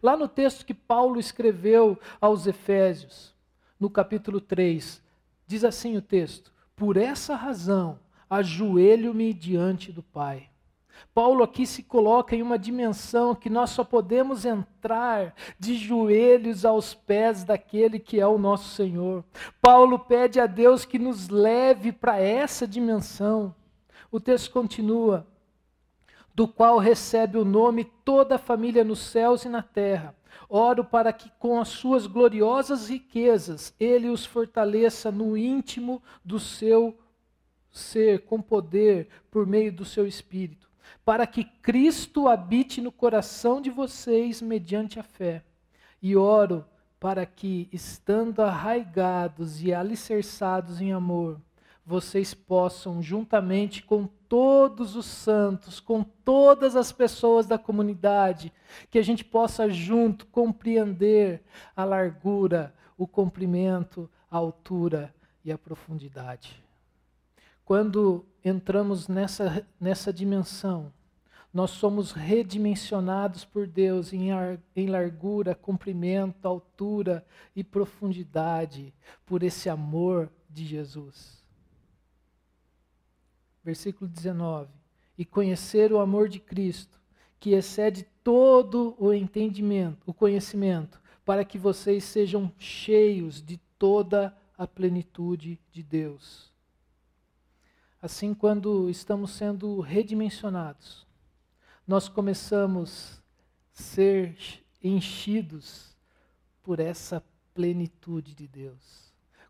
Lá 0.00 0.16
no 0.16 0.28
texto 0.28 0.64
que 0.64 0.72
Paulo 0.72 1.18
escreveu 1.18 1.98
aos 2.20 2.46
Efésios, 2.46 3.34
no 3.78 3.90
capítulo 3.90 4.40
3, 4.40 5.02
diz 5.46 5.64
assim 5.64 5.96
o 5.96 6.02
texto: 6.02 6.52
Por 6.74 6.96
essa 6.96 7.34
razão 7.34 7.98
ajoelho-me 8.28 9.32
diante 9.32 9.92
do 9.92 10.02
Pai 10.02 10.48
Paulo 11.14 11.42
aqui 11.42 11.66
se 11.66 11.82
coloca 11.82 12.36
em 12.36 12.42
uma 12.42 12.58
dimensão 12.58 13.34
que 13.34 13.48
nós 13.48 13.70
só 13.70 13.82
podemos 13.82 14.44
entrar 14.44 15.34
de 15.58 15.74
joelhos 15.74 16.64
aos 16.64 16.94
pés 16.94 17.44
daquele 17.44 17.98
que 17.98 18.20
é 18.20 18.26
o 18.26 18.38
nosso 18.38 18.74
Senhor. 18.74 19.24
Paulo 19.60 19.98
pede 19.98 20.38
a 20.38 20.46
Deus 20.46 20.84
que 20.84 20.98
nos 20.98 21.28
leve 21.28 21.92
para 21.92 22.18
essa 22.18 22.66
dimensão. 22.66 23.54
O 24.10 24.20
texto 24.20 24.50
continua: 24.50 25.26
do 26.34 26.46
qual 26.46 26.78
recebe 26.78 27.38
o 27.38 27.44
nome 27.44 27.84
toda 28.04 28.34
a 28.34 28.38
família 28.38 28.84
nos 28.84 29.00
céus 29.00 29.44
e 29.44 29.48
na 29.48 29.62
terra. 29.62 30.14
Oro 30.48 30.84
para 30.84 31.12
que 31.12 31.30
com 31.38 31.60
as 31.60 31.68
suas 31.68 32.06
gloriosas 32.06 32.88
riquezas 32.88 33.74
ele 33.78 34.08
os 34.08 34.24
fortaleça 34.24 35.10
no 35.10 35.36
íntimo 35.36 36.02
do 36.24 36.38
seu 36.38 36.98
ser, 37.70 38.24
com 38.24 38.40
poder, 38.40 39.08
por 39.30 39.46
meio 39.46 39.72
do 39.72 39.84
seu 39.84 40.06
espírito 40.06 40.66
para 41.04 41.24
que 41.24 41.44
Cristo 41.44 42.26
habite 42.26 42.80
no 42.80 42.90
coração 42.90 43.60
de 43.60 43.70
vocês 43.70 44.42
mediante 44.42 44.98
a 44.98 45.04
fé. 45.04 45.44
E 46.02 46.16
oro 46.16 46.64
para 46.98 47.24
que, 47.24 47.68
estando 47.72 48.40
arraigados 48.40 49.62
e 49.62 49.72
alicerçados 49.72 50.80
em 50.80 50.92
amor, 50.92 51.40
vocês 51.86 52.34
possam, 52.34 53.00
juntamente 53.00 53.84
com 53.84 54.08
todos 54.28 54.96
os 54.96 55.06
santos, 55.06 55.78
com 55.78 56.02
todas 56.02 56.74
as 56.74 56.90
pessoas 56.90 57.46
da 57.46 57.56
comunidade, 57.56 58.52
que 58.90 58.98
a 58.98 59.02
gente 59.02 59.24
possa 59.24 59.70
junto 59.70 60.26
compreender 60.26 61.44
a 61.76 61.84
largura, 61.84 62.74
o 62.98 63.06
comprimento, 63.06 64.10
a 64.28 64.36
altura 64.36 65.14
e 65.44 65.52
a 65.52 65.56
profundidade. 65.56 66.60
Quando 67.64 68.26
entramos 68.44 69.06
nessa, 69.06 69.64
nessa 69.78 70.12
dimensão, 70.12 70.92
nós 71.54 71.70
somos 71.70 72.10
redimensionados 72.10 73.44
por 73.44 73.66
Deus 73.66 74.12
em, 74.12 74.30
em 74.74 74.88
largura, 74.88 75.54
comprimento, 75.54 76.46
altura 76.46 77.24
e 77.54 77.62
profundidade, 77.62 78.92
por 79.24 79.44
esse 79.44 79.68
amor 79.70 80.28
de 80.50 80.66
Jesus. 80.66 81.35
Versículo 83.66 84.08
19. 84.08 84.70
E 85.18 85.24
conhecer 85.24 85.92
o 85.92 85.98
amor 85.98 86.28
de 86.28 86.38
Cristo, 86.38 87.00
que 87.40 87.50
excede 87.50 88.06
todo 88.22 88.94
o 88.96 89.12
entendimento, 89.12 89.98
o 90.06 90.14
conhecimento, 90.14 91.02
para 91.24 91.44
que 91.44 91.58
vocês 91.58 92.04
sejam 92.04 92.52
cheios 92.60 93.42
de 93.42 93.56
toda 93.76 94.32
a 94.56 94.68
plenitude 94.68 95.58
de 95.72 95.82
Deus. 95.82 96.52
Assim, 98.00 98.32
quando 98.34 98.88
estamos 98.88 99.32
sendo 99.32 99.80
redimensionados, 99.80 101.04
nós 101.84 102.08
começamos 102.08 103.20
a 103.76 103.82
ser 103.82 104.38
enchidos 104.80 105.96
por 106.62 106.78
essa 106.78 107.20
plenitude 107.52 108.32
de 108.32 108.46
Deus. 108.46 109.05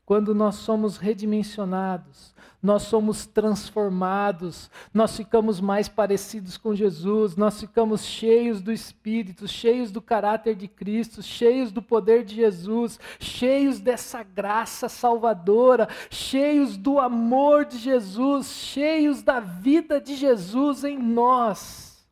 Quando 0.06 0.32
nós 0.32 0.54
somos 0.54 0.98
redimensionados, 0.98 2.32
nós 2.62 2.82
somos 2.82 3.26
transformados, 3.26 4.70
nós 4.94 5.16
ficamos 5.16 5.60
mais 5.60 5.88
parecidos 5.88 6.56
com 6.56 6.76
Jesus, 6.76 7.34
nós 7.34 7.58
ficamos 7.58 8.04
cheios 8.04 8.62
do 8.62 8.72
Espírito, 8.72 9.48
cheios 9.48 9.90
do 9.90 10.00
caráter 10.00 10.54
de 10.54 10.68
Cristo, 10.68 11.24
cheios 11.24 11.72
do 11.72 11.82
poder 11.82 12.24
de 12.24 12.36
Jesus, 12.36 13.00
cheios 13.18 13.80
dessa 13.80 14.22
graça 14.22 14.88
salvadora, 14.88 15.88
cheios 16.08 16.76
do 16.76 17.00
amor 17.00 17.64
de 17.64 17.76
Jesus, 17.76 18.46
cheios 18.46 19.24
da 19.24 19.40
vida 19.40 20.00
de 20.00 20.14
Jesus 20.14 20.84
em 20.84 20.96
nós. 20.96 22.08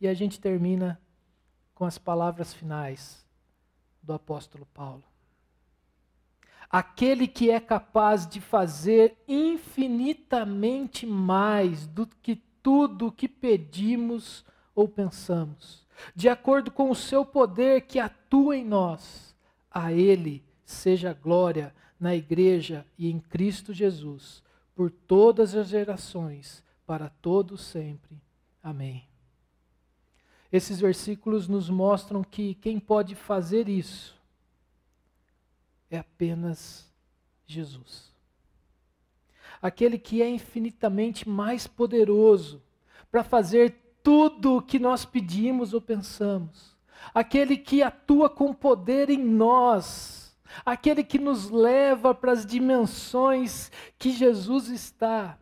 E 0.00 0.08
a 0.08 0.14
gente 0.14 0.40
termina 0.40 1.00
com 1.76 1.84
as 1.84 1.96
palavras 1.96 2.52
finais 2.52 3.24
do 4.02 4.12
apóstolo 4.12 4.66
Paulo 4.74 5.07
aquele 6.70 7.26
que 7.26 7.50
é 7.50 7.58
capaz 7.58 8.26
de 8.26 8.40
fazer 8.40 9.16
infinitamente 9.26 11.06
mais 11.06 11.86
do 11.86 12.06
que 12.06 12.36
tudo 12.62 13.06
o 13.06 13.12
que 13.12 13.28
pedimos 13.28 14.44
ou 14.74 14.86
pensamos, 14.88 15.86
de 16.14 16.28
acordo 16.28 16.70
com 16.70 16.90
o 16.90 16.94
seu 16.94 17.24
poder 17.24 17.82
que 17.82 17.98
atua 17.98 18.56
em 18.56 18.64
nós. 18.64 19.34
A 19.70 19.92
Ele 19.92 20.44
seja 20.64 21.12
glória 21.12 21.74
na 21.98 22.14
Igreja 22.14 22.86
e 22.98 23.10
em 23.10 23.18
Cristo 23.18 23.72
Jesus, 23.72 24.42
por 24.74 24.90
todas 24.90 25.54
as 25.54 25.68
gerações, 25.68 26.62
para 26.86 27.08
todos 27.08 27.62
sempre. 27.62 28.16
Amém. 28.62 29.04
Esses 30.52 30.80
versículos 30.80 31.48
nos 31.48 31.68
mostram 31.68 32.22
que 32.22 32.54
quem 32.54 32.78
pode 32.78 33.14
fazer 33.14 33.68
isso 33.68 34.17
é 35.90 35.98
apenas 35.98 36.90
Jesus. 37.46 38.14
Aquele 39.60 39.98
que 39.98 40.22
é 40.22 40.28
infinitamente 40.28 41.28
mais 41.28 41.66
poderoso 41.66 42.62
para 43.10 43.24
fazer 43.24 43.98
tudo 44.02 44.56
o 44.56 44.62
que 44.62 44.78
nós 44.78 45.04
pedimos 45.04 45.74
ou 45.74 45.80
pensamos. 45.80 46.76
Aquele 47.14 47.56
que 47.56 47.82
atua 47.82 48.28
com 48.28 48.52
poder 48.52 49.10
em 49.10 49.22
nós. 49.22 50.36
Aquele 50.64 51.02
que 51.02 51.18
nos 51.18 51.50
leva 51.50 52.14
para 52.14 52.32
as 52.32 52.46
dimensões 52.46 53.70
que 53.98 54.12
Jesus 54.12 54.68
está. 54.68 55.38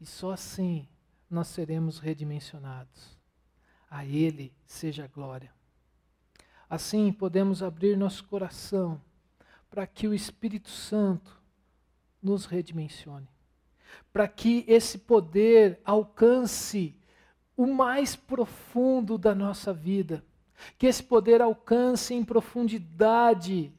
E 0.00 0.06
só 0.06 0.32
assim 0.32 0.88
nós 1.28 1.48
seremos 1.48 1.98
redimensionados. 1.98 3.18
A 3.90 4.04
Ele 4.04 4.52
seja 4.66 5.04
a 5.04 5.08
glória. 5.08 5.52
Assim, 6.70 7.12
podemos 7.12 7.64
abrir 7.64 7.96
nosso 7.96 8.22
coração 8.22 9.00
para 9.68 9.88
que 9.88 10.06
o 10.06 10.14
Espírito 10.14 10.70
Santo 10.70 11.36
nos 12.22 12.46
redimensione, 12.46 13.26
para 14.12 14.28
que 14.28 14.64
esse 14.68 14.98
poder 14.98 15.80
alcance 15.84 16.94
o 17.56 17.66
mais 17.66 18.14
profundo 18.14 19.18
da 19.18 19.34
nossa 19.34 19.72
vida, 19.72 20.24
que 20.78 20.86
esse 20.86 21.02
poder 21.02 21.42
alcance 21.42 22.14
em 22.14 22.24
profundidade 22.24 23.72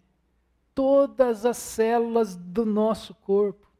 todas 0.75 1.45
as 1.45 1.57
células 1.57 2.35
do 2.35 2.65
nosso 2.65 3.15
corpo, 3.15 3.71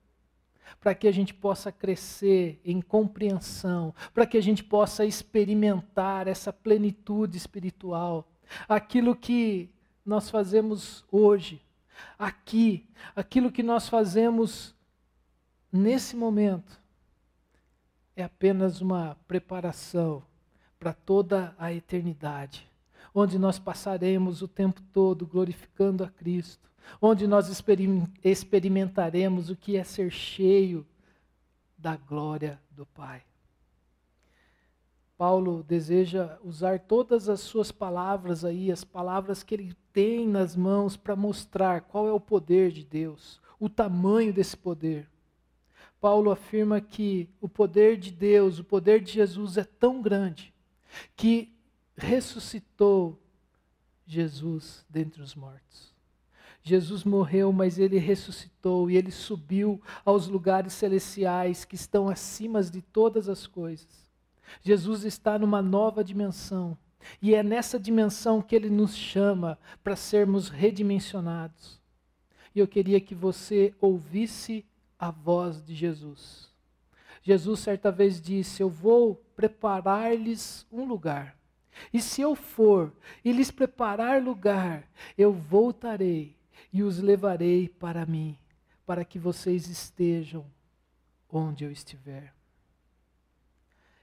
para 0.80 0.96
que 0.96 1.06
a 1.06 1.12
gente 1.12 1.34
possa 1.34 1.70
crescer 1.70 2.62
em 2.64 2.82
compreensão, 2.82 3.94
para 4.14 4.26
que 4.26 4.38
a 4.38 4.42
gente 4.42 4.64
possa 4.64 5.04
experimentar 5.04 6.30
essa 6.30 6.54
plenitude 6.54 7.38
espiritual 7.38 8.31
aquilo 8.68 9.16
que 9.16 9.70
nós 10.06 10.30
fazemos 10.30 11.06
hoje, 11.12 11.62
aqui, 12.18 12.88
aquilo 13.16 13.52
que 13.52 13.64
nós 13.64 13.88
fazemos 13.88 14.76
nesse 15.72 16.16
momento, 16.16 16.80
é 18.16 18.24
apenas 18.24 18.82
uma 18.82 19.16
preparação 19.28 20.24
para 20.80 20.94
toda 20.94 21.56
a 21.58 21.72
eternidade, 21.72 22.70
onde 23.14 23.38
nós 23.38 23.60
passaremos 23.60 24.42
o 24.42 24.48
tempo 24.48 24.82
todo 24.94 25.26
glorificando 25.26 26.04
a 26.04 26.10
Cristo, 26.10 26.70
onde 27.02 27.28
nós 27.28 27.48
experimentaremos 28.24 29.50
o 29.50 29.56
que 29.56 29.78
é 29.78 29.84
ser 29.84 30.12
cheio 30.12 30.86
da 31.78 31.96
glória 31.96 32.60
do 32.72 32.86
Pai. 32.86 33.24
Paulo 35.22 35.62
deseja 35.62 36.40
usar 36.44 36.80
todas 36.80 37.30
as 37.30 37.42
suas 37.42 37.72
palavras 37.72 38.44
aí, 38.44 38.72
as 38.72 38.84
palavras 38.84 39.44
que 39.44 39.54
ele 39.54 39.76
tem 39.94 40.28
nas 40.28 40.56
mãos 40.56 40.98
para 40.98 41.16
mostrar 41.16 41.82
qual 41.82 42.08
é 42.08 42.12
o 42.12 42.20
poder 42.20 42.72
de 42.72 42.84
Deus, 42.84 43.40
o 43.60 43.70
tamanho 43.70 44.34
desse 44.34 44.58
poder. 44.58 45.08
Paulo 46.00 46.32
afirma 46.32 46.82
que 46.82 47.30
o 47.40 47.48
poder 47.48 47.98
de 47.98 48.10
Deus, 48.10 48.58
o 48.58 48.64
poder 48.64 49.00
de 49.00 49.12
Jesus 49.12 49.58
é 49.58 49.64
tão 49.64 50.02
grande 50.02 50.52
que 51.16 51.56
ressuscitou 51.96 53.22
Jesus 54.08 54.84
dentre 54.90 55.22
os 55.22 55.36
mortos. 55.36 55.94
Jesus 56.64 57.04
morreu, 57.04 57.54
mas 57.54 57.78
ele 57.78 58.00
ressuscitou 58.00 58.90
e 58.90 58.98
ele 58.98 59.12
subiu 59.12 59.80
aos 60.04 60.28
lugares 60.28 60.74
celestiais 60.74 61.64
que 61.64 61.76
estão 61.76 62.10
acima 62.10 62.64
de 62.64 62.82
todas 62.82 63.30
as 63.30 63.46
coisas. 63.46 64.10
Jesus 64.62 65.04
está 65.04 65.38
numa 65.40 65.62
nova 65.62 66.04
dimensão 66.04 66.78
e 67.22 67.34
é 67.34 67.42
nessa 67.42 67.80
dimensão 67.80 68.42
que 68.42 68.56
ele 68.56 68.70
nos 68.70 68.96
chama 68.96 69.58
para 69.84 69.96
sermos 69.96 70.50
redimensionados. 70.50 71.80
E 72.54 72.60
eu 72.60 72.68
queria 72.68 73.00
que 73.00 73.16
você 73.16 73.74
ouvisse 73.80 74.66
a 75.00 75.10
voz 75.10 75.64
de 75.64 75.74
Jesus. 75.74 76.50
Jesus 77.22 77.60
certa 77.60 77.92
vez 77.92 78.22
disse: 78.22 78.62
Eu 78.62 78.70
vou 78.70 79.16
preparar-lhes 79.36 80.66
um 80.72 80.86
lugar. 80.86 81.38
E 81.94 82.02
se 82.02 82.22
eu 82.22 82.36
for 82.36 82.92
e 83.24 83.32
lhes 83.32 83.50
preparar 83.50 84.22
lugar, 84.22 84.88
eu 85.18 85.32
voltarei 85.32 86.36
e 86.72 86.84
os 86.84 87.00
levarei 87.00 87.70
para 87.70 88.06
mim, 88.06 88.38
para 88.86 89.06
que 89.06 89.18
vocês 89.18 89.68
estejam 89.68 90.46
onde 91.30 91.64
eu 91.64 91.72
estiver. 91.72 92.34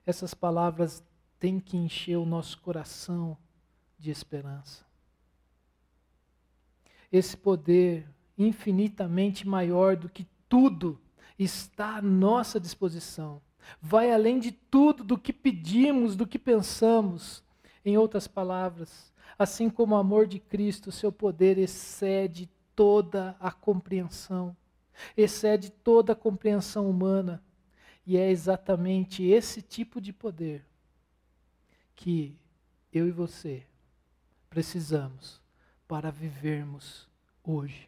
Essas 0.08 0.32
palavras 0.32 1.04
têm 1.38 1.60
que 1.60 1.76
encher 1.76 2.16
o 2.16 2.24
nosso 2.24 2.58
coração 2.62 3.36
de 3.98 4.10
esperança. 4.10 4.82
Esse 7.12 7.36
poder 7.36 8.08
infinitamente 8.38 9.46
maior 9.46 9.96
do 9.96 10.08
que 10.08 10.26
tudo 10.48 10.98
está 11.38 11.96
à 11.96 12.00
nossa 12.00 12.58
disposição. 12.58 13.42
Vai 13.82 14.10
além 14.10 14.38
de 14.38 14.50
tudo 14.50 15.04
do 15.04 15.18
que 15.18 15.30
pedimos, 15.30 16.16
do 16.16 16.26
que 16.26 16.38
pensamos. 16.38 17.44
Em 17.84 17.98
outras 17.98 18.26
palavras, 18.26 19.12
assim 19.38 19.68
como 19.68 19.94
o 19.94 19.98
amor 19.98 20.26
de 20.26 20.38
Cristo, 20.38 20.90
seu 20.90 21.12
poder 21.12 21.58
excede 21.58 22.48
toda 22.74 23.36
a 23.38 23.52
compreensão, 23.52 24.56
excede 25.14 25.68
toda 25.68 26.14
a 26.14 26.16
compreensão 26.16 26.88
humana. 26.88 27.42
E 28.08 28.16
é 28.16 28.30
exatamente 28.30 29.22
esse 29.22 29.60
tipo 29.60 30.00
de 30.00 30.14
poder 30.14 30.64
que 31.94 32.38
eu 32.90 33.06
e 33.06 33.10
você 33.10 33.66
precisamos 34.48 35.42
para 35.86 36.10
vivermos 36.10 37.06
hoje. 37.44 37.86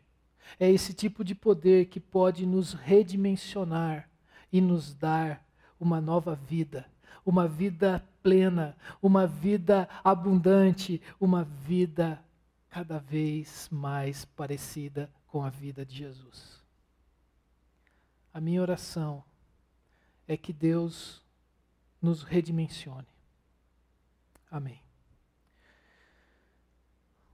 É 0.58 0.70
esse 0.70 0.92
tipo 0.92 1.24
de 1.24 1.34
poder 1.34 1.86
que 1.86 1.98
pode 1.98 2.44
nos 2.44 2.74
redimensionar 2.74 4.10
e 4.52 4.60
nos 4.60 4.92
dar 4.92 5.42
uma 5.80 6.02
nova 6.02 6.34
vida, 6.34 6.84
uma 7.24 7.48
vida 7.48 8.06
plena, 8.22 8.76
uma 9.00 9.26
vida 9.26 9.88
abundante, 10.04 11.00
uma 11.18 11.44
vida 11.44 12.22
cada 12.68 12.98
vez 12.98 13.70
mais 13.72 14.26
parecida 14.26 15.10
com 15.26 15.42
a 15.42 15.48
vida 15.48 15.82
de 15.86 15.96
Jesus. 15.96 16.62
A 18.34 18.38
minha 18.38 18.60
oração 18.60 19.24
é 20.31 20.37
que 20.37 20.53
Deus 20.53 21.20
nos 22.01 22.22
redimensione. 22.22 23.09
Amém. 24.49 24.81